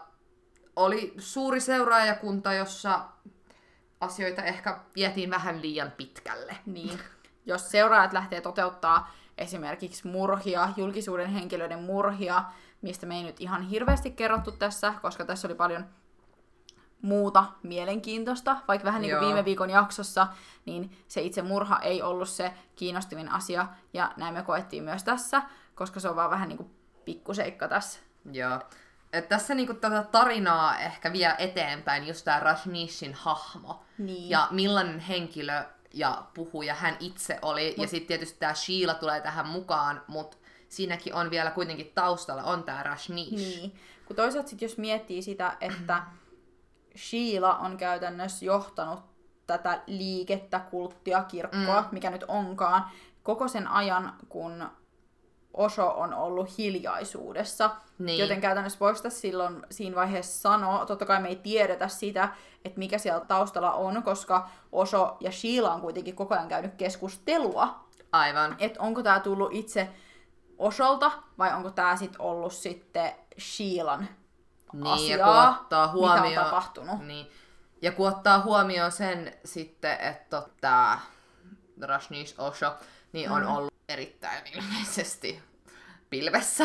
[0.77, 3.01] oli suuri seuraajakunta, jossa
[4.03, 6.57] asioita ehkä vietiin vähän liian pitkälle.
[6.67, 7.01] Niin.
[7.47, 12.45] Jos seuraajat lähtee toteuttaa esimerkiksi murhia, julkisuuden henkilöiden murhia,
[12.83, 15.85] mistä me ei nyt ihan hirveästi kerrottu tässä, koska tässä oli paljon
[17.03, 19.27] muuta mielenkiintoista, vaikka vähän niin kuin Joo.
[19.27, 20.27] viime viikon jaksossa,
[20.67, 25.43] niin se itse murha ei ollut se kiinnostavin asia, ja näin me koettiin myös tässä,
[25.75, 26.71] koska se on vaan vähän niin kuin
[27.05, 28.01] pikkuseikka tässä.
[28.33, 28.61] Joo.
[29.13, 33.83] Et tässä niinku tätä tarinaa ehkä vie eteenpäin just tää Rajneeshin hahmo.
[33.99, 34.31] Niin.
[34.31, 35.65] Ja millainen henkilö
[35.95, 37.75] ja puhuja hän itse oli.
[37.79, 40.37] Ja sitten tietysti tämä Sheila tulee tähän mukaan, mutta
[40.69, 43.59] siinäkin on vielä kuitenkin taustalla on tämä Rajneesh.
[43.59, 43.75] Niin.
[44.07, 46.03] Kun toisaalta sit jos miettii sitä, että
[46.97, 49.01] Sheila on käytännössä johtanut
[49.47, 51.89] tätä liikettä, kulttia, kirkkoa, mm.
[51.93, 52.91] mikä nyt onkaan,
[53.23, 54.69] koko sen ajan, kun
[55.55, 57.71] Osho on ollut hiljaisuudessa.
[57.99, 58.19] Niin.
[58.19, 62.29] Joten käytännössä voiko tässä silloin siinä vaiheessa sanoa, totta kai me ei tiedetä sitä,
[62.65, 67.85] että mikä siellä taustalla on, koska Osho ja Sheila on kuitenkin koko ajan käynyt keskustelua
[68.13, 68.57] Aivan.
[68.59, 69.89] että onko tämä tullut itse
[70.59, 74.09] Osholta vai onko tämä sitten ollut sitten Sheilan
[74.73, 77.01] Niin, asiaa, ja kun ottaa mitä huomioon, on tapahtunut.
[77.07, 77.27] Niin.
[77.83, 80.99] Ja kun ottaa huomioon sen sitten, että tämä
[81.81, 82.73] Rajneesh Osho
[83.13, 83.55] niin on Mm.
[83.57, 85.43] ollut erittäin ilmeisesti
[86.11, 86.65] pilvessä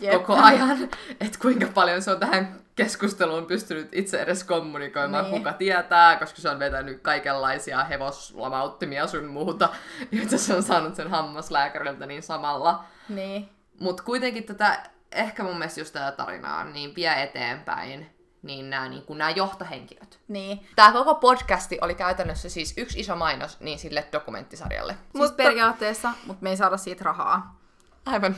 [0.00, 0.12] Jep.
[0.12, 0.82] koko ajan,
[1.20, 5.36] että kuinka paljon se on tähän keskusteluun pystynyt itse edes kommunikoimaan, Niin.
[5.38, 9.68] kuka tietää, koska se on vetänyt kaikenlaisia hevoslamauttimia sun muuta,
[10.12, 12.84] joita se on saanut sen hammaslääkäriltä niin samalla.
[13.08, 13.48] Niin.
[13.80, 14.82] Mutta kuitenkin tätä,
[15.12, 20.20] ehkä mun mielestä just tätä tarinaa, niin vie eteenpäin niin nämä niin nää johtohenkilöt.
[20.28, 20.66] Niin.
[20.76, 24.96] Tämä koko podcasti oli käytännössä siis yksi iso mainos niin sille dokumenttisarjalle.
[25.16, 27.60] Siis periaatteessa, mutta me ei saada siitä rahaa.
[28.06, 28.36] Aivan.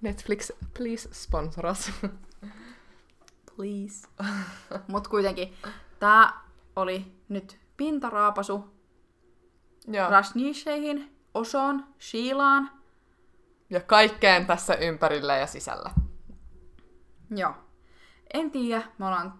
[0.00, 1.90] Netflix, please sponsor us.
[3.56, 4.08] Please.
[4.88, 5.54] Mut kuitenkin,
[5.98, 6.32] tää
[6.76, 8.78] oli nyt pintaraapasu
[9.86, 10.10] Joo.
[10.10, 12.70] Rajneesheihin, Oshoon, Sheilaan.
[13.70, 15.90] Ja kaikkeen tässä ympärillä ja sisällä.
[17.30, 17.54] Joo.
[18.34, 19.34] En tiedä, me ollaan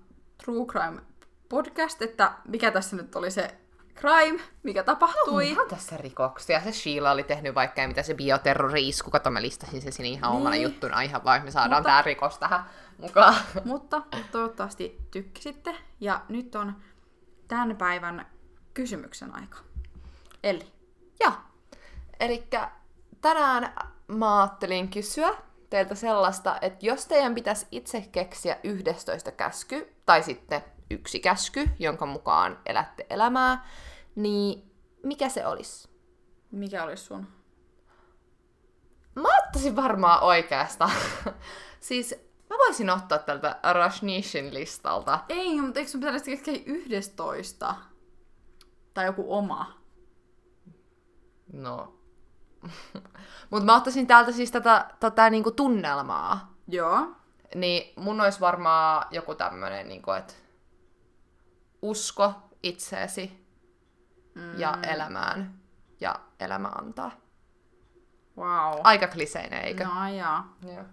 [0.44, 1.01] True Crime
[1.48, 3.59] podcast, että mikä tässä nyt oli se
[3.97, 5.48] crime, mikä tapahtui.
[5.51, 6.60] Ihan tässä rikoksia.
[6.60, 9.10] Se Sheila oli tehnyt vaikka mitä se bioterrori-isku.
[9.10, 10.62] Kato, mä listasin sen sinne ihan omana Niin.
[10.62, 12.65] juttuna ihan vaan, me saadaan Mutta- tää rikos tähän
[12.98, 13.35] mukaan.
[13.65, 14.02] Mutta
[14.32, 15.77] toivottavasti tykkäsitte.
[16.01, 16.77] Ja nyt on
[17.48, 18.27] tämän päivän
[18.74, 19.59] kysymyksen aika.
[20.44, 20.73] Eli,
[21.20, 21.32] Joo.
[22.20, 22.48] Eli
[23.20, 23.74] tänään
[24.09, 25.31] mä ajattelin kysyä
[25.70, 32.07] teiltä sellaista, että jos teidän pitäisi itse keksiä 11 käsky, tai sitten yksi käsky, jonka
[32.07, 33.66] mukaan elätte elämää,
[34.16, 34.73] niin
[35.03, 35.89] mikä se olisi?
[36.51, 37.27] mikä olisi sun?
[39.15, 40.90] Mä ottaisin varmaan oikeastaan.
[41.81, 42.15] siis
[42.51, 45.24] mä voisin ottaa tältä Rajneeshin listalta.
[45.28, 47.74] Ei, mutta eikö sun pitäisi keksiä 11?
[48.95, 49.78] Tai joku oma?
[51.53, 51.97] No.
[53.51, 56.55] Mutta mä ottaisin täältä siis tätä, tätä niinku tunnelmaa.
[56.68, 57.06] Joo.
[57.55, 60.35] Niin mun olisi varmaan joku tämmönen, niin että
[61.82, 63.47] usko itseesi
[64.35, 64.59] mm.
[64.59, 65.60] ja elämään
[66.01, 67.10] ja elämä antaa.
[68.36, 68.80] Wow.
[68.85, 69.85] Aika kliseinen, eikö?
[69.85, 70.56] No jaa.
[70.62, 70.85] Joo.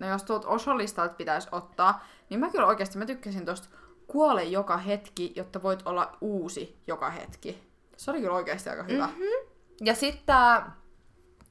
[0.00, 3.68] No jos tuolta Osho-listalta pitäisi ottaa, niin mä kyllä oikeasti mä tykkäsin tosta
[4.06, 7.72] kuole joka hetki, jotta voit olla uusi joka hetki.
[7.96, 9.06] Se oli kyllä oikeasti aika hyvä.
[9.06, 9.53] Mm-hmm.
[9.80, 10.70] Ja sitten tää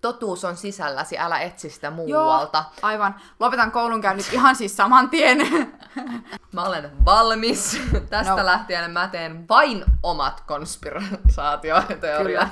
[0.01, 2.63] totuus on sisälläsi, älä etsi sitä muualta.
[2.81, 3.15] aivan.
[3.39, 5.37] Lopetan koulunkäynnit ihan siis saman tien.
[6.53, 7.81] Mä olen valmis.
[8.09, 8.45] Tästä No.
[8.45, 12.47] lähtien mä teen vain omat konspiraatioteoriat.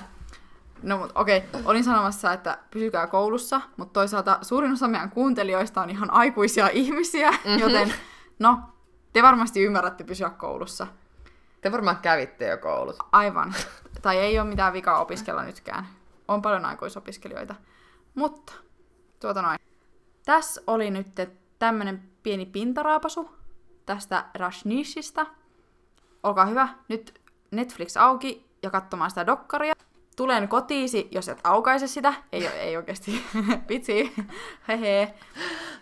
[0.83, 5.89] No mut okei, olin sanomassa, että pysykää koulussa, mutta toisaalta suurin osa meidän kuuntelijoista on
[5.89, 7.59] ihan aikuisia ihmisiä, mm-hmm.
[7.59, 7.93] joten
[8.39, 8.59] no,
[9.13, 10.87] te varmasti ymmärrätte pysyä koulussa.
[11.61, 12.95] Te varmaan kävitte jo koulut.
[13.11, 13.53] Aivan.
[14.01, 15.87] Tai ei ole mitään vikaa opiskella nytkään.
[16.27, 17.55] On paljon aikuisopiskelijoita.
[18.15, 18.53] Mutta,
[19.19, 19.59] tuota noin.
[20.25, 21.07] Tässä oli nyt
[21.59, 23.29] tämmönen pieni pintaraapasu
[23.85, 25.25] tästä Rajneeshista.
[26.23, 27.21] Olkaa hyvä, nyt
[27.51, 29.73] Netflix auki ja katsomaan sitä dokkaria.
[30.15, 32.13] Tulen kotiisi, jos et aukaise sitä.
[32.31, 33.23] Ei, ei oikeasti.
[33.69, 34.13] Vitsi.
[34.67, 35.13] Hehe.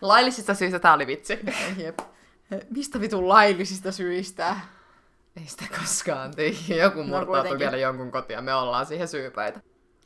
[0.01, 1.39] Laillisista syistä tää oli vitsi.
[1.77, 1.99] Jep.
[2.69, 4.55] Mistä vitun laillisista syistä?
[5.39, 6.49] Ei sitä koskaan tee.
[6.83, 7.59] Joku murtautuu kuitenkin.
[7.59, 9.61] vielä jonkun kotiin ja me ollaan siihen syypäitä.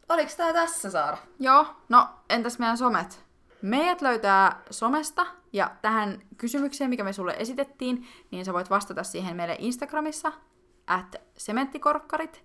[0.10, 1.18] Oliks tää tässä, Saara?
[1.40, 3.24] Joo, no entäs meidän somet?
[3.62, 9.36] Meidät löytää somesta ja tähän kysymykseen, mikä me sulle esitettiin, niin sä voit vastata siihen
[9.36, 10.32] meille Instagramissa,
[10.88, 12.44] at sementtikorkkarit.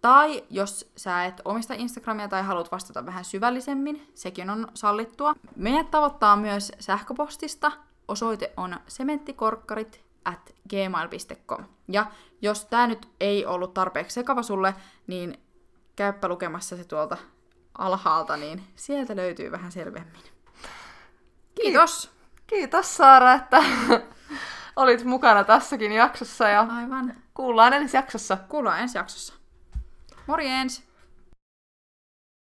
[0.00, 5.34] Tai jos sä et omista Instagramia tai haluat vastata vähän syvällisemmin, sekin on sallittua.
[5.56, 7.72] Meidät tavoittaa myös sähköpostista.
[8.08, 11.64] Osoite on sementtikorkkarit at gmail.com.
[11.88, 12.06] Ja
[12.42, 14.74] jos tämä nyt ei ollut tarpeeksi sekava sulle,
[15.06, 15.40] niin
[15.96, 17.16] käyppä lukemassa se tuolta
[17.78, 20.22] alhaalta, niin sieltä löytyy vähän selvemmin.
[21.54, 22.10] Kiitos!
[22.46, 23.62] Kiitos Saara, että
[24.76, 27.14] olit mukana tässäkin jaksossa ja Aivan.
[27.34, 28.38] kuullaan ensi jaksossa.
[28.48, 29.34] Kuullaan ensi jaksossa.
[30.26, 30.91] Morjens!